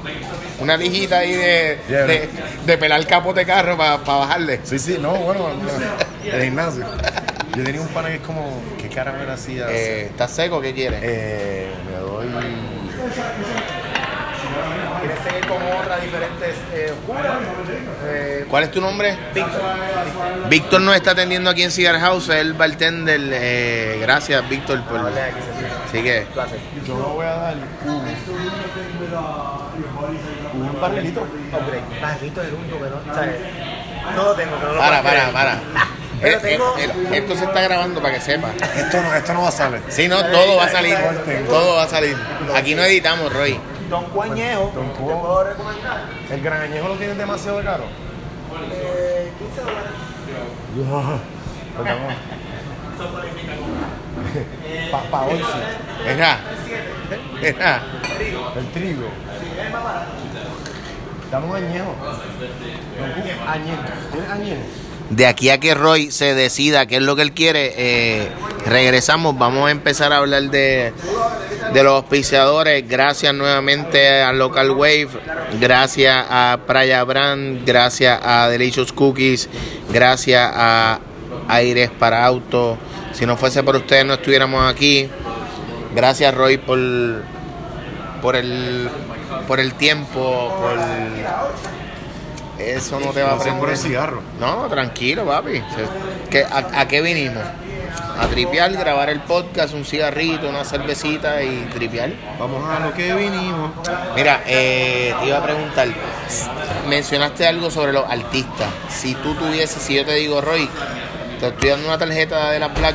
una 0.61 0.77
lijita 0.77 1.18
ahí 1.18 1.33
de, 1.33 1.79
Yeah. 1.88 2.05
de, 2.07 2.29
de 2.66 2.79
pelar 2.79 3.05
capote 3.07 3.40
de 3.40 3.46
carro 3.46 3.77
para 3.77 3.96
bajarle. 3.96 4.61
Sí, 4.62 4.79
sí, 4.79 4.98
no, 5.01 5.11
bueno, 5.11 5.48
el 6.25 6.42
gimnasio. 6.44 6.85
Yo 7.57 7.64
tenía 7.64 7.81
un 7.81 7.88
pana 7.88 8.09
que 8.09 8.14
es 8.16 8.20
como. 8.22 8.62
era 9.22 9.35
así? 9.35 9.59
así? 9.61 9.72
Eh, 9.75 10.07
¿Estás 10.07 10.31
seco? 10.31 10.61
¿Qué 10.61 10.72
quieres? 10.72 11.01
Eh, 11.03 11.70
me 11.90 11.98
doy. 11.98 12.29
¿Quieres 15.59 15.69
seguir 15.69 15.71
con 15.71 15.81
otra 15.85 15.97
diferente 15.99 16.51
eh? 16.75 16.93
Eh, 18.05 18.45
¿Cuál 18.49 18.65
es 18.65 18.71
tu 18.71 18.81
nombre? 18.81 19.17
Víctor. 19.35 19.61
Víctor 20.49 20.81
nos 20.81 20.95
está 20.97 21.11
atendiendo 21.12 21.51
aquí 21.51 21.62
en 21.62 21.71
Cigar 21.71 21.99
House, 22.01 22.29
es 22.29 22.37
el 22.37 22.55
bartender. 22.55 23.21
eh, 23.33 23.99
gracias, 24.01 24.49
Víctor, 24.49 24.83
por... 24.85 25.01
Así 25.01 26.03
que... 26.03 26.27
Yo 26.87 26.97
me 26.97 27.03
voy 27.03 27.27
a 27.27 27.31
dar 27.35 27.55
un, 27.85 27.93
un 30.55 30.81
barrilito. 30.81 31.21
Ok, 31.23 32.01
barrito 32.01 32.43
es 32.43 32.49
el 32.49 32.55
único 32.55 32.79
que 32.79 32.85
no, 32.91 33.15
¿sabes? 33.15 33.37
No 34.17 34.25
lo 34.25 34.35
tengo, 34.35 34.57
no 34.57 34.73
lo 34.73 34.79
Para, 34.79 35.03
para, 35.03 35.31
para. 35.31 35.59
Pero 36.21 36.37
Eh, 36.38 36.41
tengo- 36.41 36.77
eh, 36.79 36.85
eh, 36.85 37.19
esto 37.19 37.35
se 37.37 37.45
está 37.45 37.61
grabando 37.62 38.01
para 38.01 38.15
que 38.15 38.21
sepa. 38.21 38.51
Esto 38.77 39.03
no, 39.03 39.12
esto 39.15 39.35
no 39.35 39.43
va 39.43 39.49
a 39.49 39.53
salir. 39.53 39.81
Si 39.88 40.07
no, 40.07 40.25
todo 40.27 40.57
va 40.57 40.65
a 40.67 40.69
salir. 40.69 40.97
Todo 41.49 41.77
va 41.77 41.83
a 41.83 41.88
salir. 41.88 42.17
Aquí 42.55 42.75
no 42.77 42.83
editamos, 42.85 43.33
Roy. 43.33 43.59
Don 43.92 44.05
Cuañejo, 44.07 44.72
Don 44.74 44.88
¿te 44.88 44.98
Cu- 44.98 45.20
puedo 45.20 45.44
recomendar? 45.44 46.05
¿El 46.31 46.40
gran 46.40 46.62
añejo 46.62 46.88
lo 46.88 46.94
tienes 46.94 47.18
demasiado 47.18 47.62
caro? 47.62 47.85
Eh, 48.72 49.31
15 49.38 49.61
dólares. 49.61 49.90
Pues 51.76 51.88
vamos. 51.88 52.14
Pa, 54.92 54.98
pa 55.11 55.22
hoy 55.26 55.38
sí. 55.38 55.44
Mira. 56.07 56.38
El 58.57 58.66
trigo. 58.72 59.09
Dame 61.31 61.46
un 61.46 61.57
añejo. 61.57 61.94
Añejo. 63.46 63.83
¿Tienes 64.12 64.31
añejo? 64.31 64.62
De 65.11 65.26
aquí 65.26 65.50
a 65.50 65.59
que 65.61 65.74
Roy 65.74 66.11
se 66.11 66.35
decida 66.35 66.87
qué 66.87 66.96
es 66.96 67.02
lo 67.02 67.14
que 67.16 67.22
él 67.22 67.33
quiere, 67.33 67.74
eh, 67.76 68.28
regresamos. 68.64 69.37
Vamos 69.37 69.68
a 69.68 69.70
empezar 69.70 70.12
a 70.12 70.18
hablar 70.18 70.44
de, 70.44 70.94
de 71.73 71.83
los 71.83 71.93
auspiciadores. 71.95 72.87
Gracias 72.89 73.35
nuevamente 73.35 74.23
a 74.23 74.33
Local 74.33 74.71
Wave, 74.73 75.09
gracias 75.61 76.25
a 76.29 76.59
Praya 76.67 77.03
Brand, 77.05 77.65
gracias 77.67 78.21
a 78.23 78.49
Delicious 78.49 78.93
Cookies, 78.93 79.49
gracias 79.91 80.51
a 80.55 80.99
Aires 81.49 81.91
para 81.99 82.25
Auto. 82.25 82.79
Si 83.13 83.27
no 83.27 83.37
fuese 83.37 83.63
por 83.63 83.77
ustedes, 83.77 84.05
no 84.07 84.15
estuviéramos 84.15 84.71
aquí. 84.73 85.09
Gracias, 85.95 86.35
Roy, 86.35 86.57
por, 86.59 86.79
por, 88.23 88.37
el, 88.37 88.89
por 89.47 89.61
el 89.61 89.75
tiempo, 89.75 90.55
por. 90.59 90.79
Eso 92.59 93.01
no 93.01 93.11
te 93.13 93.23
va 93.23 93.31
a 93.33 93.35
Gracias 93.35 93.55
por 93.57 93.69
el 93.69 93.75
aprender. 93.75 93.77
cigarro. 93.77 94.23
No, 94.39 94.67
tranquilo, 94.69 95.25
papi. 95.27 95.57
Se- 95.59 96.31
¿Qué- 96.31 96.45
a, 96.45 96.81
a 96.81 96.89
qué 96.89 97.01
vinimos? 97.03 97.43
A 98.18 98.29
tripear, 98.29 98.72
grabar 98.72 99.11
el 99.11 99.20
podcast, 99.20 99.75
un 99.75 99.85
cigarrito, 99.85 100.48
una 100.48 100.64
cervecita 100.64 101.42
y 101.42 101.68
tripear. 101.72 102.11
Vamos 102.38 102.68
a 102.68 102.81
lo 102.81 102.92
que 102.94 103.14
vinimos. 103.14 103.72
Mira, 104.14 104.42
eh, 104.46 105.14
te 105.20 105.27
iba 105.27 105.38
a 105.38 105.42
preguntar, 105.42 105.88
mencionaste 106.88 107.46
algo 107.46 107.70
sobre 107.70 107.92
los 107.92 108.05
artistas. 108.09 108.68
Si 108.88 109.14
tú 109.14 109.35
tuvieses, 109.35 109.83
si 109.83 109.94
yo 109.94 110.05
te 110.05 110.14
digo, 110.14 110.40
Roy, 110.40 110.68
te 111.40 111.48
estoy 111.48 111.70
dando 111.70 111.88
una 111.88 111.98
tarjeta 111.98 112.51
de 112.51 112.59
la 112.59 112.68
Black 112.68 112.94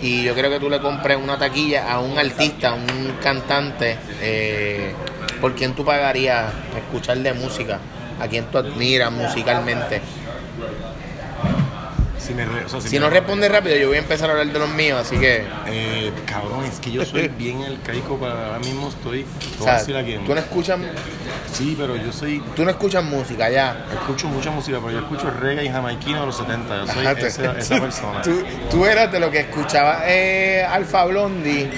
y 0.00 0.22
yo 0.22 0.34
creo 0.34 0.50
que 0.50 0.60
tú 0.60 0.68
le 0.68 0.80
compres 0.80 1.16
una 1.16 1.38
taquilla 1.38 1.90
a 1.90 2.00
un 2.00 2.18
artista, 2.18 2.70
a 2.70 2.74
un 2.74 3.16
cantante, 3.22 3.98
eh, 4.20 4.94
¿por 5.40 5.54
quién 5.54 5.74
tú 5.74 5.84
pagarías 5.84 6.52
escuchar 6.76 7.18
de 7.18 7.32
música? 7.32 7.78
¿A 8.20 8.28
quién 8.28 8.44
tú 8.46 8.58
admiras 8.58 9.10
musicalmente? 9.10 10.00
Si, 12.24 12.32
me 12.34 12.44
re- 12.46 12.64
o 12.64 12.68
sea, 12.68 12.80
Si 12.80 12.96
me- 12.96 13.00
no 13.00 13.10
respondes 13.10 13.50
rápido, 13.52 13.76
yo 13.76 13.88
voy 13.88 13.96
a 13.96 14.00
empezar 14.00 14.28
a 14.30 14.32
hablar 14.32 14.46
de 14.46 14.58
los 14.58 14.68
míos, 14.70 14.98
así 15.00 15.16
que... 15.18 15.44
Eh, 15.66 16.10
cabrón, 16.26 16.64
es 16.64 16.80
que 16.80 16.90
yo 16.90 17.04
soy 17.04 17.28
bien 17.38 17.60
el 17.62 17.80
caico 17.82 18.16
para 18.18 18.46
ahora 18.46 18.58
mismo 18.60 18.88
estoy. 18.88 19.26
O 19.60 19.64
sea, 19.64 19.84
tú 19.84 20.34
no 20.34 20.40
escuchas, 20.40 20.78
Sí, 21.52 21.76
pero 21.78 21.96
yo 21.96 22.12
soy. 22.12 22.42
tú 22.56 22.64
no 22.64 22.70
escuchas 22.70 23.04
música 23.04 23.48
ya. 23.50 23.84
Escucho 23.92 24.26
mucha 24.28 24.50
música, 24.50 24.78
pero 24.80 24.90
yo 24.92 24.98
escucho 25.00 25.30
reggae 25.30 25.64
y 25.66 25.68
jamaiquino 25.68 26.20
de 26.20 26.26
los 26.26 26.36
70. 26.36 26.86
Yo 26.86 26.92
soy 26.92 27.06
esa, 27.06 27.58
esa 27.58 27.80
persona. 27.80 28.22
Tú, 28.22 28.42
tú 28.70 28.84
eras 28.86 29.12
de 29.12 29.20
lo 29.20 29.30
que 29.30 29.40
escuchaba 29.40 30.02
eh, 30.06 30.64
Alfa 30.68 31.04
Blondie 31.04 31.70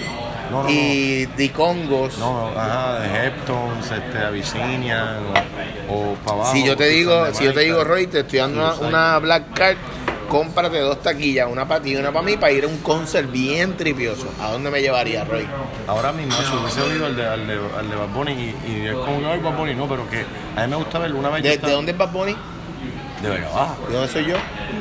No, 0.51 0.63
no, 0.63 0.71
y 0.71 1.27
The 1.37 1.51
Congos. 1.53 2.19
No, 2.19 2.49
ajá, 2.57 3.01
de 3.01 3.27
Heptons, 3.27 3.91
este, 3.91 4.19
Abyssinian 4.19 5.19
o, 5.89 5.95
o 5.95 6.15
para 6.25 6.37
abajo. 6.39 6.53
si 6.53 6.65
yo 6.65 6.77
te 6.77 6.87
digo, 6.89 7.25
de 7.25 7.35
si 7.35 7.45
yo 7.45 7.53
te 7.53 7.61
digo. 7.61 7.85
Roy, 7.85 8.07
te 8.07 8.21
estoy 8.21 8.39
dando 8.39 8.61
una, 8.81 8.89
una 8.89 9.19
Black 9.19 9.53
Card, 9.55 9.77
cómprate 10.29 10.79
dos 10.81 11.03
taquillas, 11.03 11.49
una 11.51 11.67
para 11.67 11.81
ti 11.83 11.93
y 11.93 11.97
una 11.97 12.13
para 12.13 12.25
mí, 12.25 12.37
para 12.37 12.53
ir 12.53 12.65
a 12.65 12.69
un 12.69 12.79
concert 12.79 13.31
bien 13.31 13.77
tripioso. 13.77 14.29
¿A 14.41 14.51
dónde 14.51 14.71
me 14.71 14.81
llevaría, 14.83 15.25
Roy? 15.25 15.47
Ahora 15.87 16.13
mismo, 16.13 16.37
macho, 16.37 16.61
hubiese 16.61 16.81
oído 16.83 17.07
al 17.07 17.17
de, 17.17 17.27
al 17.27 17.47
de, 17.47 17.59
al 17.79 17.91
de 17.91 17.97
Bad 17.97 18.09
Bunny 18.09 18.33
y, 18.33 18.71
y 18.73 18.87
es 18.87 18.95
como 18.95 19.21
que, 19.21 19.27
ay, 19.27 19.41
Bad 19.41 19.57
Bunny, 19.57 19.75
no, 19.75 19.89
pero 19.89 20.09
que 20.11 20.25
a 20.57 20.63
mí 20.65 20.71
me 20.71 20.77
gusta 20.77 20.99
verlo 20.99 21.19
una 21.19 21.31
vez. 21.31 21.43
¿De, 21.43 21.53
estaba- 21.55 21.69
de 21.71 21.75
dónde 21.77 21.93
es 21.93 21.99
Bad 21.99 22.13
Bunny? 22.13 22.37
De 23.23 23.31
Vega 23.31 23.49
Baja. 23.49 23.75
¿De 23.89 23.95
dónde 23.95 24.13
soy 24.13 24.27
yo? 24.27 24.37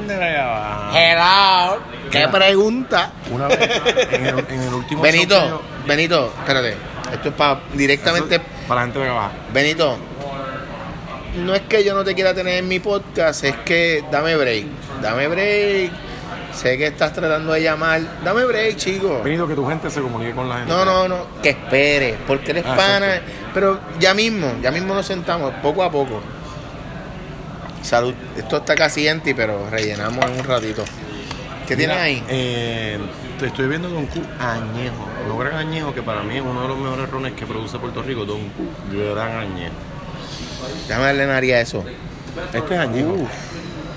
De 0.07 0.17
Vega 0.17 0.45
Baja. 0.45 0.91
Hello. 1.73 1.81
¿Qué 2.11 2.17
Mira. 2.19 2.31
pregunta? 2.31 3.11
Una 3.31 3.47
vez 3.47 3.59
en 4.11 4.25
el, 4.25 4.39
en 4.49 4.61
el 4.61 4.73
último 4.73 5.01
Benito, 5.01 5.35
yo- 5.47 5.61
Benito, 5.87 6.33
espérate. 6.39 6.75
Esto 7.13 7.29
es 7.29 7.35
para 7.35 7.61
directamente 7.73 8.35
es 8.35 8.41
para 8.67 8.81
la 8.81 8.85
gente 8.87 8.99
de 8.99 9.05
Vega 9.05 9.15
Baja. 9.15 9.31
Benito, 9.53 9.97
no 11.37 11.53
es 11.55 11.61
que 11.63 11.83
yo 11.83 11.93
no 11.93 12.03
te 12.03 12.13
quiera 12.15 12.33
tener 12.33 12.55
en 12.59 12.67
mi 12.67 12.79
podcast, 12.79 13.43
es 13.43 13.55
que 13.57 14.03
dame 14.11 14.35
break, 14.35 14.65
dame 15.01 15.27
break. 15.27 15.91
Sé 16.53 16.77
que 16.77 16.87
estás 16.87 17.11
tratando 17.11 17.51
de 17.53 17.61
llamar, 17.61 18.01
dame 18.23 18.45
break, 18.45 18.77
chico. 18.77 19.21
Benito, 19.23 19.47
que 19.47 19.55
tu 19.55 19.67
gente 19.67 19.89
se 19.89 20.01
comunique 20.01 20.31
con 20.33 20.47
la 20.47 20.59
gente. 20.59 20.71
No, 20.71 20.85
no, 20.85 21.07
no, 21.07 21.17
que 21.43 21.49
espere, 21.49 22.17
porque 22.25 22.51
eres 22.51 22.65
Ah, 22.65 22.75
pana. 22.75 23.21
Pero 23.53 23.79
ya 23.99 24.13
mismo, 24.13 24.53
ya 24.61 24.71
mismo 24.71 24.93
nos 24.95 25.05
sentamos, 25.05 25.53
poco 25.61 25.83
a 25.83 25.91
poco. 25.91 26.21
Salud, 27.81 28.13
esto 28.37 28.57
está 28.57 28.73
casi 28.75 29.07
empty, 29.07 29.33
pero 29.33 29.69
rellenamos 29.69 30.25
en 30.25 30.39
un 30.39 30.43
ratito. 30.45 30.83
¿Qué 31.67 31.75
tienes 31.75 31.97
ahí? 31.97 32.23
Eh, 32.29 32.97
te 33.39 33.47
estoy 33.47 33.67
viendo 33.67 33.89
Don 33.89 34.05
Q 34.07 34.21
añejo. 34.39 35.07
No 35.27 35.37
gran 35.37 35.55
añejo, 35.55 35.93
que 35.93 36.01
para 36.01 36.23
mí 36.23 36.37
es 36.37 36.41
uno 36.41 36.61
de 36.61 36.67
los 36.69 36.77
mejores 36.77 37.09
rones 37.09 37.33
que 37.33 37.45
produce 37.45 37.77
Puerto 37.79 38.01
Rico. 38.01 38.25
Don 38.25 38.39
Q, 38.49 38.71
gran 39.13 39.31
añejo. 39.37 39.73
Déjame 40.87 41.05
darle 41.07 41.27
nariz 41.27 41.53
a 41.53 41.61
eso. 41.61 41.83
Este 42.53 42.73
es 42.73 42.79
añejo. 42.79 43.27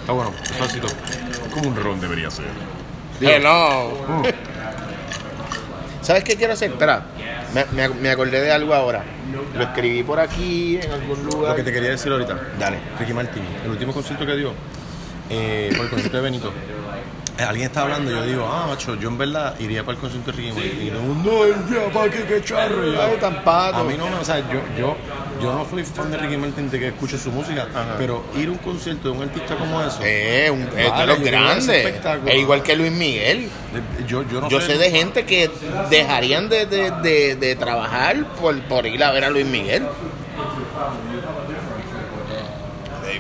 Está 0.09 0.15
bueno, 0.15 0.33
suavecito. 0.57 0.87
Es 0.87 1.53
como 1.53 1.69
un 1.69 1.77
ron 1.77 2.01
debería 2.01 2.31
ser. 2.31 2.47
Hello. 3.21 3.91
Mm. 4.09 4.23
¿Sabes 6.01 6.25
qué 6.25 6.35
quiero 6.35 6.55
hacer? 6.55 6.71
Espera, 6.71 7.03
me, 7.53 7.67
me- 7.73 7.89
me 7.95 8.11
acordé 8.11 8.41
de 8.41 8.51
algo 8.51 8.73
ahora. 8.73 9.05
Lo 9.55 9.63
escribí 9.65 10.03
por 10.03 10.19
aquí 10.19 10.79
en 10.83 10.91
algún 10.93 11.23
lugar. 11.27 11.51
Lo 11.51 11.57
que 11.57 11.63
te 11.63 11.73
quería 11.75 11.91
decir 11.91 12.11
ahorita. 12.11 12.41
Dale. 12.59 12.79
Ricky 12.99 13.13
Martin, 13.13 13.43
el 13.67 13.71
último 13.71 13.93
concierto 13.93 14.25
que 14.25 14.35
dio, 14.35 14.55
eh, 15.29 15.69
por 15.77 15.85
el 15.85 15.91
concierto 15.91 16.17
de 16.17 16.23
Benito. 16.23 16.53
Eh, 17.39 17.43
alguien 17.45 17.67
está 17.69 17.83
hablando 17.83 18.11
yo 18.11 18.23
digo, 18.25 18.47
ah, 18.51 18.67
macho, 18.69 18.95
yo 18.97 19.09
en 19.09 19.19
verdad 19.19 19.55
iría 19.61 19.83
para 19.85 19.95
el 19.97 20.01
concierto 20.01 20.31
de 20.33 20.37
Ricky 20.39 20.53
Martin. 20.53 20.87
Y 20.87 20.91
todo 20.91 20.99
el 21.01 21.07
mundo, 21.07 21.31
no, 21.69 21.75
ya, 21.87 21.93
¿para 21.93 22.11
qué, 22.11 22.25
qué 22.25 22.43
charro? 22.43 22.89
Y 22.89 22.93
yo, 22.95 23.03
Ay, 23.03 23.17
tan 23.21 23.45
pato. 23.45 23.77
A 23.79 23.85
mí 23.85 23.95
no 23.97 24.07
me, 24.09 24.17
o 24.17 24.25
sea, 24.25 24.39
yo, 24.41 24.61
yo, 24.79 24.97
yo 25.41 25.53
no 25.53 25.67
soy 25.71 25.85
fan 25.85 26.11
de 26.11 26.17
Ricky 26.19 26.37
Martin 26.37 26.69
de 26.71 26.79
que 26.81 26.89
escuche 26.89 27.17
su 27.17 27.31
música, 27.31 27.67
pero 27.97 28.25
ir 28.37 28.49
a 28.49 28.51
un 28.53 28.59
concierto 28.59 29.09
de 29.11 29.17
un 29.17 29.23
artista 29.23 29.57
como 29.57 29.81
eso, 29.83 30.01
Eh, 30.03 30.51
un, 30.51 30.63
es 30.63 30.75
de 30.75 30.89
Vale, 30.91 31.07
los 31.07 31.21
grandes. 31.21 31.95
Es 32.27 32.35
igual 32.37 32.63
que 32.63 32.75
Luis 32.77 32.93
Miguel. 32.93 33.45
eh, 33.45 34.05
yo, 34.07 34.23
yo 34.29 34.41
no 34.41 34.49
Yo 34.49 34.61
sé 34.61 34.77
de 34.77 34.91
gente 34.91 35.25
que 35.25 35.51
dejarían 35.91 36.49
de, 36.49 36.67
de- 36.67 36.91
de- 37.03 37.37
de 37.37 37.57
trabajar 37.57 38.17
por, 38.41 38.61
por 38.63 38.87
ir 38.87 39.03
a 39.05 39.11
ver 39.13 39.25
a 39.25 39.31
Luis 39.31 39.47
Miguel. 39.47 39.85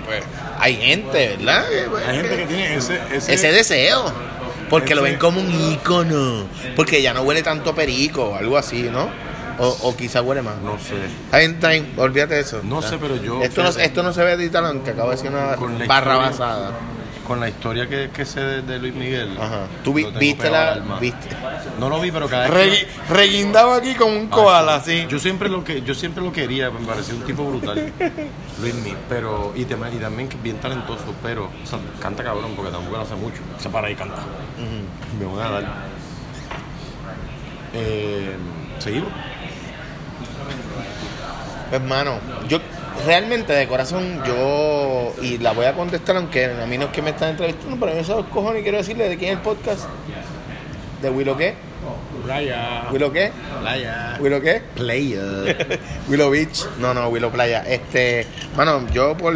Pues, 0.05 0.22
hay 0.59 0.77
gente, 0.77 1.37
¿verdad? 1.37 1.64
Hay 2.07 2.16
gente 2.16 2.37
que 2.37 2.46
tiene 2.46 2.74
ese, 2.77 3.01
ese, 3.12 3.35
ese 3.35 3.53
deseo. 3.53 4.12
Porque 4.70 4.94
lo 4.94 5.03
ven 5.03 5.16
como 5.16 5.40
un 5.40 5.51
ícono. 5.72 6.44
Porque 6.77 7.01
ya 7.01 7.14
no 7.14 7.22
huele 7.22 7.42
tanto 7.42 7.74
perico, 7.74 8.37
algo 8.37 8.59
así, 8.59 8.83
¿no? 8.83 9.09
O, 9.59 9.66
o 9.83 9.96
quizá 9.96 10.20
huele 10.22 10.42
más. 10.42 10.57
no 10.59 10.79
sé. 10.79 10.94
Está 11.42 11.70
bien, 11.70 11.92
olvídate 11.96 12.35
de 12.35 12.40
eso. 12.42 12.61
No 12.62 12.81
sé, 12.83 12.96
pero 12.98 13.16
yo- 13.16 13.42
Esto 13.42 13.62
no, 13.62 13.68
fíjate. 13.70 13.87
esto 13.87 14.03
no 14.03 14.12
se 14.12 14.22
ve 14.24 14.33
editar, 14.33 14.64
aunque 14.64 14.90
acabo 14.90 15.11
de 15.11 15.16
decir 15.16 15.31
una 15.31 15.57
Con 15.57 15.79
la 15.79 15.87
barra 15.87 16.12
historia- 16.14 16.31
basada. 16.31 16.70
Con 17.27 17.40
la 17.40 17.48
historia 17.51 17.87
que, 17.88 18.09
que 18.11 18.24
sé 18.24 18.40
de, 18.40 18.62
de 18.62 18.79
Luis 18.79 18.94
Miguel. 18.94 19.37
Ajá. 19.38 19.66
¿Tú 19.85 19.92
vi- 19.92 20.07
viste 20.18 20.48
la. 20.51 20.79
Viste? 21.01 21.28
No 21.78 21.89
lo 21.91 22.01
vi, 22.01 22.11
pero 22.11 22.26
cada 22.28 22.49
vez 22.49 22.84
que- 22.84 23.12
reguindaba 23.14 23.76
aquí 23.76 23.95
como 23.95 24.12
un 24.16 24.28
koala, 24.28 24.76
así. 24.76 25.07
Yo 25.11 25.18
siempre 25.18 25.49
lo 25.51 25.62
que 25.64 25.82
yo 25.82 25.95
siempre 25.95 26.22
lo 26.22 26.32
quería, 26.32 26.70
me 26.70 26.86
parecía 26.86 27.14
un 27.14 27.22
tipo 27.24 27.45
brutal. 27.45 27.93
Luis 28.61 28.74
Miguel, 28.74 28.96
pero 29.09 29.52
y, 29.54 29.64
tema- 29.64 29.88
y 29.90 29.96
también 29.98 30.28
que 30.28 30.36
es 30.36 30.42
bien 30.42 30.59
talentoso, 30.59 31.04
pero 31.22 31.44
o 31.62 31.66
sea, 31.66 31.78
canta 32.00 32.24
cabrón 32.24 32.52
porque 32.56 32.70
tampoco 32.72 32.96
lo 32.96 33.02
hace 33.02 33.14
mucho. 33.14 33.40
Se 33.59 33.68
para 33.68 33.90
y 33.90 33.94
canta. 33.94 34.16
Me 35.18 35.24
voy 35.26 35.40
a 35.42 35.48
dar. 35.50 35.64
Eh, 37.74 38.36
seguimos. 38.78 39.11
Hermano, 41.70 42.18
yo 42.48 42.59
realmente 43.06 43.52
de 43.52 43.68
corazón, 43.68 44.22
yo. 44.26 45.12
Y 45.22 45.38
la 45.38 45.52
voy 45.52 45.66
a 45.66 45.74
contestar, 45.74 46.16
aunque 46.16 46.46
a 46.46 46.66
mí 46.66 46.78
no 46.78 46.86
es 46.86 46.90
que 46.92 47.02
me 47.02 47.11
están 47.11 47.30
entrevistando, 47.30 47.76
pero 47.78 47.92
a 47.92 47.94
mí 47.94 48.00
esos 48.00 48.24
cojones 48.26 48.62
quiero 48.62 48.78
decirle 48.78 49.09
de 49.09 49.16
quién 49.18 49.32
es 49.32 49.36
el 49.36 49.42
podcast. 49.42 49.84
de 51.02 51.11
Willow 51.11 51.36
qué? 51.36 51.54
Playa. 52.29 52.85
¿Willow 52.93 53.11
qué? 53.11 53.33
Playa. 53.62 54.16
¿Willow 54.20 54.43
qué? 54.43 54.61
Playa. 54.74 55.20
Willow 56.09 56.29
Beach. 56.31 56.66
No, 56.79 56.93
no, 56.93 57.09
Willow 57.09 57.31
Playa. 57.31 57.64
Este, 57.66 58.26
bueno, 58.55 58.87
yo 58.93 59.16
por 59.16 59.35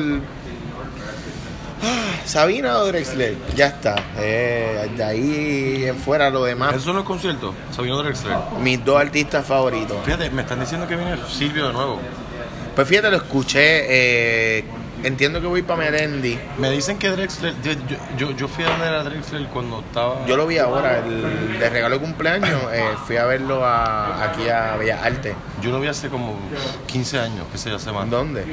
Ah, 1.85 2.21
Sabina 2.27 2.77
o 2.81 2.87
Drexler, 2.87 3.35
ya 3.57 3.69
está. 3.69 3.97
Eh, 4.19 4.91
de 4.95 5.03
ahí 5.03 5.85
en 5.87 5.97
fuera 5.97 6.29
lo 6.29 6.45
demás, 6.45 6.73
¿Esos 6.73 6.85
son 6.85 6.97
los 6.97 7.05
conciertos? 7.07 7.55
Sabino 7.75 8.03
Drexler. 8.03 8.37
mis 8.61 8.85
dos 8.85 9.01
artistas 9.01 9.47
favoritos. 9.47 9.97
Fíjate, 10.05 10.29
me 10.31 10.43
están 10.43 10.61
diciendo 10.61 10.87
que 10.87 10.95
viene 10.95 11.17
Silvio 11.29 11.69
de 11.69 11.73
nuevo. 11.73 11.99
Pues 12.77 12.87
fíjate, 12.87 13.11
lo 13.11 13.17
escuché. 13.17 14.59
eh, 14.59 14.65
entiendo 15.05 15.41
que 15.41 15.47
voy 15.47 15.63
para 15.63 15.79
Melendi. 15.91 16.39
Me 16.59 16.71
dicen 16.71 16.99
que 16.99 17.09
Drexler. 17.11 17.55
Yo, 17.63 17.73
yo, 18.19 18.31
yo, 18.37 18.49
fui 18.49 18.65
a 18.65 18.77
ver 18.77 18.93
a 18.95 19.03
Drexler 19.05 19.47
cuando 19.49 19.81
estaba. 19.81 20.25
Yo 20.27 20.37
lo 20.37 20.47
vi 20.47 20.59
ahora, 20.59 20.99
el 20.99 21.59
de 21.59 21.71
regalo 21.71 21.97
de 21.97 22.01
cumpleaños. 22.01 22.61
eh, 22.73 22.85
fui 23.07 23.17
a 23.17 23.25
verlo 23.27 23.65
a- 23.65 24.25
aquí 24.25 24.49
a 24.49 24.77
Bellas 24.77 25.03
Artes. 25.05 25.35
Yo 25.61 25.71
lo 25.71 25.81
vi 25.81 25.89
hace 25.89 26.09
como 26.09 26.37
15 26.87 27.19
años, 27.19 27.47
que 27.51 27.59
sé, 27.59 27.71
hace 27.71 27.91
más. 27.93 28.09
¿Dónde? 28.09 28.45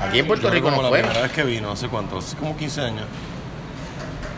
Aquí 0.00 0.18
en 0.18 0.26
Puerto 0.26 0.48
Yo 0.48 0.54
Rico 0.54 0.64
como 0.70 0.76
no 0.78 0.82
la 0.84 0.88
fue. 0.88 0.98
primera 1.00 1.22
vez 1.22 1.32
que 1.32 1.42
vino, 1.44 1.70
hace 1.72 1.88
cuánto, 1.88 2.18
hace 2.18 2.36
como 2.36 2.56
15 2.56 2.80
años. 2.80 3.04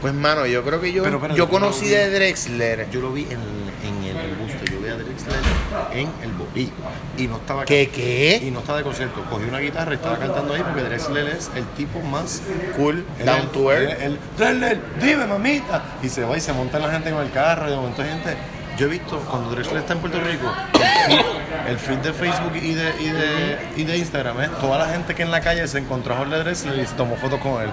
Pues 0.05 0.13
mano, 0.13 0.45
yo 0.45 0.63
creo 0.63 0.83
que 0.83 0.93
yo, 0.93 1.03
Pero, 1.03 1.19
pero, 1.19 1.35
yo 1.35 1.47
yo 1.47 1.49
conocí 1.49 1.89
de 1.89 2.11
Drexler. 2.11 2.91
Yo 2.91 3.01
lo 3.01 3.11
vi 3.11 3.23
en, 3.23 3.41
en 3.89 4.05
el, 4.05 4.17
el 4.19 4.35
busto, 4.35 4.63
yo 4.71 4.79
vi 4.79 4.89
a 4.89 4.97
Drexler 4.97 5.39
en 5.95 6.11
el 6.23 6.31
Bobby. 6.33 6.71
Y 7.17 7.27
no 7.27 7.37
estaba 7.37 7.65
¿Qué, 7.65 7.85
Y 7.85 7.87
qué? 7.87 8.51
no 8.53 8.59
estaba 8.59 8.77
de 8.77 8.85
concierto. 8.85 9.25
Cogí 9.31 9.45
una 9.49 9.61
guitarra 9.61 9.93
y 9.93 9.95
estaba 9.95 10.19
cantando 10.19 10.53
ahí 10.53 10.63
porque 10.63 10.83
Drexler 10.83 11.29
es 11.29 11.51
el 11.57 11.65
tipo 11.69 12.03
más 12.03 12.43
Cool, 12.77 13.03
down 13.25 13.51
to 13.51 13.73
earth. 13.73 13.99
Drexler, 14.37 14.79
dime 15.01 15.25
mamita. 15.25 15.83
Y 16.03 16.11
se 16.11 16.23
va 16.23 16.37
y 16.37 16.41
se 16.43 16.53
monta 16.53 16.79
la 16.79 16.91
gente 16.91 17.11
con 17.11 17.23
el 17.23 17.31
carro 17.31 17.69
y 17.69 17.71
de 17.71 17.77
momento 17.77 18.03
hay 18.03 18.09
gente. 18.11 18.37
Yo 18.77 18.87
he 18.87 18.89
visto 18.89 19.19
cuando 19.31 19.51
Drexler 19.51 19.79
está 19.79 19.93
en 19.93 20.01
Puerto 20.01 20.19
Rico, 20.21 20.53
el 20.73 20.81
feed, 21.07 21.21
el 21.69 21.79
feed 21.79 21.99
de 21.99 22.13
Facebook 22.13 22.57
y 22.57 22.75
de, 22.75 22.93
y 23.01 23.09
de, 23.09 23.59
y 23.77 23.85
de 23.85 23.99
Instagram 23.99 24.41
es 24.41 24.59
toda 24.59 24.79
la 24.79 24.89
gente 24.89 25.15
que 25.15 25.23
en 25.23 25.31
la 25.31 25.41
calle 25.41 25.67
se 25.69 25.79
encontró 25.79 26.15
a 26.15 26.19
Jorge 26.19 26.39
Drexler 26.39 26.79
y 26.81 26.87
se 26.87 26.95
tomó 26.95 27.15
fotos 27.17 27.39
con 27.41 27.63
él. 27.63 27.71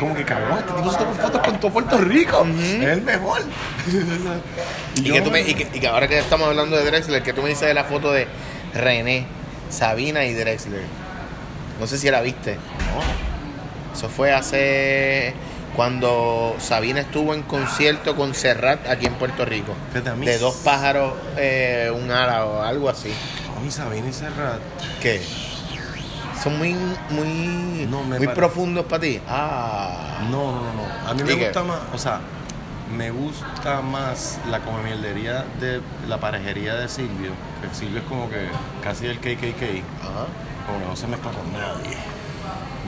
Como 0.00 0.14
que 0.14 0.24
cabrón, 0.24 0.58
este 0.58 0.72
tipo 0.72 0.90
se 0.90 0.98
tomó 0.98 1.14
fotos 1.14 1.40
con 1.42 1.60
todo 1.60 1.70
Puerto 1.72 1.98
Rico. 1.98 2.44
Es 2.58 2.82
el 2.84 3.02
mejor. 3.02 3.42
Y, 4.96 5.02
yo 5.02 5.14
que 5.14 5.20
tú 5.20 5.26
no- 5.26 5.32
me- 5.32 5.40
y 5.42 5.54
que- 5.54 5.68
y 5.72 5.80
que 5.80 5.86
ahora 5.86 6.08
que 6.08 6.18
estamos 6.18 6.48
hablando 6.48 6.76
de 6.76 6.84
Drexler, 6.84 7.22
que 7.22 7.32
tú 7.32 7.42
me 7.42 7.50
dices 7.50 7.68
de 7.68 7.74
la 7.74 7.84
foto 7.84 8.10
de 8.12 8.26
René, 8.74 9.26
Sabina 9.68 10.24
y 10.24 10.34
Drexler. 10.34 10.82
No 11.78 11.86
sé 11.86 11.96
si 11.96 12.10
la 12.10 12.20
viste. 12.22 12.56
Eso 13.94 14.08
fue 14.08 14.32
hace 14.32 15.32
cuando 15.76 16.56
Sabina 16.58 17.00
estuvo 17.00 17.32
en 17.34 17.42
concierto 17.42 18.16
con 18.16 18.34
Serrat 18.34 18.86
aquí 18.88 19.06
en 19.06 19.14
Puerto 19.14 19.44
Rico. 19.44 19.74
De 20.24 20.38
dos 20.38 20.56
pájaros, 20.56 21.14
eh, 21.36 21.90
un 21.94 22.10
ala 22.10 22.44
o 22.46 22.62
algo 22.62 22.88
así. 22.88 23.12
A 23.56 23.60
mí 23.60 23.70
Sabina 23.70 24.08
y 24.08 24.12
Serrat. 24.12 24.58
¿Qué? 25.00 25.22
Son 26.42 26.56
muy, 26.58 26.74
muy, 27.10 27.86
No, 27.90 28.02
muy 28.02 28.18
pare- 28.26 28.34
profundos 28.36 28.86
para 28.86 29.00
ti. 29.02 29.20
Ah. 29.28 30.20
No, 30.30 30.52
no, 30.52 30.62
no, 30.62 30.72
no. 30.74 31.08
A 31.10 31.14
mí 31.14 31.20
¿Y 31.20 31.24
me 31.24 31.36
qué? 31.36 31.44
gusta 31.44 31.62
más, 31.62 31.78
o 31.94 31.98
sea, 31.98 32.20
me 32.96 33.10
gusta 33.10 33.82
más 33.82 34.38
la 34.50 34.60
comemierdería 34.60 35.44
de 35.60 35.80
la 36.08 36.18
parejería 36.18 36.74
de 36.76 36.88
Silvio. 36.88 37.32
Que 37.60 37.74
Silvio 37.74 37.98
es 38.00 38.04
como 38.06 38.28
que 38.30 38.48
casi 38.82 39.06
el 39.06 39.18
KKK, 39.18 39.82
Ajá. 40.00 40.26
como 40.66 40.78
que 40.80 40.86
no 40.86 40.96
se 40.96 41.06
mezcla 41.06 41.30
con 41.30 41.52
nadie. 41.52 41.96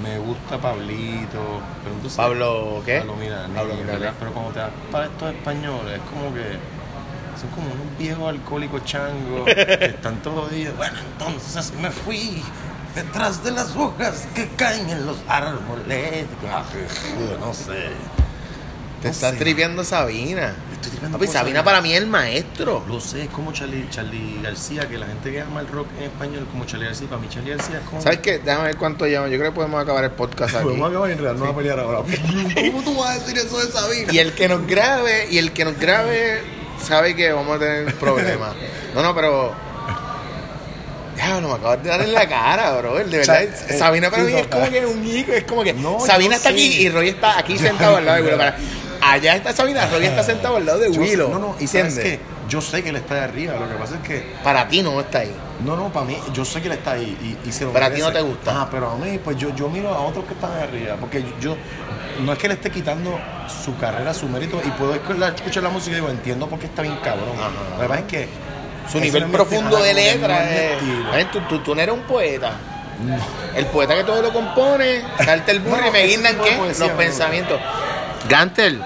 Me 0.03 0.18
gusta 0.18 0.59
Pablito, 0.59 1.61
pero 1.82 1.94
entonces, 1.94 2.16
Pablo, 2.16 2.82
¿qué? 2.84 2.98
Pablo 2.98 3.16
Milanés, 3.16 3.57
Pablo 3.57 3.74
Milanés. 3.74 4.00
¿verdad? 4.00 4.14
Pero 4.18 4.32
como 4.32 4.48
te 4.50 4.59
das 4.61 4.70
para 4.90 5.05
estos 5.07 5.34
españoles, 5.34 5.94
es 5.94 6.11
como 6.11 6.34
que 6.34 6.42
son 7.40 7.50
como 7.55 7.66
unos 7.72 7.98
viejos 7.98 8.28
alcohólicos 8.28 8.84
changos 8.84 9.44
que 9.55 9.84
están 9.86 10.16
todos 10.22 10.36
los 10.44 10.50
días. 10.50 10.76
Bueno, 10.76 10.96
entonces 11.12 11.72
me 11.80 11.90
fui 11.90 12.42
detrás 12.94 13.42
de 13.44 13.53
las 13.53 13.74
hojas 13.76 14.26
que 14.34 14.48
caen 14.48 14.90
en 14.90 15.07
los 15.07 15.16
árboles. 15.28 16.26
Ah, 16.50 16.62
no 17.40 17.55
sé. 17.55 17.88
Te 19.00 19.09
No 19.09 19.11
estás 19.14 19.30
sé. 19.32 19.36
tripeando 19.38 19.82
Sabina. 19.84 20.55
Estoy 20.85 21.09
Papi, 21.09 21.24
con 21.26 21.33
Sabina 21.35 21.64
para 21.64 21.80
mí 21.80 21.93
es 21.93 21.99
el 21.99 22.07
maestro. 22.07 22.85
Lo 22.89 23.01
sé, 23.01 23.24
es 23.24 23.28
como 23.30 23.53
Charlie, 23.53 23.89
Charlie 23.91 24.41
García, 24.43 24.89
que 24.89 24.99
la 24.99 25.07
gente 25.07 25.30
que 25.30 25.41
ama 25.41 25.61
el 25.61 25.68
rock 25.68 25.87
en 25.99 26.05
español, 26.05 26.47
como 26.51 26.64
Charlie 26.64 26.87
García, 26.87 27.09
para 27.09 27.20
mí 27.20 27.28
Charlie 27.28 27.51
García 27.51 27.78
es 27.78 27.89
como... 27.89 28.03
¿Sabes 28.03 28.18
qué? 28.18 28.39
Déjame 28.39 28.64
ver 28.64 28.76
cuánto 28.76 29.07
llevamos. 29.07 29.30
Yo 29.30 29.39
creo 29.39 29.51
que 29.51 29.55
podemos 29.55 29.83
acabar 29.83 30.05
el 30.05 30.11
podcast 30.11 30.55
aquí. 30.57 30.64
Podemos 30.68 30.91
acabar 30.91 31.11
en 31.11 31.18
realidad, 31.18 31.39
no 31.39 31.45
va 31.47 31.53
a 31.53 31.57
pelear 31.57 31.78
ahora. 31.80 31.99
¿Cómo 32.72 32.83
tú 32.83 32.97
vas 32.97 33.11
a 33.11 33.18
decir 33.20 33.39
eso 33.39 33.59
de 33.59 33.70
Sabina? 33.72 34.12
Y 34.12 34.18
el 34.18 34.33
que 34.33 34.49
nos 34.49 34.66
grabe, 34.66 35.28
y 35.30 35.39
el 35.39 35.53
que 35.53 35.64
nos 35.64 35.78
grabe 35.78 36.43
sabe 36.83 37.14
que 37.14 37.33
vamos 37.33 37.57
a 37.57 37.59
tener 37.59 37.95
problemas. 37.95 38.55
No, 38.95 39.03
no, 39.03 39.14
pero. 39.14 39.55
Ya, 41.16 41.41
no 41.41 41.49
me 41.49 41.55
acabas 41.55 41.83
de 41.83 41.89
dar 41.89 42.03
en 42.03 42.12
la 42.12 42.28
cara, 42.28 42.76
bro. 42.76 42.97
De 42.97 43.05
verdad, 43.05 43.49
Sabina 43.78 44.11
para 44.11 44.22
sí, 44.22 44.28
mí 44.28 44.35
no, 44.35 44.39
es 44.41 44.47
como 44.49 44.70
que 44.70 44.85
un 44.85 45.07
hijo. 45.07 45.33
Es 45.33 45.45
como 45.45 45.64
que 45.64 45.72
No, 45.72 45.99
Sabina 46.01 46.37
está 46.37 46.51
aquí 46.51 46.83
y 46.83 46.91
Roy 46.91 47.09
está 47.09 47.39
aquí 47.39 47.57
sentado 47.57 47.97
al 47.97 48.05
lado 48.05 48.22
de. 48.22 48.33
Para- 48.33 48.57
Allá 49.03 49.34
está 49.36 49.53
Sabina, 49.53 49.86
Roy 49.86 50.07
está 50.07 50.22
sentado 50.22 50.57
al 50.57 50.64
lado 50.66 50.78
de 50.78 50.92
Yo 50.92 51.00
Willow. 51.00 51.28
No, 51.30 51.38
no, 51.38 51.57
y 51.59 51.66
sabes 51.66 51.98
que 51.98 52.20
yo 52.48 52.61
sé 52.61 52.82
que 52.82 52.90
él 52.90 52.96
está 52.96 53.14
de 53.16 53.20
arriba, 53.22 53.55
lo 53.55 53.68
que 53.68 53.74
pasa 53.74 53.96
es 53.96 54.00
que 54.03 54.34
Para 54.44 54.68
ti 54.68 54.82
no 54.82 55.00
está 55.00 55.18
ahí. 55.20 55.34
No, 55.64 55.76
no, 55.76 55.92
para 55.92 56.07
mí, 56.07 56.18
yo 56.32 56.44
sé 56.44 56.61
que 56.61 56.68
él 56.68 56.74
está 56.74 56.92
ahí 56.92 57.36
y, 57.44 57.48
y 57.48 57.53
se 57.53 57.64
lo 57.64 57.72
Pero 57.72 57.86
a 57.86 57.90
ti 57.90 58.00
no 58.00 58.12
te 58.12 58.20
gusta. 58.20 58.62
Ah, 58.62 58.68
pero 58.70 58.90
a 58.90 58.96
mí, 58.96 59.18
pues 59.22 59.36
yo, 59.36 59.55
yo 59.55 59.68
miro 59.68 59.88
a 59.88 60.00
otros 60.00 60.24
que 60.24 60.34
están 60.34 60.53
arriba, 60.53 60.96
porque 61.00 61.24
yo, 61.40 61.57
no 62.24 62.32
es 62.32 62.38
que 62.38 62.48
le 62.48 62.55
esté 62.55 62.70
quitando 62.70 63.18
su 63.64 63.76
carrera, 63.76 64.12
su 64.14 64.28
mérito, 64.28 64.61
y 64.64 64.70
puedo 64.70 64.94
escuchar, 64.94 65.62
la 65.62 65.68
música 65.70 65.92
y 65.92 66.00
digo, 66.00 66.09
entiendo 66.11 66.46
por 66.48 66.59
qué 66.59 66.66
está 66.66 66.82
bien 66.82 66.96
cabrón. 67.03 67.28
Ajá. 67.38 67.50
Lo 67.76 67.82
que 67.82 67.88
pasa 67.88 68.00
es 68.00 68.07
que 68.07 68.28
Su 68.90 69.00
nivel 69.00 69.22
no 69.26 69.32
profundo 69.32 69.82
de 69.82 69.94
letra 69.94 70.28
no 70.44 70.50
es. 70.50 70.82
Ay, 71.12 71.28
Tú, 71.32 71.40
tú, 71.48 71.59
tú 71.61 71.74
no 71.74 71.80
eres 71.80 71.94
un 71.94 72.03
poeta. 72.03 72.53
El 73.57 73.66
poeta 73.66 73.94
que 73.96 74.05
todo 74.05 74.22
lo 74.22 74.32
compone, 74.32 75.03
salta 75.24 75.50
el 75.50 75.61
burro 75.61 75.76
No, 75.80 75.86
y 75.88 75.90
me 75.90 76.05
guindan 76.07 76.38
de 76.38 76.44
qué? 76.44 76.57
poesía, 76.57 76.86
Los 76.86 76.92
no. 76.92 76.98
pensamientos. 76.98 77.61
Gantel, 78.33 78.80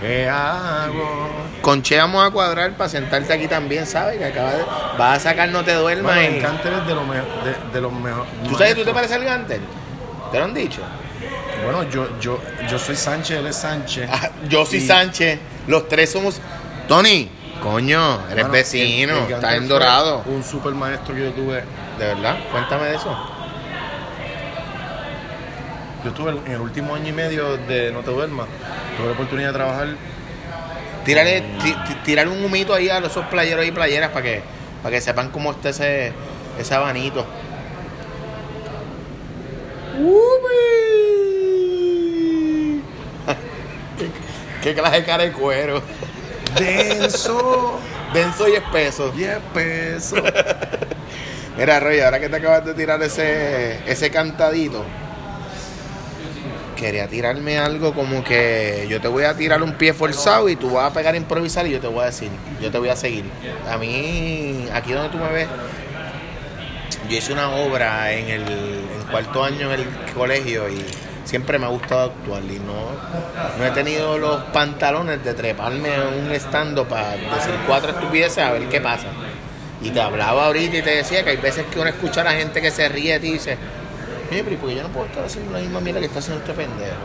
¿Qué 0.00 0.26
hago? 0.30 1.28
con 1.60 1.82
Che 1.82 1.98
vamos 1.98 2.26
a 2.26 2.30
cuadrar 2.30 2.72
para 2.72 2.88
sentarte 2.88 3.30
aquí 3.34 3.46
también, 3.46 3.84
¿sabes? 3.86 4.16
Que 4.16 4.24
acaba 4.24 4.52
de. 4.54 4.62
Vas 4.96 5.18
a 5.18 5.20
sacar 5.30 5.50
No 5.50 5.62
Te 5.62 5.74
Duermas. 5.74 6.14
Bueno, 6.14 6.20
en- 6.26 6.34
el 6.36 6.40
Canter 6.42 6.72
es 6.72 6.86
de 6.86 6.94
lo 6.94 7.02
mejor. 7.04 7.26
De, 7.44 7.54
de 7.74 7.80
lo 7.82 7.90
mejor 7.90 8.24
¿Tú 8.48 8.54
sabes 8.56 8.74
que 8.74 8.80
tú 8.80 8.86
te 8.86 8.94
pareces 8.94 9.16
al 9.16 9.24
Gantel? 9.24 9.60
¿Te 10.32 10.38
lo 10.38 10.44
han 10.44 10.54
dicho? 10.54 10.80
Bueno, 11.64 11.82
yo, 11.90 12.18
yo, 12.18 12.40
yo 12.70 12.78
soy 12.78 12.96
Sánchez, 12.96 13.38
él 13.40 13.46
es 13.48 13.56
Sánchez. 13.56 14.08
Ah, 14.10 14.30
yo 14.48 14.64
soy 14.64 14.78
Y- 14.78 14.86
Sánchez. 14.86 15.38
Los 15.66 15.86
tres 15.88 16.10
somos. 16.10 16.40
Tony, 16.86 17.28
coño, 17.62 18.14
eres 18.30 18.34
Bueno, 18.44 18.52
vecino. 18.52 19.18
el- 19.18 19.24
el 19.26 19.32
estás 19.34 19.52
en 19.54 19.68
dorado. 19.68 20.22
Un 20.26 20.42
super 20.42 20.72
maestro 20.74 21.14
que 21.14 21.24
yo 21.24 21.32
tuve. 21.32 21.62
¿De 21.98 22.06
verdad? 22.06 22.36
Cuéntame 22.52 22.86
de 22.86 22.96
eso. 22.96 23.14
Yo 26.08 26.14
estuve 26.14 26.30
en 26.46 26.52
el 26.52 26.60
último 26.62 26.94
año 26.94 27.08
y 27.08 27.12
medio 27.12 27.58
de 27.58 27.92
No 27.92 28.00
Te 28.00 28.10
Duermas. 28.10 28.46
Tuve 28.96 29.08
la 29.08 29.12
oportunidad 29.12 29.48
de 29.48 29.54
trabajar 29.54 29.88
Tírale, 31.04 31.42
ti- 31.62 31.74
ti- 31.86 31.94
tírale 32.04 32.30
un 32.30 32.42
humito 32.42 32.72
ahí 32.72 32.88
a 32.88 32.98
los 32.98 33.10
esos 33.10 33.26
playeros 33.26 33.66
y 33.66 33.70
playeras 33.72 34.10
para 34.10 34.22
que, 34.22 34.42
para 34.82 34.94
que 34.94 35.00
sepan 35.02 35.28
cómo 35.30 35.50
está 35.52 35.68
ese, 35.68 36.12
ese 36.58 36.74
abanito. 36.74 37.26
¿Qué, 43.98 44.10
qué 44.62 44.74
clase 44.74 44.96
de 45.00 45.04
cara 45.04 45.24
de 45.24 45.32
cuero. 45.32 45.82
denso 46.58 47.80
Denso 48.12 48.48
y 48.48 48.54
espeso. 48.54 49.12
y 49.16 49.24
espeso. 49.24 50.16
Mira, 51.58 51.80
Roy, 51.80 52.00
ahora 52.00 52.20
que 52.20 52.28
te 52.28 52.36
acabas 52.36 52.64
de 52.64 52.72
tirar 52.74 53.02
ese, 53.02 53.80
ese 53.90 54.10
cantadito, 54.10 54.84
quería 56.76 57.08
tirarme 57.08 57.58
algo 57.58 57.92
como 57.92 58.22
que 58.22 58.86
yo 58.88 59.00
te 59.00 59.08
voy 59.08 59.24
a 59.24 59.34
tirar 59.34 59.62
un 59.62 59.72
pie 59.72 59.92
forzado 59.92 60.48
y 60.48 60.56
tú 60.56 60.70
vas 60.70 60.90
a 60.90 60.94
pegar 60.94 61.14
a 61.14 61.16
improvisar 61.16 61.66
y 61.66 61.70
yo 61.70 61.80
te 61.80 61.88
voy 61.88 62.02
a 62.02 62.06
decir, 62.06 62.30
yo 62.62 62.70
te 62.70 62.78
voy 62.78 62.88
a 62.88 62.96
seguir. 62.96 63.24
A 63.68 63.76
mí, 63.76 64.68
aquí 64.72 64.92
donde 64.92 65.08
tú 65.10 65.18
me 65.18 65.30
ves, 65.32 65.48
yo 67.08 67.16
hice 67.16 67.32
una 67.32 67.50
obra 67.50 68.12
en 68.12 68.28
el 68.28 68.44
cuarto 69.10 69.42
año 69.42 69.72
en 69.72 69.80
el 69.80 69.86
colegio 70.14 70.68
y 70.68 70.84
siempre 71.24 71.58
me 71.58 71.66
ha 71.66 71.68
gustado 71.68 72.12
actuar 72.12 72.42
y 72.44 72.58
no, 72.58 72.90
no 73.58 73.64
he 73.64 73.70
tenido 73.70 74.18
los 74.18 74.44
pantalones 74.44 75.22
de 75.24 75.34
treparme 75.34 75.94
a 75.94 76.08
un 76.08 76.30
estando 76.32 76.86
para 76.86 77.10
decir 77.12 77.54
cuatro 77.66 77.90
estupideces 77.90 78.38
a 78.38 78.52
ver 78.52 78.68
qué 78.68 78.80
pasa. 78.80 79.08
Y 79.80 79.90
te 79.90 80.00
hablaba 80.00 80.46
ahorita 80.46 80.78
y 80.78 80.82
te 80.82 80.90
decía 80.90 81.22
que 81.22 81.30
hay 81.30 81.36
veces 81.36 81.66
que 81.66 81.78
uno 81.78 81.88
escucha 81.88 82.22
a 82.22 82.24
la 82.24 82.32
gente 82.32 82.60
que 82.60 82.70
se 82.70 82.88
ríe 82.88 83.16
y 83.16 83.18
dice, 83.18 83.56
mire, 84.30 84.44
pero 84.44 84.54
¿y 84.54 84.58
por 84.58 84.68
qué 84.68 84.76
yo 84.76 84.82
no 84.82 84.88
puedo 84.90 85.06
estar 85.06 85.24
haciendo 85.24 85.52
la 85.52 85.58
misma 85.60 85.80
mierda 85.80 86.00
que 86.00 86.06
está 86.06 86.18
haciendo 86.18 86.40
este 86.42 86.52
pendejo? 86.54 86.96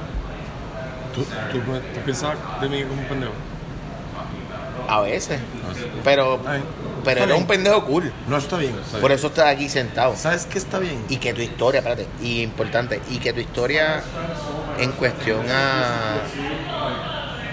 ¿Tú, 1.15 1.23
tú, 1.51 1.59
tú 1.59 1.99
pensabas 2.05 2.37
de 2.61 2.69
mí 2.69 2.83
como 2.83 3.01
un 3.01 3.07
pendejo? 3.07 3.33
A 4.89 5.01
veces. 5.01 5.39
Pero, 6.03 6.39
Ay, 6.45 6.61
pero 7.03 7.17
eres 7.21 7.27
bien. 7.27 7.41
un 7.41 7.47
pendejo 7.47 7.85
cool. 7.85 8.11
No, 8.27 8.37
está 8.37 8.57
bien. 8.57 8.75
está 8.83 8.99
Por 8.99 9.09
bien. 9.09 9.17
eso 9.19 9.27
estás 9.27 9.45
aquí 9.47 9.69
sentado. 9.69 10.15
¿Sabes 10.17 10.45
qué 10.45 10.57
está 10.57 10.79
bien? 10.79 11.03
Y 11.09 11.17
que 11.17 11.33
tu 11.33 11.41
historia, 11.41 11.79
espérate, 11.79 12.07
y 12.21 12.41
importante, 12.41 13.01
y 13.09 13.17
que 13.19 13.31
tu 13.33 13.39
historia 13.39 14.01
en 14.79 14.91
cuestión 14.93 15.45
a, 15.49 16.15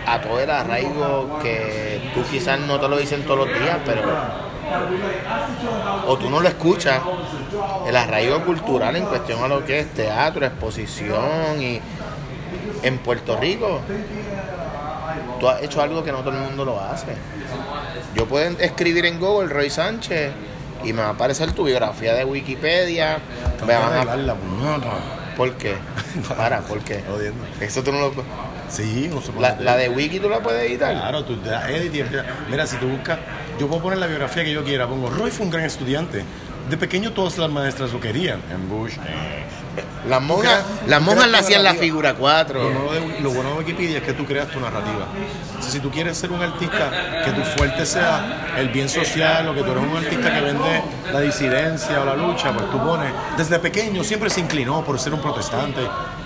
a 0.07 0.21
todo 0.23 0.41
el 0.41 0.51
arraigo 0.51 1.39
que 1.43 2.11
tú 2.15 2.23
quizás 2.31 2.59
no 2.61 2.81
te 2.81 2.89
lo 2.89 2.97
dicen 2.97 3.23
todos 3.25 3.47
los 3.49 3.61
días, 3.61 3.79
pero 3.85 4.03
o 6.07 6.17
tú 6.17 6.31
no 6.31 6.41
lo 6.41 6.49
escuchas, 6.49 7.01
el 7.87 7.97
arraigo 7.97 8.45
cultural 8.45 8.97
en 8.97 9.05
cuestión 9.07 9.43
a 9.43 9.49
lo 9.49 9.65
que 9.65 9.81
es 9.81 9.95
teatro, 9.95 10.45
exposición 10.45 11.61
y 11.61 11.81
en 12.83 12.99
Puerto 12.99 13.37
Rico 13.37 13.81
tú 15.39 15.49
has 15.49 15.63
hecho 15.63 15.81
algo 15.83 16.05
que 16.05 16.13
no 16.13 16.19
todo 16.19 16.37
el 16.37 16.41
mundo 16.41 16.65
lo 16.65 16.81
hace. 16.81 17.15
Yo 18.15 18.27
puedo 18.27 18.59
escribir 18.59 19.07
en 19.07 19.21
Google 19.21 19.49
Roy 19.49 19.71
Sánchez 19.71 20.33
y 20.85 20.93
me 20.93 21.03
va 21.03 21.09
a 21.09 21.13
aparecer 21.13 21.53
tu 21.53 21.65
biografía 21.65 22.15
de 22.15 22.25
Wikipedia. 22.25 23.19
Me 23.67 23.75
van 23.75 24.09
a... 24.09 24.17
la. 24.17 24.37
¿Por 25.37 25.55
qué? 25.55 25.75
Para, 26.37 26.61
¿por 26.61 26.81
qué? 26.81 27.03
Eso 27.61 27.83
tú 27.83 27.93
no 27.93 28.01
lo 28.01 28.13
Sí, 28.69 29.11
no 29.13 29.21
se 29.21 29.33
puede 29.33 29.57
la, 29.63 29.77
de 29.77 29.89
Wiki 29.89 30.21
tú 30.21 30.29
la 30.29 30.41
puedes 30.41 30.69
editar. 30.69 30.93
Claro, 30.93 31.25
tú 31.25 31.37
te 31.39 31.51
das 31.51 31.69
edit 31.71 31.95
y 31.95 32.05
Mira, 32.51 32.67
si 32.67 32.77
tú 32.77 32.89
buscas, 32.89 33.19
yo 33.61 33.69
puedo 33.69 33.83
poner 33.83 33.99
la 33.99 34.07
biografía 34.07 34.43
que 34.43 34.53
yo 34.53 34.65
quiera. 34.65 34.89
Pongo, 34.89 35.11
Roy 35.11 35.31
fue 35.31 35.45
un 35.45 35.53
gran 35.53 35.67
estudiante. 35.67 36.25
De 36.71 36.77
pequeño 36.79 37.13
todas 37.13 37.37
las 37.37 37.51
maestras 37.51 37.93
lo 37.93 38.01
querían. 38.01 38.41
En 38.51 38.71
Bush. 38.71 38.95
Las 40.09 40.23
monjas, 40.23 40.65
las 40.87 41.03
monjas 41.03 41.29
le 41.29 41.37
hacían 41.37 41.63
la 41.63 41.75
figura 41.75 42.15
4. 42.15 42.59
Lo 42.59 42.81
bueno, 42.81 42.93
de, 42.93 43.21
lo 43.21 43.31
bueno 43.31 43.51
de 43.51 43.59
Wikipedia 43.59 43.99
es 43.99 44.03
que 44.03 44.15
tú 44.15 44.25
creas 44.25 44.49
tu 44.49 44.59
narrativa. 44.61 45.09
Si 45.61 45.79
tú 45.79 45.91
quieres 45.91 46.17
ser 46.17 46.33
un 46.33 46.41
artista, 46.41 46.91
que 47.23 47.33
tu 47.33 47.43
fuerte 47.43 47.85
sea 47.85 48.55
el 48.57 48.71
bien 48.71 48.89
social 48.89 49.47
o 49.49 49.55
que 49.55 49.63
tú 49.63 49.73
eres 49.73 49.85
un 49.85 49.97
artista 49.99 50.33
que 50.33 50.41
vende 50.41 50.83
la 51.13 51.21
disidencia 51.21 52.01
o 52.01 52.07
la 52.07 52.17
lucha, 52.17 52.55
pues 52.55 52.71
tú 52.71 52.79
pones, 52.79 53.13
desde 53.37 53.59
pequeño 53.59 54.03
siempre 54.03 54.31
se 54.31 54.41
inclinó 54.41 54.83
por 54.83 54.99
ser 54.99 55.13
un 55.13 55.21
protestante, 55.21 55.83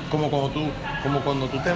como 0.08 0.30
cuando 0.30 0.50
tú, 0.50 0.68
como 1.02 1.18
cuando 1.20 1.46
tú 1.48 1.58
te... 1.58 1.72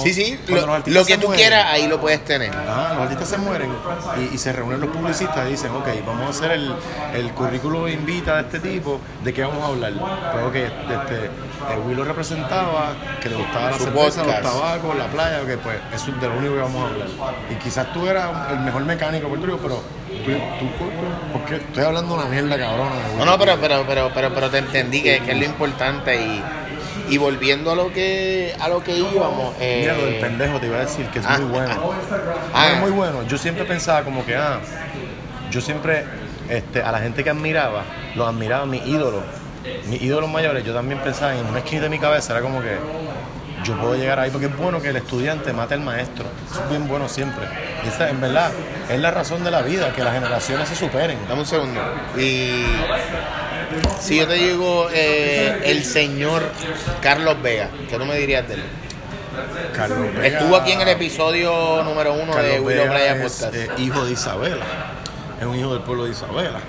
Sí, 0.00 0.14
sí, 0.14 0.38
lo, 0.86 1.04
que 1.04 1.18
tú 1.18 1.26
mueren. 1.26 1.44
quieras 1.44 1.66
ahí 1.68 1.86
lo 1.86 2.00
puedes 2.00 2.24
tener. 2.24 2.50
Ajá, 2.54 2.94
los 2.94 3.02
artistas 3.02 3.28
se 3.28 3.38
mueren 3.38 3.70
y, 4.18 4.34
y 4.34 4.38
se 4.38 4.52
reúnen 4.52 4.80
los 4.80 4.90
publicistas 4.90 5.46
y 5.48 5.52
dicen, 5.52 5.70
ok, 5.72 5.88
vamos 6.06 6.26
a 6.26 6.30
hacer 6.30 6.52
el, 6.52 6.74
el 7.14 7.30
currículo 7.32 7.88
invita 7.88 8.36
de 8.36 8.42
este 8.42 8.60
tipo, 8.60 9.00
¿de 9.22 9.34
qué 9.34 9.42
vamos 9.42 9.62
a 9.62 9.66
hablar? 9.66 9.92
Pero 10.32 10.52
que 10.52 10.64
este, 10.64 11.26
eh, 11.26 11.78
Will 11.86 11.96
lo 11.96 12.04
representaba, 12.04 12.94
que 13.20 13.28
le 13.28 13.36
gustaba 13.36 13.70
la 13.70 13.78
Su 13.78 13.84
cerveza, 13.84 14.22
podcast. 14.22 14.44
los 14.44 14.52
tabacos, 14.52 14.96
la 14.96 15.06
playa, 15.06 15.46
que 15.46 15.56
pues 15.58 15.76
eso 15.94 16.10
es 16.10 16.20
de 16.20 16.28
lo 16.28 16.36
único 16.36 16.54
que 16.54 16.60
vamos 16.60 16.82
a 16.84 16.92
hablar. 16.92 17.08
Y 17.50 17.54
quizás 17.56 17.92
tú 17.92 18.06
eras 18.06 18.30
el 18.50 18.60
mejor 18.60 18.84
mecánico 18.84 19.28
Puerto 19.28 19.46
Rico, 19.46 19.58
pero 19.62 19.82
tú, 20.24 20.30
tú, 20.58 20.84
porque 21.32 21.56
estoy 21.56 21.84
hablando 21.84 22.14
una 22.14 22.24
mierda 22.26 22.58
cabrona. 22.58 22.90
No, 23.18 23.24
no, 23.24 23.38
pero, 23.38 23.58
pero, 23.60 23.84
pero, 23.86 24.10
pero, 24.14 24.34
pero 24.34 24.50
te 24.50 24.58
entendí 24.58 25.02
que, 25.02 25.20
que 25.20 25.32
es 25.32 25.38
lo 25.38 25.44
importante 25.44 26.16
y, 26.16 26.42
y 27.12 27.18
volviendo 27.18 27.70
a 27.70 27.74
lo 27.76 27.92
que 27.92 28.56
a 28.58 28.68
lo 28.70 28.82
que 28.82 28.96
íbamos. 28.96 29.54
eh, 29.60 29.80
Mira 29.82 29.94
lo 29.98 30.06
del 30.06 30.18
pendejo, 30.18 30.58
te 30.58 30.66
iba 30.66 30.78
a 30.78 30.80
decir 30.80 31.04
que 31.08 31.18
es 31.18 31.26
ah, 31.28 31.36
muy 31.38 31.50
bueno. 31.50 31.92
ah. 32.54 32.68
No, 32.68 32.74
es 32.74 32.80
muy 32.80 32.90
bueno. 32.90 33.22
Yo 33.28 33.36
siempre 33.36 33.66
pensaba 33.66 34.02
como 34.02 34.24
que, 34.24 34.34
ah, 34.34 34.60
yo 35.50 35.60
siempre, 35.60 36.06
este, 36.48 36.80
a 36.82 36.90
la 36.90 37.00
gente 37.00 37.22
que 37.22 37.28
admiraba, 37.28 37.84
los 38.14 38.26
admiraba, 38.26 38.64
mis 38.64 38.86
ídolos, 38.86 39.22
mis 39.90 40.00
ídolos 40.00 40.30
mayores, 40.30 40.64
yo 40.64 40.72
también 40.72 41.00
pensaba 41.00 41.36
en 41.36 41.44
una 41.44 41.58
esquina 41.58 41.82
de 41.82 41.90
mi 41.90 41.98
cabeza, 41.98 42.32
era 42.32 42.40
como 42.40 42.62
que 42.62 42.78
yo 43.62 43.78
puedo 43.78 43.94
llegar 43.94 44.18
ahí, 44.18 44.30
porque 44.30 44.46
es 44.46 44.56
bueno 44.56 44.80
que 44.80 44.88
el 44.88 44.96
estudiante 44.96 45.52
mate 45.52 45.74
al 45.74 45.80
maestro. 45.80 46.24
Eso 46.50 46.62
es 46.64 46.70
bien 46.70 46.88
bueno 46.88 47.10
siempre. 47.10 47.44
Y 47.84 47.88
esa, 47.88 48.08
en 48.08 48.22
verdad, 48.22 48.50
es 48.88 48.98
la 48.98 49.10
razón 49.10 49.44
de 49.44 49.50
la 49.50 49.60
vida, 49.60 49.92
que 49.92 50.02
las 50.02 50.14
generaciones 50.14 50.66
se 50.66 50.76
superen. 50.76 51.18
Dame 51.28 51.42
un 51.42 51.46
segundo. 51.46 51.78
Y 52.16 52.64
si 54.00 54.16
yo 54.18 54.26
te 54.26 54.34
digo 54.34 54.88
eh, 54.92 55.60
el 55.64 55.84
señor 55.84 56.42
Carlos 57.00 57.40
Vega, 57.42 57.68
¿qué 57.88 57.96
tú 57.98 58.04
me 58.04 58.16
dirías 58.16 58.46
de 58.48 58.54
él? 58.54 58.62
Carlos 59.74 60.14
Vega- 60.14 60.26
Estuvo 60.38 60.56
aquí 60.56 60.72
en 60.72 60.80
el 60.82 60.88
episodio 60.88 61.82
número 61.84 62.12
uno 62.14 62.34
de 62.36 62.60
Willow 62.60 62.86
Playa 62.86 63.16
es, 63.16 63.32
Podcast. 63.32 63.54
eh, 63.54 63.68
hijo 63.78 64.04
de 64.04 64.12
Isabela. 64.12 64.64
Es 65.40 65.46
un 65.46 65.58
hijo 65.58 65.72
del 65.72 65.82
pueblo 65.82 66.04
de 66.04 66.10
Isabela. 66.12 66.60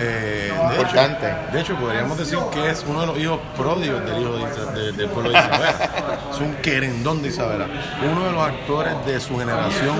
Eh, 0.00 0.52
de 0.52 0.76
Importante. 0.76 1.26
Hecho, 1.26 1.52
de 1.52 1.60
hecho, 1.60 1.76
podríamos 1.76 2.16
decir 2.18 2.38
que 2.52 2.70
es 2.70 2.84
uno 2.86 3.00
de 3.00 3.06
los 3.08 3.18
hijos 3.18 3.40
pródigos 3.56 4.04
del 4.04 4.22
hijo 4.22 4.32
de 4.36 4.80
de- 4.80 4.92
del 4.92 5.08
pueblo 5.08 5.30
de 5.32 5.38
Isabela. 5.38 5.90
es 6.32 6.38
un 6.40 6.54
querendón 6.56 7.20
de 7.22 7.28
Isabela. 7.28 7.66
Uno 8.10 8.26
de 8.26 8.32
los 8.32 8.42
actores 8.42 8.94
de 9.06 9.20
su 9.20 9.36
generación 9.38 9.96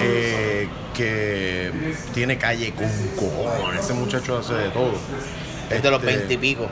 eh, 0.00 0.68
que 0.94 1.72
tiene 2.14 2.38
calle 2.38 2.72
con 2.74 2.88
cojones. 3.16 3.80
Ese 3.84 3.92
muchacho 3.92 4.38
hace 4.38 4.54
de 4.54 4.68
todo. 4.70 4.92
Es 5.70 5.82
de 5.82 5.90
los 5.90 6.00
Este, 6.02 6.16
veinte 6.16 6.34
y 6.34 6.36
pico. 6.36 6.68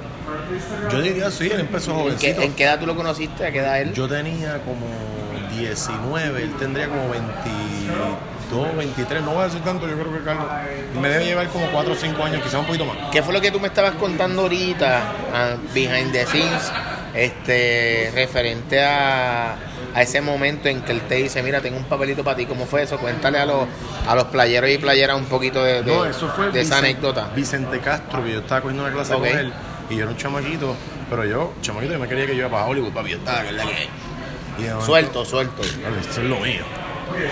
Yo 0.90 1.00
diría 1.00 1.30
sí, 1.30 1.48
él 1.52 1.60
empezó 1.60 1.92
¿En 1.92 1.96
qué, 2.16 2.32
jovencito. 2.34 2.42
en 2.42 2.52
qué 2.54 2.64
edad 2.64 2.78
tú 2.80 2.86
lo 2.86 2.96
conociste? 2.96 3.46
¿A 3.46 3.52
qué 3.52 3.58
edad 3.58 3.80
él? 3.80 3.92
Yo 3.92 4.08
tenía 4.08 4.58
como 4.62 4.86
19, 5.58 6.42
él 6.42 6.54
tendría 6.58 6.88
como 6.88 7.08
22, 7.10 8.76
23, 8.76 9.22
no 9.22 9.30
voy 9.32 9.40
a 9.42 9.44
decir 9.44 9.62
tanto, 9.62 9.88
yo 9.88 9.94
creo 9.98 10.12
que 10.12 10.24
Carlos 10.24 10.46
me 11.00 11.08
debe 11.08 11.24
llevar 11.24 11.48
como 11.48 11.66
4 11.70 11.92
o 11.92 11.96
5 11.96 12.22
años, 12.24 12.42
quizás 12.42 12.60
un 12.60 12.66
poquito 12.66 12.84
más. 12.84 12.96
¿Qué 13.10 13.22
fue 13.22 13.32
lo 13.32 13.40
que 13.40 13.50
tú 13.50 13.58
me 13.60 13.68
estabas 13.68 13.94
contando 13.94 14.42
ahorita, 14.42 15.00
ah, 15.34 15.56
behind 15.74 16.12
the 16.12 16.26
scenes, 16.26 16.70
este, 17.14 18.10
referente 18.14 18.82
a, 18.82 19.56
a 19.96 20.02
ese 20.02 20.20
momento 20.20 20.68
en 20.68 20.82
que 20.82 20.92
él 20.92 21.00
te 21.08 21.14
dice, 21.14 21.42
mira, 21.42 21.62
tengo 21.62 21.78
un 21.78 21.84
papelito 21.84 22.22
para 22.22 22.36
ti, 22.36 22.44
¿cómo 22.44 22.66
fue 22.66 22.82
eso? 22.82 22.98
Cuéntale 22.98 23.38
a 23.38 23.46
los, 23.46 23.66
a 24.06 24.14
los 24.14 24.24
playeros 24.24 24.68
y 24.68 24.76
playeras 24.76 25.16
un 25.16 25.24
poquito 25.24 25.64
de, 25.64 25.82
de- 25.82 25.90
No, 25.96 26.04
eso 26.04 26.28
fue 26.28 26.50
de 26.50 26.60
esa 26.60 26.78
anécdota. 26.78 27.30
Vicente 27.34 27.80
Castro, 27.80 28.22
que 28.22 28.32
yo 28.34 28.40
estaba 28.40 28.60
cogiendo 28.60 28.84
una 28.84 28.92
clase 28.92 29.14
Ok. 29.14 29.20
con 29.20 29.28
él 29.38 29.52
y 29.88 29.96
yo 29.96 30.02
era 30.02 30.10
un 30.10 30.16
chamaquito, 30.18 30.76
pero 31.08 31.24
yo, 31.24 31.54
chamaquito, 31.62 31.94
yo 31.94 31.98
me 31.98 32.06
quería 32.08 32.26
que 32.26 32.32
yo 32.36 32.40
iba 32.40 32.50
para 32.50 32.66
Hollywood, 32.66 32.92
papi, 32.92 33.10
yo 33.12 33.16
estaba, 33.16 33.40
que 33.42 33.48
es 33.48 33.54
la 33.54 33.62
que 33.64 33.74
hay. 33.74 33.88
Y 34.58 34.62
momento- 34.64 34.84
Suelto, 34.84 35.24
suelto. 35.24 35.62
Esto 35.62 36.20
es 36.20 36.28
lo 36.28 36.40
mío. 36.40 36.62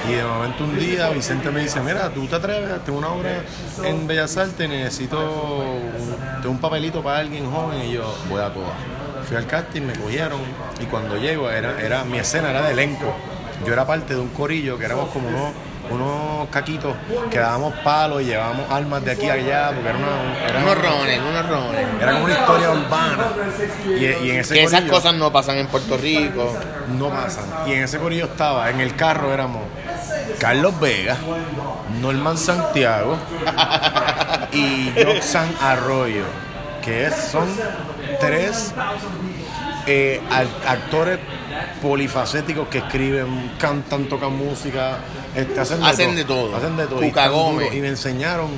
Y 0.08 0.12
de 0.14 0.24
momento 0.24 0.64
un 0.64 0.78
día 0.78 1.10
Vicente 1.10 1.50
me 1.50 1.60
dice, 1.60 1.80
mira, 1.80 2.08
tú 2.08 2.26
te 2.26 2.36
atreves, 2.36 2.82
tengo 2.84 2.98
una 2.98 3.08
obra 3.08 3.42
en 3.84 4.06
Bellas 4.06 4.36
Artes, 4.38 4.66
necesito 4.68 5.18
un, 5.20 6.16
tengo 6.40 6.50
un 6.54 6.60
papelito 6.60 7.02
para 7.02 7.18
alguien 7.18 7.50
joven 7.50 7.82
y 7.82 7.92
yo 7.92 8.16
voy 8.30 8.40
a 8.40 8.48
todas. 8.54 8.72
Fui 9.26 9.36
al 9.36 9.46
casting, 9.46 9.82
me 9.82 9.92
cogieron 9.94 10.40
y 10.80 10.84
cuando 10.84 11.16
llego 11.16 11.50
era, 11.50 11.80
era 11.80 12.04
mi 12.04 12.18
escena 12.18 12.50
era 12.50 12.62
de 12.62 12.72
elenco. 12.72 13.14
Yo 13.66 13.72
era 13.72 13.86
parte 13.86 14.14
de 14.14 14.20
un 14.20 14.28
corillo 14.28 14.76
que 14.78 14.84
éramos 14.84 15.08
como 15.10 15.28
unos, 15.28 15.52
unos 15.90 16.48
caquitos 16.50 16.94
que 17.30 17.38
dábamos 17.38 17.72
palos 17.84 18.20
y 18.22 18.26
llevábamos 18.26 18.70
armas 18.70 19.02
de 19.04 19.12
aquí 19.12 19.28
a 19.30 19.34
allá 19.34 19.70
porque 19.72 19.88
era 19.88 19.98
una, 19.98 20.44
era 20.48 20.58
Unos 20.60 20.78
rones, 20.82 21.20
unos 21.20 21.48
rones. 21.48 21.86
era 22.00 22.12
como 22.12 22.24
una 22.24 22.34
historia 22.34 22.70
urbana. 22.70 23.24
Y, 23.86 24.04
y 24.26 24.30
en 24.32 24.40
ese 24.40 24.54
Que 24.54 24.64
esas 24.64 24.80
corillo- 24.80 24.92
cosas 24.92 25.14
no 25.14 25.32
pasan 25.32 25.56
en 25.58 25.66
Puerto 25.68 25.96
Rico. 25.96 26.54
no 26.98 27.08
pasan. 27.08 27.44
Y 27.66 27.72
en 27.72 27.84
ese 27.84 27.98
corillo 27.98 28.26
estaba, 28.26 28.68
en 28.70 28.80
el 28.80 28.94
carro 28.96 29.32
éramos 29.32 29.62
Carlos 30.38 30.78
Vega, 30.80 31.16
Norman 32.02 32.36
Santiago 32.36 33.16
y 34.52 34.92
Joxan 35.02 35.48
Arroyo, 35.60 36.24
que 36.84 37.06
es- 37.06 37.14
son 37.30 37.48
tres 38.20 38.72
eh, 39.86 40.20
actores 40.66 41.18
polifacéticos 41.82 42.68
que 42.68 42.78
escriben, 42.78 43.52
cantan, 43.58 44.04
tocan 44.08 44.32
música, 44.36 44.98
este, 45.34 45.60
hacen, 45.60 45.80
de, 45.80 45.86
Hacen 45.86 46.06
todo, 46.08 46.16
de 46.16 46.24
todo. 46.24 46.56
Hacen 46.56 46.76
de 46.76 46.86
todo. 46.86 47.02
y 47.04 47.08
Cuca. 47.08 47.28
Gómez. 47.28 47.74
Y 47.74 47.80
me 47.80 47.88
enseñaron, 47.88 48.48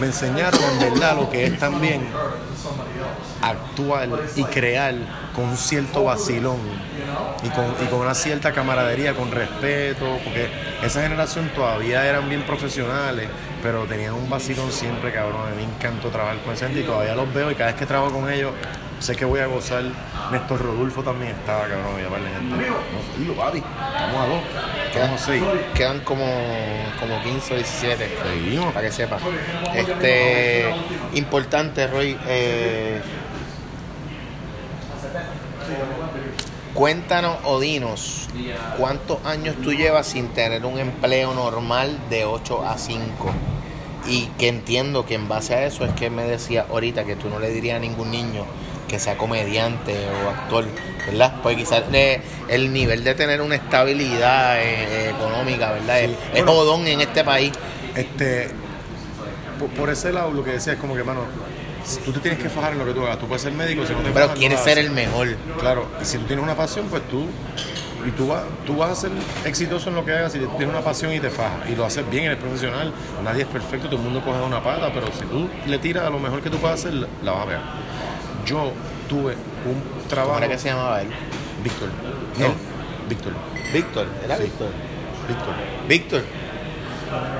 me 0.00 0.06
enseñaron 0.06 0.60
en 0.62 0.92
verdad 0.92 1.16
lo 1.16 1.28
que 1.30 1.44
es 1.46 1.58
también 1.58 2.06
actuar 3.42 4.08
y 4.36 4.44
crear 4.44 4.94
con 5.34 5.44
un 5.46 5.56
cierto 5.56 6.04
vacilón 6.04 6.58
y 7.42 7.48
con, 7.48 7.64
y 7.82 7.86
con 7.88 8.00
una 8.00 8.14
cierta 8.14 8.52
camaradería, 8.52 9.14
con 9.14 9.30
respeto, 9.30 10.18
porque 10.24 10.48
esa 10.82 11.02
generación 11.02 11.50
todavía 11.54 12.06
eran 12.06 12.28
bien 12.28 12.42
profesionales, 12.42 13.28
pero 13.62 13.84
tenían 13.84 14.14
un 14.14 14.28
vacilón 14.28 14.70
siempre, 14.72 15.12
cabrón. 15.12 15.46
A 15.46 15.50
mí 15.50 15.56
me 15.56 15.74
encantó 15.74 16.08
trabajar 16.08 16.38
con 16.38 16.54
esa 16.54 16.66
gente 16.66 16.80
y 16.80 16.84
todavía 16.84 17.14
los 17.14 17.32
veo 17.32 17.50
y 17.50 17.54
cada 17.54 17.70
vez 17.70 17.78
que 17.78 17.86
trabajo 17.86 18.12
con 18.12 18.30
ellos 18.30 18.52
sé 19.00 19.16
que 19.16 19.24
voy 19.24 19.40
a 19.40 19.46
gozar. 19.46 19.82
Néstor 20.30 20.62
Rodulfo 20.62 21.02
también 21.02 21.32
estaba, 21.32 21.62
cabrón, 21.62 21.98
y 21.98 22.02
llamarle 22.02 22.28
gente. 22.30 22.66
No, 23.26 23.34
papi. 23.34 23.58
Estamos 23.58 24.16
a 24.16 24.26
dos, 24.26 24.40
quedamos 24.92 25.20
seis. 25.20 25.42
Quedan 25.74 26.00
como, 26.00 26.26
como 27.00 27.22
15 27.22 27.54
o 27.54 27.56
17. 27.56 28.18
Seguimos. 28.22 28.72
Para 28.72 28.86
que 28.86 28.92
sepa. 28.92 29.18
Este, 29.74 30.74
importante, 31.14 31.86
Roy. 31.86 32.16
eh, 32.26 33.00
cuéntanos 36.74 37.38
o 37.44 37.60
dinos 37.60 38.28
cuántos 38.78 39.24
años 39.26 39.56
tú 39.62 39.72
llevas 39.72 40.06
sin 40.06 40.28
tener 40.28 40.64
un 40.64 40.78
empleo 40.78 41.34
normal 41.34 41.98
de 42.08 42.24
8 42.24 42.64
a 42.66 42.78
5. 42.78 43.30
Y 44.06 44.26
que 44.38 44.48
entiendo 44.48 45.04
que 45.06 45.14
en 45.14 45.28
base 45.28 45.54
a 45.54 45.66
eso 45.66 45.84
es 45.84 45.92
que 45.92 46.10
me 46.10 46.24
decía 46.24 46.66
ahorita 46.70 47.04
que 47.04 47.16
tú 47.16 47.28
no 47.28 47.38
le 47.38 47.50
dirías 47.50 47.76
a 47.76 47.80
ningún 47.80 48.10
niño 48.10 48.44
que 48.88 48.98
sea 48.98 49.16
comediante 49.16 49.94
o 50.24 50.30
actor, 50.30 50.64
¿verdad? 51.06 51.34
Pues 51.42 51.56
quizás 51.56 51.84
eh, 51.92 52.20
el 52.48 52.72
nivel 52.72 53.04
de 53.04 53.14
tener 53.14 53.40
una 53.40 53.54
estabilidad 53.54 54.60
eh, 54.60 55.10
económica, 55.10 55.70
¿verdad? 55.72 56.00
Es, 56.00 56.10
es 56.10 56.16
Bueno. 56.32 56.52
jodón 56.52 56.86
en 56.88 57.00
este 57.00 57.22
país. 57.22 57.52
Este, 57.94 58.48
por, 59.60 59.68
por 59.70 59.90
ese 59.90 60.12
lado, 60.12 60.32
lo 60.32 60.42
que 60.42 60.52
decía 60.52 60.72
es 60.72 60.78
como 60.80 60.96
que, 60.96 61.04
mano, 61.04 61.22
tú 62.04 62.12
te 62.12 62.18
tienes 62.20 62.40
que 62.42 62.48
fajar 62.48 62.72
en 62.72 62.78
lo 62.80 62.84
que 62.84 62.92
tú 62.92 63.02
hagas. 63.02 63.18
Tú 63.18 63.26
puedes 63.26 63.42
ser 63.42 63.52
médico 63.52 63.86
si 63.86 63.92
no 63.92 64.00
te 64.00 64.10
Pero 64.10 64.34
quieres 64.34 64.60
ser 64.60 64.78
el 64.78 64.90
mejor. 64.90 65.36
Claro, 65.60 65.86
y 66.02 66.04
si 66.04 66.18
tú 66.18 66.24
tienes 66.24 66.42
una 66.42 66.56
pasión, 66.56 66.86
pues 66.88 67.02
tú 67.08 67.26
y 68.06 68.10
tú, 68.12 68.28
vas, 68.28 68.42
tú 68.66 68.76
vas 68.76 68.90
a 68.90 68.94
ser 68.94 69.10
exitoso 69.44 69.90
en 69.90 69.96
lo 69.96 70.04
que 70.04 70.12
hagas 70.12 70.32
si 70.32 70.38
tienes 70.38 70.68
una 70.68 70.80
pasión 70.80 71.12
y 71.12 71.20
te 71.20 71.30
fajas 71.30 71.68
y 71.68 71.74
lo 71.76 71.84
haces 71.84 72.08
bien, 72.10 72.24
eres 72.24 72.38
profesional, 72.38 72.92
nadie 73.24 73.42
es 73.42 73.48
perfecto, 73.48 73.88
todo 73.88 73.96
el 73.98 74.04
mundo 74.04 74.22
coge 74.24 74.40
una 74.40 74.62
pata, 74.62 74.90
pero 74.92 75.06
si 75.08 75.24
tú 75.26 75.48
le 75.66 75.78
tiras 75.78 76.04
a 76.06 76.10
lo 76.10 76.18
mejor 76.18 76.40
que 76.40 76.50
tú 76.50 76.58
puedas 76.58 76.80
hacer, 76.80 76.94
la 76.94 77.32
vas 77.32 77.42
a 77.42 77.46
pegar. 77.46 77.62
Yo 78.46 78.72
tuve 79.08 79.34
un 79.66 79.74
¿Cómo 79.74 80.08
trabajo... 80.08 80.38
era 80.38 80.48
que 80.48 80.58
se 80.58 80.68
llamaba 80.70 81.02
él? 81.02 81.08
Víctor. 81.62 81.88
No, 82.38 82.46
¿Él? 82.46 82.52
Víctor. 83.08 83.32
Víctor, 83.72 84.06
¿era 84.24 84.36
Sí. 84.36 84.42
Víctor? 84.44 84.68
Víctor. 85.28 85.54
Víctor, 85.88 86.22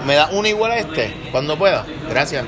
¿me 0.07 0.15
da 0.15 0.29
uno 0.33 0.47
igual 0.47 0.73
a 0.73 0.79
este? 0.79 1.15
Cuando 1.33 1.57
pueda. 1.59 1.87
Gracias. 2.09 2.45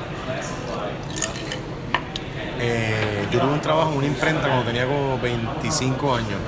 Eh, 2.61 3.27
yo 3.33 3.41
tuve 3.41 3.53
un 3.53 3.61
trabajo 3.61 3.91
en 3.93 3.99
una 3.99 4.07
imprenta 4.07 4.47
cuando 4.47 4.65
tenía 4.65 4.87
como 4.87 5.19
25 5.19 6.15
años. 6.15 6.39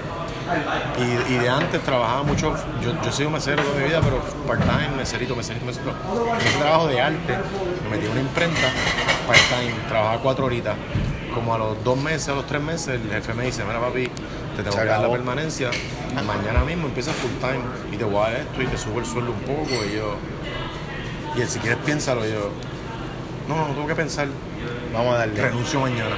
Y, 0.98 1.32
y 1.34 1.38
de 1.38 1.48
antes 1.48 1.82
trabajaba 1.82 2.22
mucho, 2.22 2.54
yo, 2.82 2.92
yo 3.02 3.08
he 3.08 3.12
sido 3.12 3.30
mesero 3.30 3.62
toda 3.62 3.76
mi 3.78 3.84
vida, 3.84 4.00
pero 4.02 4.20
part-time, 4.46 4.96
meserito, 4.96 5.34
meserito, 5.34 5.64
meserito. 5.64 5.92
En 6.40 6.46
ese 6.46 6.58
trabajo 6.58 6.86
de 6.88 7.00
arte, 7.00 7.34
me 7.84 7.90
metí 7.96 8.06
en 8.06 8.12
una 8.12 8.20
imprenta, 8.20 8.68
part-time, 9.26 9.74
trabajaba 9.88 10.20
cuatro 10.20 10.46
horitas. 10.46 10.76
Como 11.34 11.54
a 11.54 11.58
los 11.58 11.82
dos 11.82 11.98
meses, 11.98 12.28
a 12.28 12.34
los 12.34 12.46
tres 12.46 12.62
meses, 12.62 13.00
el 13.00 13.10
jefe 13.10 13.34
me 13.34 13.46
dice, 13.46 13.64
mira 13.64 13.80
papi, 13.80 14.08
te 14.56 14.62
tengo 14.62 14.76
que 14.76 14.84
dar 14.84 15.00
la 15.00 15.10
permanencia, 15.10 15.70
mañana 16.24 16.64
mismo 16.64 16.86
empiezas 16.86 17.16
full-time 17.16 17.62
y 17.90 17.96
te 17.96 18.04
voy 18.04 18.16
a 18.18 18.30
dar 18.30 18.34
esto 18.42 18.62
y 18.62 18.66
te 18.66 18.78
subo 18.78 19.00
el 19.00 19.06
sueldo 19.06 19.32
un 19.32 19.40
poco. 19.40 19.84
Y 19.84 19.96
yo, 19.96 20.16
y 21.36 21.40
él, 21.40 21.48
si 21.48 21.58
quieres 21.58 21.78
piénsalo, 21.84 22.24
y 22.24 22.30
yo, 22.30 22.50
no, 23.48 23.56
no, 23.56 23.68
no 23.68 23.74
tengo 23.74 23.86
que 23.88 23.96
pensar, 23.96 24.28
Vamos 24.92 25.14
a 25.16 25.18
darle. 25.18 25.42
renuncio 25.42 25.80
mañana. 25.80 26.16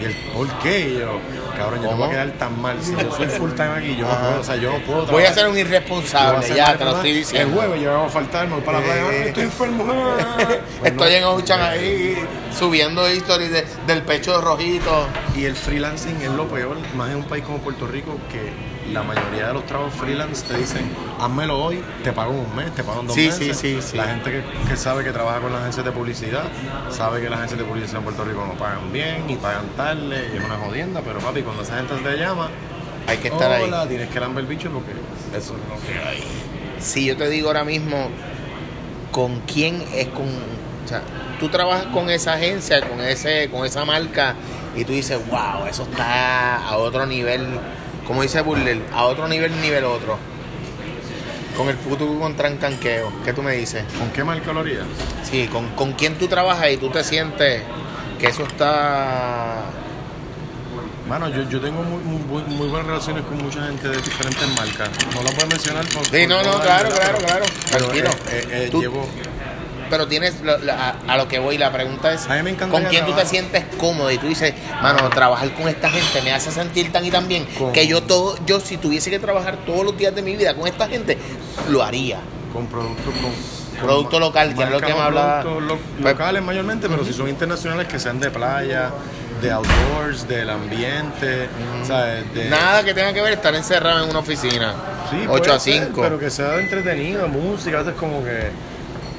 Y 0.00 0.04
él, 0.04 0.16
¿por 0.34 0.48
qué? 0.60 0.88
Y 0.88 0.98
yo, 0.98 1.20
cabrón, 1.56 1.78
yo 1.80 1.84
no 1.84 1.90
¿Cómo? 1.90 1.98
voy 1.98 2.08
a 2.08 2.10
quedar 2.10 2.30
tan 2.38 2.60
mal. 2.60 2.76
Si 2.82 2.92
yo 2.96 3.10
soy 3.16 3.26
full 3.28 3.50
time 3.52 3.68
aquí, 3.70 3.96
yo 3.96 4.06
no 4.06 4.14
puedo, 4.18 4.40
o 4.40 4.44
sea, 4.44 4.56
yo 4.56 4.72
no 4.72 4.78
puedo 4.80 4.98
Voy 5.06 5.06
a 5.06 5.06
trabajar. 5.32 5.34
ser 5.34 5.48
un 5.48 5.58
irresponsable, 5.58 6.48
ya 6.54 6.76
te 6.76 6.84
lo 6.84 6.90
estoy 6.96 7.10
El 7.10 7.16
diciendo. 7.16 7.54
jueves 7.56 7.80
yo 7.82 7.96
voy 7.98 8.06
a 8.06 8.10
faltar, 8.10 8.46
me 8.48 8.54
voy 8.54 8.62
para 8.62 8.80
la 8.80 8.84
playa, 8.84 9.00
Eh, 9.02 9.06
"Ay, 9.22 9.28
estoy 9.28 9.42
enfermo. 9.44 9.84
ah". 9.90 10.36
Pues 10.80 10.92
Estoy 10.92 11.10
no. 11.12 11.16
en 11.16 11.24
Ocean 11.24 11.60
ahí 11.62 12.18
subiendo 12.56 13.10
historias 13.10 13.50
de- 13.50 13.66
del 13.86 14.02
pecho 14.02 14.40
rojito. 14.40 15.06
Y 15.36 15.44
el 15.46 15.54
freelancing 15.56 16.20
es 16.22 16.30
lo 16.30 16.46
peor, 16.46 16.76
más 16.96 17.10
en 17.10 17.16
un 17.16 17.24
país 17.24 17.44
como 17.44 17.58
Puerto 17.58 17.86
Rico, 17.86 18.18
que 18.30 18.52
la 18.92 19.02
mayoría 19.02 19.48
de 19.48 19.54
los 19.54 19.64
trabajos 19.66 19.94
freelance 19.94 20.44
te 20.46 20.56
dicen, 20.58 20.88
házmelo 21.20 21.58
hoy, 21.62 21.82
te 22.02 22.12
pago 22.12 22.32
un 22.32 22.54
mes, 22.54 22.74
te 22.74 22.84
pago 22.84 23.02
dos 23.02 23.14
Sí, 23.14 23.26
meses. 23.26 23.56
sí, 23.56 23.74
sí, 23.80 23.82
sí. 23.82 23.96
La 23.96 24.04
gente 24.04 24.30
que, 24.30 24.42
que 24.68 24.76
sabe 24.76 25.02
que 25.04 25.10
trabaja 25.12 25.40
con 25.40 25.52
las 25.52 25.62
agencias 25.62 25.84
de 25.86 25.92
publicidad, 25.92 26.44
sabe 26.90 27.20
que 27.20 27.28
las 27.30 27.38
agencias 27.38 27.58
de 27.60 27.64
publicidad 27.66 27.96
en 27.96 28.02
Puerto 28.04 28.24
Rico 28.24 28.44
no 28.46 28.54
pagan 28.54 28.92
bien 28.92 29.24
y 29.28 29.36
pagan 29.36 29.66
tarde 29.76 30.30
y 30.32 30.36
es 30.38 30.44
una 30.44 30.56
jodienda, 30.56 31.00
pero 31.04 31.18
papi, 31.20 31.42
cuando 31.42 31.62
esa 31.62 31.76
gente 31.76 31.94
te 31.96 32.16
llama, 32.16 32.48
Hay 33.06 33.18
que 33.18 33.28
estar 33.28 33.60
Hola, 33.60 33.82
ahí. 33.82 33.88
tienes 33.88 34.08
que 34.08 34.20
lamber 34.20 34.44
el 34.44 34.48
bicho 34.48 34.70
porque 34.70 34.92
eso 35.36 35.54
es 35.54 35.68
lo 35.68 35.86
que 35.86 35.98
hay. 36.08 36.22
Si 36.80 37.04
yo 37.06 37.16
te 37.16 37.28
digo 37.28 37.48
ahora 37.48 37.64
mismo 37.64 38.08
con 39.10 39.40
quién 39.40 39.82
es 39.94 40.08
con. 40.08 40.26
O 40.26 40.88
sea, 40.88 41.02
tú 41.40 41.48
trabajas 41.48 41.86
con 41.86 42.10
esa 42.10 42.34
agencia, 42.34 42.86
con 42.88 43.00
ese, 43.00 43.48
con 43.50 43.64
esa 43.64 43.84
marca, 43.84 44.34
y 44.76 44.84
tú 44.84 44.92
dices, 44.92 45.18
wow, 45.30 45.66
eso 45.68 45.82
está 45.84 46.56
a 46.66 46.76
otro 46.76 47.06
nivel, 47.06 47.46
como 48.06 48.22
dice 48.22 48.40
Burler, 48.42 48.80
a 48.92 49.04
otro 49.04 49.28
nivel, 49.28 49.60
nivel 49.60 49.84
otro. 49.84 50.18
Con 51.56 51.68
el 51.68 51.76
puto 51.76 52.06
con 52.18 52.34
trancanqueo. 52.36 53.12
¿Qué 53.24 53.32
tú 53.32 53.40
me 53.42 53.52
dices? 53.52 53.84
¿Con 53.98 54.10
qué 54.10 54.24
marca 54.24 54.52
lo 54.52 54.60
harías? 54.60 54.84
Sí, 55.22 55.46
con, 55.46 55.68
con 55.70 55.92
quién 55.92 56.14
tú 56.18 56.26
trabajas 56.26 56.70
y 56.72 56.76
tú 56.78 56.90
te 56.90 57.04
sientes 57.04 57.62
que 58.18 58.26
eso 58.26 58.42
está. 58.42 59.62
Mano, 61.08 61.28
yo, 61.28 61.48
yo 61.48 61.60
tengo 61.60 61.82
muy, 61.82 62.02
muy, 62.02 62.42
muy 62.56 62.66
buenas 62.68 62.86
relaciones 62.88 63.24
con 63.24 63.36
mucha 63.42 63.66
gente 63.66 63.88
de 63.88 63.96
diferentes 63.98 64.48
marcas. 64.56 64.88
No 65.14 65.22
las 65.22 65.34
voy 65.34 65.44
a 65.44 65.46
mencionar 65.46 65.84
por 65.88 66.04
Sí, 66.06 66.26
no, 66.26 66.42
no, 66.42 66.60
claro, 66.60 66.88
claro, 66.90 67.18
claro. 67.18 67.44
Tranquilo. 67.68 68.08
eh, 68.10 68.14
eh, 68.32 68.70
eh, 68.72 68.78
llevo, 68.80 69.06
Pero 69.90 70.06
tienes 70.08 70.40
lo- 70.40 70.54
a, 70.72 70.94
a 71.06 71.16
lo 71.16 71.28
que 71.28 71.38
voy, 71.38 71.58
la 71.58 71.72
pregunta 71.72 72.12
es, 72.12 72.26
A 72.28 72.34
mí 72.36 72.42
me 72.42 72.50
encantaría 72.50 72.84
¿con 72.86 72.90
quién 72.90 73.06
tú 73.06 73.12
te 73.12 73.26
sientes 73.26 73.64
cómodo? 73.78 74.10
Y 74.10 74.18
tú 74.18 74.26
dices, 74.26 74.54
mano, 74.82 75.08
trabajar 75.10 75.52
con 75.54 75.68
esta 75.68 75.90
gente 75.90 76.22
me 76.22 76.32
hace 76.32 76.50
sentir 76.50 76.90
tan 76.92 77.04
y 77.04 77.10
tan 77.10 77.28
bien 77.28 77.46
Con- 77.58 77.72
que 77.72 77.86
yo 77.86 78.02
todo, 78.02 78.36
yo 78.46 78.60
si 78.60 78.76
tuviese 78.76 79.10
que 79.10 79.18
trabajar 79.18 79.56
todos 79.66 79.84
los 79.84 79.96
días 79.96 80.14
de 80.14 80.22
mi 80.22 80.36
vida 80.36 80.54
con 80.54 80.66
esta 80.66 80.88
gente, 80.88 81.18
lo 81.68 81.82
haría. 81.82 82.18
con 82.52 82.66
productos 82.66 83.14
con, 83.14 83.54
Producto 83.82 84.20
local, 84.20 84.54
que 84.54 84.62
era 84.62 84.70
lo 84.70 84.80
que 84.80 84.94
me 84.94 85.00
hablaba. 85.00 85.42
lo- 85.42 85.76
Pues- 85.76 86.00
locales 86.04 86.42
mayormente, 86.42 86.88
pero 86.88 87.04
si 87.04 87.12
son 87.12 87.28
internacionales 87.28 87.88
que 87.88 87.98
sean 87.98 88.20
de 88.20 88.30
playa, 88.30 88.90
de 89.42 89.50
outdoors, 89.50 90.26
del 90.28 90.48
ambiente, 90.48 91.48
¿sabes? 91.86 92.32
De, 92.32 92.48
Nada 92.48 92.84
que 92.84 92.94
tenga 92.94 93.12
que 93.12 93.20
ver 93.20 93.32
estar 93.32 93.52
encerrado 93.54 94.04
en 94.04 94.10
una 94.10 94.20
oficina. 94.20 94.74
Sí, 95.10 95.16
8 95.28 95.42
puede 95.42 95.52
a 95.52 95.58
ser, 95.58 95.84
5. 95.86 96.00
pero 96.02 96.18
que 96.20 96.30
sea 96.30 96.56
entretenido, 96.60 97.26
música, 97.28 97.78
veces 97.82 97.94
como 97.98 98.22
que 98.24 98.50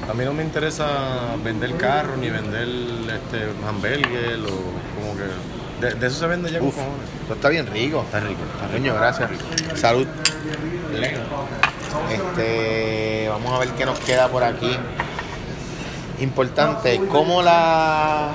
a 0.08 0.14
mí 0.14 0.24
no 0.24 0.32
me 0.32 0.42
interesa 0.42 1.34
vender 1.42 1.76
carros 1.76 2.16
ni 2.18 2.30
vender 2.30 2.68
este 3.14 3.48
hamburger 3.66 4.38
o 4.40 5.00
como 5.00 5.16
que 5.16 5.86
de, 5.86 5.94
de 5.94 6.06
eso 6.06 6.20
se 6.20 6.26
vende 6.26 6.50
ya 6.50 6.62
Uf, 6.62 6.76
esto 7.22 7.34
está 7.34 7.48
bien 7.48 7.66
rico. 7.66 8.02
Está 8.02 8.20
rico, 8.20 8.40
está 8.54 8.66
rico. 8.66 8.78
Coño, 8.78 8.94
gracias. 8.94 9.30
Salud. 9.74 10.06
Este, 12.10 13.26
vamos 13.28 13.52
a 13.52 13.58
ver 13.58 13.68
qué 13.70 13.84
nos 13.84 13.98
queda 14.00 14.28
por 14.28 14.42
aquí. 14.42 14.76
Importante, 16.20 17.00
¿cómo 17.10 17.42
la 17.42 18.30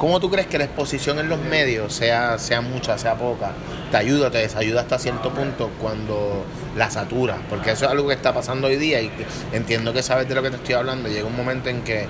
¿Cómo 0.00 0.18
tú 0.18 0.30
crees 0.30 0.46
que 0.46 0.56
la 0.56 0.64
exposición 0.64 1.18
en 1.18 1.28
los 1.28 1.38
medios, 1.40 1.92
sea, 1.92 2.38
sea 2.38 2.62
mucha, 2.62 2.96
sea 2.96 3.16
poca, 3.16 3.52
te 3.90 3.96
ayuda, 3.96 4.30
te 4.30 4.38
desayuda 4.38 4.82
hasta 4.82 4.98
cierto 4.98 5.30
punto 5.30 5.70
cuando 5.80 6.44
la 6.76 6.90
satura? 6.90 7.38
Porque 7.48 7.72
eso 7.72 7.86
es 7.86 7.90
algo 7.90 8.08
que 8.08 8.14
está 8.14 8.32
pasando 8.32 8.68
hoy 8.68 8.76
día 8.76 9.00
y 9.00 9.10
entiendo 9.52 9.92
que 9.92 10.02
sabes 10.02 10.28
de 10.28 10.34
lo 10.34 10.42
que 10.42 10.50
te 10.50 10.56
estoy 10.56 10.74
hablando. 10.74 11.08
Llega 11.08 11.26
un 11.26 11.36
momento 11.36 11.68
en 11.68 11.82
que 11.82 12.06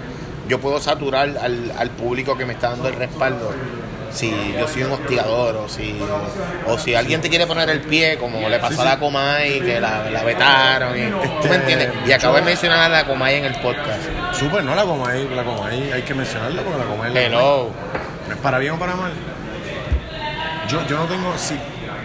yo 0.48 0.60
puedo 0.60 0.80
saturar 0.80 1.36
al, 1.40 1.72
al 1.76 1.90
público 1.90 2.36
que 2.36 2.44
me 2.44 2.54
está 2.54 2.70
dando 2.70 2.88
el 2.88 2.94
respaldo 2.94 3.52
si 4.12 4.32
yo 4.58 4.66
soy 4.66 4.82
un 4.82 4.92
hostigador 4.92 5.56
o 5.56 5.68
si 5.68 5.96
o 6.66 6.76
si 6.76 6.96
alguien 6.96 7.20
te 7.20 7.28
quiere 7.28 7.46
poner 7.46 7.70
el 7.70 7.80
pie 7.80 8.18
como 8.18 8.48
le 8.48 8.58
pasó 8.58 8.82
a 8.82 8.84
la 8.84 8.98
Comay 8.98 9.60
que 9.60 9.80
la, 9.80 10.10
la 10.10 10.24
vetaron 10.24 10.98
y, 10.98 11.08
¿tú 11.40 11.48
me 11.48 11.54
entiendes? 11.54 11.90
y 12.06 12.10
acabo 12.10 12.34
de 12.34 12.42
mencionar 12.42 12.80
a 12.80 12.88
la 12.88 13.06
Comay 13.06 13.36
en 13.36 13.44
el 13.44 13.54
podcast 13.60 14.02
Súper, 14.32 14.64
no 14.64 14.74
la 14.74 14.82
Comay, 14.82 15.28
la 15.28 15.44
Comay 15.44 15.92
hay 15.92 16.02
que 16.02 16.14
mencionarla 16.14 16.62
porque 16.62 16.78
la 16.78 16.84
Comay 16.86 17.14
la 17.14 17.22
hello 17.22 17.70
para 18.42 18.58
bien 18.58 18.74
o 18.74 18.78
para 18.78 18.94
mal. 18.94 19.12
Yo, 20.70 20.86
yo 20.86 20.96
no 20.98 21.04
tengo, 21.06 21.36
si 21.36 21.54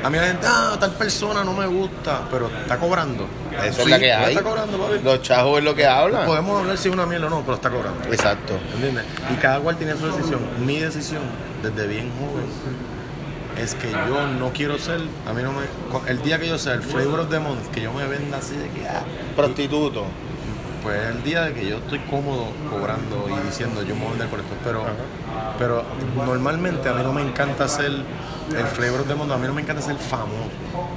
a 0.03 0.09
mí 0.09 0.18
la 0.18 0.28
gente, 0.28 0.45
ah, 0.47 0.78
tal 0.80 0.91
persona 0.91 1.43
no 1.43 1.53
me 1.53 1.66
gusta, 1.68 2.22
pero 2.30 2.47
está 2.47 2.78
cobrando. 2.78 3.28
eso 3.63 3.78
Sí, 3.78 3.82
es 3.84 3.88
la 3.89 3.99
que 3.99 4.05
pues 4.13 4.18
hay 4.28 4.36
Está 4.36 4.43
cobrando, 4.43 4.78
papi. 4.78 4.99
los 5.03 5.22
chavos 5.22 5.59
es 5.59 5.63
lo 5.66 5.74
que 5.76 5.86
hablan 5.88 6.26
Podemos 6.26 6.61
hablar 6.61 6.78
si 6.78 6.89
es 6.89 6.93
una 6.93 7.05
mierda 7.05 7.28
o 7.28 7.30
no, 7.30 7.41
pero 7.41 7.55
está 7.55 7.70
cobrando. 7.70 8.03
exacto 8.11 8.53
¿Entiendes? 8.76 9.05
Y 9.34 9.36
cada 9.36 9.59
cual 9.59 9.78
tiene 9.78 9.95
su 9.95 10.05
decisión. 10.07 10.39
Mi 10.66 10.80
decisión, 10.80 11.22
desde 11.63 11.88
bien 11.88 12.11
joven, 12.20 12.45
es 13.63 13.74
que 13.76 13.89
yo 13.89 14.28
no 14.28 14.51
quiero 14.51 14.78
ser, 14.78 14.99
a 15.28 15.34
mí 15.34 15.41
no 15.41 15.51
me. 15.53 16.09
El 16.09 16.22
día 16.22 16.39
que 16.39 16.47
yo 16.49 16.57
sea 16.57 16.74
el 16.74 16.82
flavor 16.82 17.22
of 17.22 17.30
the 17.30 17.39
month, 17.39 17.72
que 17.72 17.82
yo 17.82 17.93
me 17.93 18.05
venda 18.05 18.38
así 18.38 18.55
de 18.55 18.70
que. 18.70 18.88
ah, 18.88 19.01
prostituto 19.36 20.05
pues 20.84 21.01
el 21.09 21.24
día 21.24 21.41
de 21.45 21.53
que 21.53 21.66
yo 21.66 21.78
estoy 21.78 21.97
cómodo 22.11 22.45
cobrando 22.70 23.28
y 23.28 23.47
diciendo 23.47 23.82
yo 23.82 23.95
me 23.95 24.01
voy 24.01 24.07
a 24.07 24.11
vender 24.11 24.28
por 24.28 24.39
esto. 24.39 24.53
Pero, 24.63 24.84
pero 25.57 25.84
normalmente 26.16 26.88
a 26.89 26.93
mí 26.93 27.01
no 27.01 27.11
me 27.11 27.24
encanta 27.24 27.68
ser 27.68 27.91
el 28.54 28.66
flavor 28.68 29.04
the 29.06 29.16
month, 29.16 29.32
a 29.32 29.38
mí 29.38 29.48
no 29.48 29.54
me 29.54 29.62
encanta 29.62 29.82
ser 29.82 29.96
famoso. 29.98 30.50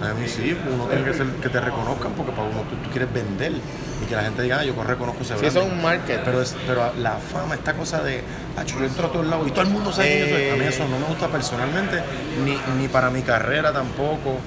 A 0.02 0.14
mí 0.14 0.26
sí, 0.28 0.56
uno 0.72 0.84
tiene 0.84 1.04
que 1.04 1.14
ser 1.14 1.26
que 1.26 1.48
te 1.48 1.60
reconozcan 1.60 2.12
porque 2.12 2.32
para 2.32 2.48
uno 2.48 2.60
tú, 2.62 2.76
tú 2.76 2.90
quieres 2.90 3.12
vender 3.12 3.52
y 3.52 4.06
que 4.06 4.14
la 4.14 4.22
gente 4.22 4.42
diga, 4.42 4.58
ah, 4.60 4.64
yo 4.64 4.74
reconozco 4.82 5.22
ese 5.22 5.34
Sí, 5.34 5.40
branding". 5.40 5.48
eso 5.58 5.66
es 5.66 5.72
un 5.72 5.82
market. 5.82 6.20
Pero, 6.24 6.42
es, 6.42 6.56
pero 6.66 6.92
la 6.98 7.16
fama, 7.16 7.54
esta 7.54 7.74
cosa 7.74 8.02
de, 8.02 8.22
ah, 8.56 8.64
yo 8.64 8.84
entro 8.84 9.06
a 9.06 9.12
todos 9.12 9.26
lados 9.26 9.48
y 9.48 9.50
todo 9.50 9.62
el 9.62 9.70
mundo 9.70 9.92
sabe 9.92 10.08
quién 10.08 10.28
yo 10.28 10.36
soy. 10.36 10.48
A 10.50 10.54
mí 10.56 10.64
eso 10.66 10.88
no 10.88 10.98
me 10.98 11.06
gusta 11.06 11.28
personalmente, 11.28 12.02
ni, 12.44 12.58
ni 12.80 12.88
para 12.88 13.10
mi 13.10 13.22
carrera 13.22 13.72
tampoco. 13.72 14.38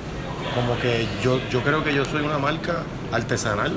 Como 0.56 0.78
que 0.80 1.08
yo, 1.24 1.40
yo 1.50 1.62
creo 1.64 1.84
que 1.84 1.94
yo 1.94 2.04
soy 2.06 2.22
una 2.24 2.38
marca 2.38 2.84
artesanal 3.12 3.72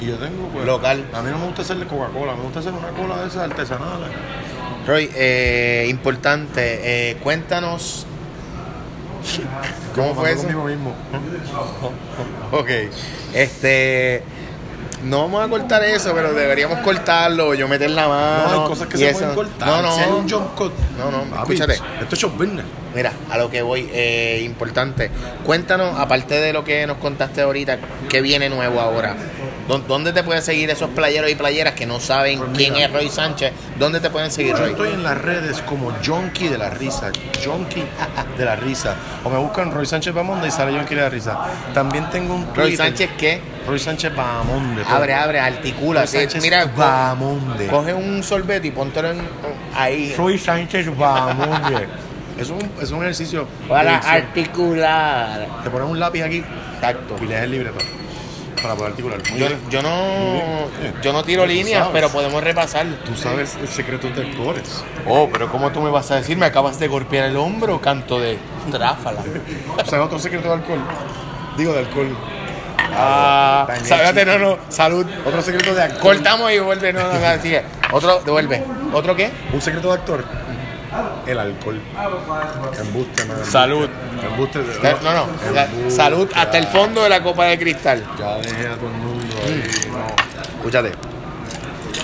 y 0.00 0.06
yo 0.06 0.16
tengo, 0.16 0.48
pues, 0.48 0.64
Local. 0.64 1.04
A 1.12 1.20
mí 1.22 1.30
no 1.30 1.38
me 1.38 1.46
gusta 1.46 1.62
hacerle 1.62 1.86
Coca-Cola, 1.86 2.34
me 2.36 2.42
gusta 2.42 2.60
hacer 2.60 2.72
una 2.72 2.88
cola 2.88 3.20
de 3.22 3.28
esas 3.28 3.42
artesanales. 3.42 4.08
Roy 4.86 5.10
eh, 5.14 5.86
importante 5.88 7.10
eh, 7.10 7.16
cuéntanos 7.22 8.06
¿Cómo 9.94 10.14
fue 10.14 10.32
eso? 10.32 10.42
Conmigo 10.42 10.64
mismo. 10.64 10.94
Ok. 12.52 12.68
Este. 13.32 14.22
No 15.04 15.22
vamos 15.22 15.44
a 15.44 15.48
cortar 15.48 15.82
eso, 15.82 16.12
pero 16.14 16.32
deberíamos 16.32 16.78
cortarlo. 16.80 17.54
Yo 17.54 17.66
meter 17.66 17.90
la 17.90 18.08
mano. 18.08 18.48
No, 18.52 18.62
hay 18.62 18.68
cosas 18.68 18.86
que 18.88 18.98
se 18.98 19.08
eso. 19.08 19.18
pueden 19.18 19.34
cortar. 19.34 19.68
No, 19.68 19.82
no. 19.82 19.96
Si 19.96 20.00
hay 20.02 20.10
un 20.10 20.30
jump 20.30 20.54
cut. 20.54 20.72
No, 20.98 21.10
no, 21.10 21.24
Papi, 21.24 21.54
escúchate. 21.54 21.80
Esto 22.00 22.14
es 22.14 22.20
show 22.20 22.30
business. 22.30 22.64
Mira, 22.94 23.12
a 23.30 23.38
lo 23.38 23.50
que 23.50 23.62
voy, 23.62 23.88
eh, 23.92 24.42
importante. 24.44 25.10
Cuéntanos, 25.44 25.98
aparte 25.98 26.34
de 26.40 26.52
lo 26.52 26.62
que 26.62 26.86
nos 26.86 26.98
contaste 26.98 27.40
ahorita, 27.40 27.78
¿qué 28.08 28.20
viene 28.20 28.48
nuevo 28.48 28.80
ahora? 28.80 29.16
¿Dó- 29.68 29.78
¿Dónde 29.78 30.12
te 30.12 30.22
pueden 30.22 30.42
seguir 30.42 30.68
esos 30.70 30.90
playeros 30.90 31.30
y 31.30 31.34
playeras 31.34 31.74
que 31.74 31.86
no 31.86 32.00
saben 32.00 32.38
Pues 32.38 32.50
quién 32.56 32.76
es 32.76 32.92
Roy 32.92 33.08
Sánchez? 33.08 33.52
¿Dónde 33.78 34.00
te 34.00 34.10
pueden 34.10 34.30
seguir, 34.30 34.52
Yo 34.54 34.58
Roy? 34.58 34.70
estoy 34.70 34.88
en 34.90 35.02
las 35.02 35.16
redes 35.18 35.60
como 35.62 35.92
Jonky 36.04 36.48
de 36.48 36.58
la 36.58 36.70
Risa. 36.70 37.10
Jonky 37.44 37.84
de 38.36 38.44
la 38.44 38.56
Risa. 38.56 38.94
O 39.24 39.30
me 39.30 39.38
buscan 39.38 39.70
Roy 39.70 39.86
Sánchez 39.86 40.12
Bamonde 40.12 40.48
y 40.48 40.50
sale 40.50 40.76
Jonky 40.76 40.94
de 40.94 41.00
la 41.02 41.08
Risa. 41.08 41.38
También 41.74 42.10
tengo 42.10 42.34
un 42.34 42.46
Roy 42.54 42.68
Twitter. 42.70 42.76
Sánchez, 42.86 43.10
¿qué? 43.16 43.40
Roy 43.66 43.78
Sánchez 43.78 44.14
Bamonde. 44.16 44.82
Abre, 44.88 45.14
abre, 45.14 45.38
articula. 45.40 46.00
Roy 46.00 46.08
Sánchez 46.08 46.42
Mira, 46.42 46.64
Bamonde. 46.66 47.66
coge 47.68 47.94
un 47.94 48.22
sorbete 48.22 48.66
y 48.68 48.70
póntelo 48.72 49.10
en, 49.12 49.20
ahí. 49.76 50.14
Roy 50.16 50.38
Sánchez 50.38 50.96
Bamonde. 50.96 51.88
Es 52.38 52.48
un, 52.48 52.58
es 52.80 52.90
un 52.90 53.02
ejercicio. 53.02 53.46
Para 53.68 53.98
articular. 53.98 55.46
Te 55.62 55.70
pones 55.70 55.88
un 55.88 56.00
lápiz 56.00 56.22
aquí 56.22 56.42
Exacto. 56.74 57.16
y 57.22 57.26
lees 57.26 57.42
el 57.42 57.50
libreto 57.52 57.78
para 58.62 58.74
poder 58.74 58.92
articular. 58.92 59.18
Muy 59.30 59.38
Yo, 59.38 59.46
bien. 59.48 59.60
yo 59.70 59.82
no 59.82 59.90
bien. 60.80 60.94
yo 61.02 61.12
no 61.12 61.22
tiro 61.24 61.44
líneas, 61.46 61.80
sabes. 61.80 61.92
pero 61.92 62.08
podemos 62.10 62.42
repasar. 62.42 62.86
Tú 63.04 63.14
sabes 63.16 63.56
el 63.60 63.68
secreto 63.68 64.08
de 64.08 64.22
actores. 64.28 64.82
Oh, 65.06 65.28
pero 65.32 65.50
¿cómo 65.50 65.70
tú 65.72 65.80
me 65.80 65.90
vas 65.90 66.10
a 66.10 66.16
decir? 66.16 66.36
Me 66.36 66.46
acabas 66.46 66.78
de 66.78 66.88
golpear 66.88 67.26
el 67.26 67.36
hombro, 67.36 67.80
canto 67.80 68.20
de 68.20 68.38
tráfala. 68.70 69.22
¿Sabes 69.84 70.06
otro 70.06 70.18
secreto 70.18 70.48
de 70.48 70.54
alcohol? 70.54 70.80
Digo, 71.56 71.72
de 71.72 71.80
alcohol. 71.80 72.16
Ah, 72.94 73.64
Tan 73.66 73.84
sábate, 73.86 74.24
no, 74.26 74.38
no, 74.38 74.58
salud. 74.68 75.06
Otro 75.24 75.40
secreto 75.42 75.74
de 75.74 75.82
actor. 75.82 76.00
Cortamos 76.00 76.52
y 76.52 76.58
vuelve, 76.58 76.92
no, 76.92 77.00
no, 77.00 77.18
no, 77.18 77.42
sigue. 77.42 77.62
Otro, 77.90 78.20
devuelve. 78.20 78.62
¿Otro 78.92 79.16
qué? 79.16 79.30
Un 79.52 79.60
secreto 79.62 79.88
de 79.88 79.94
actor. 79.94 80.24
El 81.26 81.38
alcohol. 81.38 81.80
Embuste. 82.80 83.22
Salud. 83.50 83.88
Embuste. 84.30 84.60
No, 85.02 85.12
no, 85.14 85.26
la- 85.54 85.68
salud 85.90 86.28
hasta 86.34 86.58
el 86.58 86.66
fondo 86.66 87.02
de 87.02 87.08
la 87.08 87.22
copa 87.22 87.46
de 87.46 87.58
cristal. 87.58 88.04
Ya 88.18 88.36
dejé 88.38 88.68
a 88.68 88.74
todo 88.76 88.88
el 88.88 88.92
mundo 88.96 89.34
ahí. 89.46 89.62
No. 89.90 90.56
Escúchate. 90.58 90.92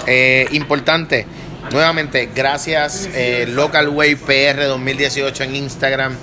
Eh, 0.07 0.47
importante, 0.53 1.27
nuevamente, 1.71 2.31
gracias 2.35 3.09
eh, 3.13 3.47
Local 3.49 3.89
Way 3.91 4.15
PR 4.17 4.65
2018 4.67 5.45
en 5.45 5.57
Instagram. 5.57 6.17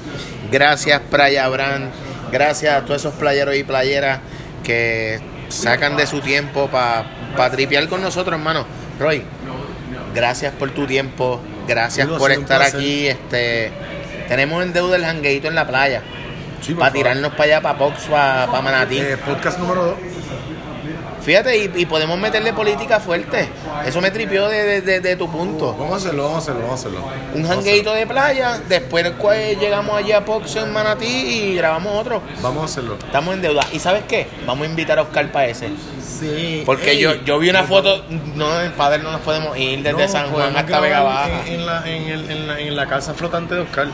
Gracias 0.52 1.02
Playa 1.12 1.48
Brand. 1.50 1.92
Gracias 2.32 2.74
a 2.74 2.82
todos 2.86 3.02
esos 3.02 3.14
playeros 3.14 3.56
y 3.56 3.64
playeras 3.64 4.20
que 4.64 5.20
sacan 5.50 5.96
de 5.96 6.08
su 6.08 6.22
tiempo 6.22 6.68
para 6.70 7.06
tripear 7.52 7.88
con 7.88 8.02
nosotros, 8.02 8.38
hermano. 8.40 8.66
Roy, 9.00 9.24
gracias 10.16 10.52
por 10.54 10.72
tu 10.72 10.88
tiempo. 10.88 11.40
Gracias 11.68 12.08
por 12.08 12.32
estar 12.32 12.62
aquí. 12.62 13.08
Este, 13.08 13.72
tenemos 14.28 14.64
en 14.64 14.74
deuda 14.74 14.96
el 14.96 15.06
jangueito 15.06 15.48
en 15.48 15.56
la 15.56 15.68
playa. 15.68 16.02
Sí, 16.62 16.74
Para 16.74 16.92
tirarnos 16.92 17.32
para 17.32 17.44
allá, 17.44 17.62
para 17.62 17.78
Pox, 17.78 18.04
para 18.06 18.62
Manatí. 18.62 18.98
Eh, 18.98 19.18
podcast 19.18 19.60
número 19.60 19.86
2. 19.86 20.15
Fíjate, 21.26 21.58
y, 21.58 21.72
y 21.76 21.86
podemos 21.88 22.20
meterle 22.20 22.54
política 22.54 23.00
fuerte. 23.00 23.50
Eso 23.86 24.00
me 24.00 24.12
tripió 24.12 24.48
de, 24.48 24.82
de- 24.82 25.00
de- 25.00 25.16
tu 25.16 25.30
punto. 25.30 25.74
Vamos 25.74 25.94
a 25.94 25.96
hacerlo, 25.98 26.24
vamos 26.26 26.38
a 26.38 26.42
hacerlo, 26.42 26.62
vamos 26.62 26.72
a 26.86 26.88
hacerlo. 26.88 27.06
Un 27.34 27.48
jangueito 27.48 27.94
de 27.94 28.06
playa, 28.06 28.60
después 28.70 29.04
llegamos 29.60 29.98
allí 29.98 30.12
a 30.12 30.24
Pox 30.24 30.56
en 30.58 30.72
Manatí 30.72 31.06
y 31.08 31.56
grabamos 31.56 31.94
otro. 32.00 32.22
Vamos 32.42 32.62
a 32.62 32.66
hacerlo. 32.66 32.98
Estamos 33.04 33.34
en 33.34 33.42
deuda. 33.42 33.66
¿Y 33.74 33.80
sabes 33.80 34.04
qué? 34.08 34.28
Vamos 34.46 34.68
a 34.68 34.70
invitar 34.70 35.00
a 35.00 35.02
Oscar 35.02 35.32
para 35.32 35.48
ese. 35.48 35.70
Sí. 36.20 36.62
Porque 36.66 36.98
yo, 37.00 37.16
yo 37.24 37.40
vi 37.40 37.50
una 37.50 37.64
foto, 37.64 38.04
no, 38.36 38.62
en 38.62 38.72
Padre 38.74 39.02
no 39.02 39.12
nos 39.12 39.22
podemos 39.22 39.58
ir 39.58 39.82
desde 39.82 40.08
San 40.08 40.30
Juan 40.32 40.56
hasta 40.56 40.80
Vega 40.80 41.02
Baja. 41.02 41.42
En, 41.48 41.54
en 41.54 41.66
la, 41.66 41.84
en, 41.90 42.04
el- 42.04 42.30
en, 42.32 42.48
la, 42.48 42.60
en 42.60 42.76
la 42.76 42.86
casa 42.88 43.14
flotante 43.16 43.56
de 43.56 43.62
Oscar. 43.62 43.88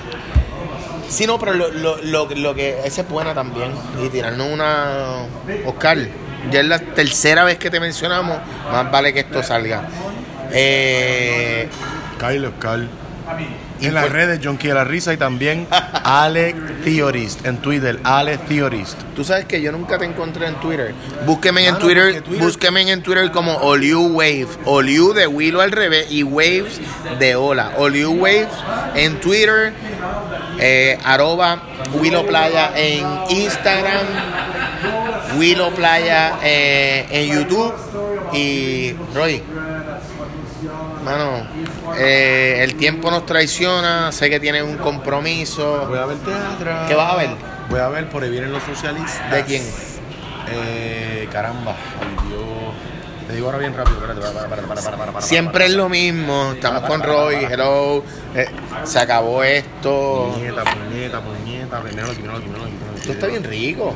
Sí, 1.07 1.25
no, 1.27 1.37
pero 1.39 1.53
lo, 1.53 1.69
lo, 1.71 1.97
lo, 1.97 2.25
lo 2.29 2.55
que 2.55 2.79
esa 2.85 3.01
es 3.01 3.09
buena 3.09 3.33
también. 3.33 3.71
Y 4.03 4.09
tirarnos 4.09 4.47
una. 4.47 5.25
Oscar, 5.65 5.97
ya 6.49 6.61
es 6.61 6.65
la 6.65 6.79
tercera 6.79 7.43
vez 7.43 7.57
que 7.57 7.69
te 7.69 7.79
mencionamos. 7.79 8.37
Más 8.71 8.89
vale 8.91 9.13
que 9.13 9.19
esto 9.21 9.43
salga. 9.43 9.83
Eh, 10.51 11.67
Kyle 12.19 12.45
Oscar. 12.45 12.79
En 13.79 13.93
las 13.95 14.03
pues- 14.03 14.13
redes, 14.13 14.39
Jonky 14.43 14.67
de 14.67 14.73
la 14.75 14.83
Risa 14.83 15.11
y 15.13 15.17
también 15.17 15.65
Ale 16.03 16.53
Theorist. 16.83 17.45
En 17.45 17.57
Twitter, 17.57 17.99
Ale 18.03 18.37
Theorist. 18.37 18.99
Tú 19.15 19.23
sabes 19.23 19.45
que 19.45 19.59
yo 19.61 19.71
nunca 19.71 19.97
te 19.97 20.05
encontré 20.05 20.45
en 20.47 20.55
Twitter. 20.55 20.93
Búsqueme 21.25 21.65
en 21.65 21.73
Mano, 21.73 21.85
Twitter, 21.85 22.21
Twitter- 22.21 22.43
búsqueme 22.45 22.91
en 22.91 23.01
Twitter 23.01 23.31
como 23.31 23.55
Oliu 23.57 24.01
Wave. 24.17 24.47
Oliu 24.65 25.13
de 25.13 25.25
Willow 25.25 25.61
al 25.61 25.71
revés 25.71 26.07
y 26.11 26.21
Waves 26.23 26.79
de 27.17 27.35
Ola. 27.35 27.71
Oliu 27.77 28.11
Waves 28.11 28.49
en 28.95 29.19
Twitter, 29.19 29.73
eh, 30.59 30.99
arroba 31.03 31.63
Willow 31.93 32.25
Playa 32.27 32.73
en 32.75 33.03
Instagram, 33.29 34.05
Willow 35.37 35.71
Playa 35.71 36.39
eh, 36.43 37.05
en 37.09 37.33
YouTube 37.33 37.73
y 38.33 38.93
Roy. 39.13 39.43
Mano, 41.03 41.47
eh, 41.97 42.59
el 42.61 42.75
tiempo 42.75 43.09
nos 43.09 43.25
traiciona, 43.25 44.11
sé 44.11 44.29
que 44.29 44.39
tienes 44.39 44.63
un 44.63 44.77
compromiso. 44.77 45.87
Voy 45.87 45.97
a 45.97 46.05
ver 46.05 46.17
teatro. 46.17 46.87
¿Qué 46.87 46.95
vas 46.95 47.13
a 47.13 47.17
ver? 47.17 47.29
Voy 47.69 47.79
a 47.79 47.87
ver 47.89 48.09
por 48.09 48.23
ahí 48.23 48.29
vienen 48.29 48.51
los 48.51 48.63
socialistas. 48.63 49.31
¿De 49.31 49.43
quién? 49.43 49.63
Eh, 50.51 51.27
caramba. 51.31 51.75
Ay, 51.99 52.29
Dios. 52.29 52.41
Te 53.27 53.33
digo 53.33 53.47
ahora 53.47 53.57
bien 53.59 53.75
rápido. 53.75 53.97
Espérate, 53.97 54.21
para, 54.21 54.33
para, 54.33 54.49
para, 54.49 54.61
para, 54.67 54.81
para, 54.81 54.97
para, 54.97 55.11
para, 55.13 55.25
Siempre 55.25 55.65
es 55.65 55.71
lo 55.71 55.89
mismo. 55.89 56.51
Estamos 56.53 56.83
con 56.83 57.01
Roy. 57.01 57.45
Hello. 57.49 58.03
Eh, 58.35 58.45
se 58.83 58.99
acabó 58.99 59.43
esto. 59.43 60.31
Puñeta, 60.33 60.63
puñeta, 60.63 61.21
puñeta. 61.21 61.81
Primero, 61.81 62.07
primero, 62.09 62.39
primero, 62.39 62.63
primero. 62.65 62.95
Esto 62.97 63.11
está 63.13 63.27
bien 63.27 63.43
rico. 63.43 63.95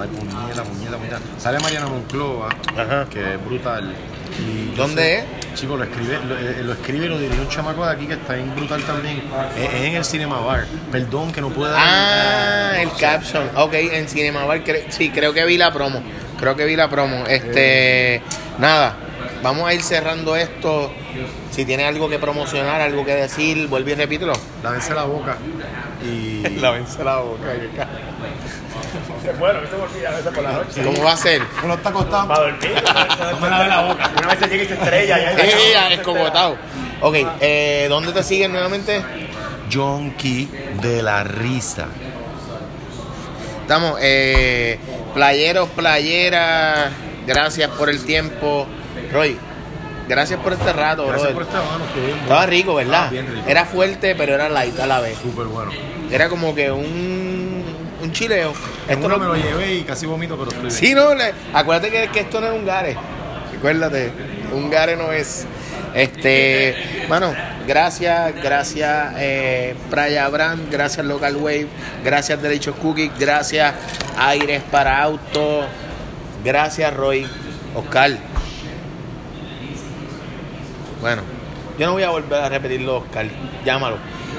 Ay, 0.00 0.08
puñeta, 0.08 0.62
puñeta, 0.64 0.96
puñeta. 0.96 1.18
Sale 1.38 1.58
Mariana 1.60 1.86
Monclova, 1.86 2.48
Ajá. 2.76 3.06
que 3.10 3.34
es 3.34 3.44
brutal. 3.44 3.92
Y 4.38 4.74
¿Dónde 4.76 5.18
es? 5.18 5.24
Chico, 5.54 5.76
lo 5.76 5.82
escribe, 5.84 6.18
lo, 6.28 6.36
eh, 6.38 6.62
lo 6.62 6.72
escribe 6.74 7.06
y 7.06 7.08
lo 7.08 7.18
dirige 7.18 7.40
un 7.40 7.48
chamaco 7.48 7.84
de 7.84 7.92
aquí 7.92 8.06
que 8.06 8.12
está 8.12 8.34
bien 8.34 8.54
brutal 8.54 8.82
también. 8.82 9.22
Es, 9.56 9.64
es 9.74 9.80
en 9.82 9.94
el 9.96 10.04
Cinema 10.04 10.38
Bar. 10.40 10.66
Perdón 10.92 11.32
que 11.32 11.40
no 11.40 11.48
pueda 11.48 11.72
dar. 11.72 11.82
Ah, 11.84 12.80
el 12.82 12.92
caption. 12.92 13.50
Ok, 13.56 13.74
en 13.74 14.06
Cinema 14.08 14.44
Bar. 14.44 14.62
cre- 14.62 14.84
sí, 14.90 15.10
creo 15.10 15.32
que 15.34 15.44
vi 15.46 15.56
la 15.58 15.72
promo. 15.72 16.00
Creo 16.38 16.54
que 16.54 16.64
vi 16.66 16.76
la 16.76 16.88
promo. 16.88 17.24
Este. 17.26 18.22
Nada. 18.58 18.96
Vamos 19.42 19.66
a 19.68 19.74
ir 19.74 19.82
cerrando 19.82 20.36
esto. 20.36 20.92
Si 21.50 21.64
tiene 21.64 21.84
algo 21.84 22.08
que 22.08 22.18
promocionar, 22.20 22.80
algo 22.80 23.04
que 23.04 23.14
decir, 23.14 23.66
vuelve 23.66 23.92
y 23.92 23.94
repítelo. 23.96 24.34
Lávense 24.62 24.94
la 24.94 25.04
boca. 25.04 25.38
Y. 26.04 26.42
vence 26.60 27.02
la 27.02 27.16
boca. 27.16 27.48
Bueno, 29.38 29.60
eso 29.60 29.76
a 30.06 30.10
veces 30.10 30.32
por 30.32 30.42
la 30.42 30.52
noche. 30.52 30.82
¿Cómo 30.82 31.02
va 31.04 31.12
a 31.12 31.16
ser? 31.16 31.42
Uno 31.64 31.74
está 31.74 31.88
acostado. 31.90 32.28
Para 32.28 32.40
dormir. 32.40 32.82
No 33.32 33.40
me 33.40 33.50
lave 33.50 33.68
la 33.68 33.82
boca. 33.82 34.10
Una 34.18 34.28
vez 34.28 34.38
se 34.38 34.46
llega 34.48 34.62
y 34.62 34.66
se 34.66 34.74
estrella. 34.74 35.18
Ya, 35.18 35.36
ya, 35.72 35.88
escogotado. 35.92 36.56
Ok, 37.00 37.16
eh, 37.40 37.86
¿dónde 37.88 38.12
te 38.12 38.22
siguen 38.22 38.52
nuevamente? 38.52 39.02
Jonky 39.72 40.48
de 40.80 41.02
la 41.02 41.24
risa. 41.24 41.86
Estamos, 43.62 43.98
eh, 44.00 44.78
playeros, 45.12 45.68
playeras, 45.70 46.90
gracias 47.26 47.70
por 47.70 47.90
el 47.90 48.02
tiempo. 48.04 48.66
Roy, 49.12 49.36
gracias 50.08 50.40
por 50.40 50.54
este 50.54 50.72
rato, 50.72 51.06
Gracias 51.06 51.34
brother. 51.34 51.34
por 51.34 51.42
esta 51.42 51.70
mano. 51.70 51.84
estuvo 51.84 52.06
bien. 52.06 52.18
Estaba 52.18 52.46
rico, 52.46 52.74
¿verdad? 52.74 53.04
Ah, 53.06 53.10
bien 53.10 53.26
rico. 53.26 53.46
Era 53.46 53.64
fuerte, 53.66 54.14
pero 54.14 54.34
era 54.34 54.48
light 54.48 54.78
a 54.80 54.86
la 54.86 55.00
vez. 55.00 55.18
Súper 55.18 55.44
bueno. 55.46 55.70
Era 56.10 56.28
como 56.30 56.54
que 56.54 56.70
un, 56.70 57.37
un 58.08 58.12
chileo. 58.12 58.52
Esto 58.88 59.08
no 59.08 59.16
no 59.16 59.18
me 59.18 59.26
lo 59.26 59.34
llevé 59.36 59.74
y 59.74 59.82
casi 59.82 60.06
vomito, 60.06 60.36
pero 60.36 60.48
estoy 60.50 60.62
bien. 60.66 60.74
Sí, 60.74 60.94
no, 60.94 61.14
le- 61.14 61.32
acuérdate 61.52 61.90
que, 61.90 62.08
que 62.08 62.20
esto 62.20 62.40
no 62.40 62.46
es 62.48 62.52
un 62.52 62.64
gare. 62.66 62.96
Acuérdate, 63.56 64.12
un 64.52 64.70
gare 64.70 64.96
no 64.96 65.12
es. 65.12 65.46
Este, 65.94 66.76
bueno, 67.08 67.34
gracias, 67.66 68.34
gracias 68.42 69.14
eh, 69.16 69.74
Playa 69.90 70.28
Brand, 70.28 70.70
gracias 70.70 71.04
Local 71.06 71.34
Wave, 71.36 71.66
gracias 72.04 72.40
Derechos 72.42 72.76
Cookies, 72.76 73.10
gracias 73.18 73.74
Aires 74.18 74.62
para 74.70 75.02
Auto, 75.02 75.62
gracias 76.44 76.94
Roy, 76.94 77.26
Oscar. 77.74 78.12
Bueno, 81.00 81.22
yo 81.78 81.86
no 81.86 81.92
voy 81.92 82.02
a 82.02 82.10
volver 82.10 82.40
a 82.42 82.48
repetirlo, 82.48 82.98
Oscar, 82.98 83.26
llámalo. 83.64 83.96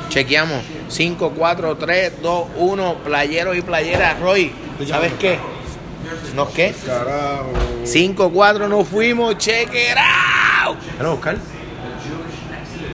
Chequeamos 0.10 0.64
5, 0.90 1.34
4, 1.36 1.78
3, 1.78 2.22
2, 2.22 2.48
1, 2.58 2.96
playeros 3.04 3.56
y 3.56 3.62
playeras, 3.62 4.20
Roy. 4.20 4.52
¿Sabes 4.88 5.14
qué? 5.20 5.38
¿Nos 6.36 6.50
qué? 6.50 6.74
Carajo. 6.86 7.52
5, 7.84 8.32
4, 8.32 8.68
nos 8.68 8.88
fuimos, 8.88 9.36
it 9.36 9.98
out. 9.98 10.78
Hello, 11.00 11.14
Oscar. 11.14 11.38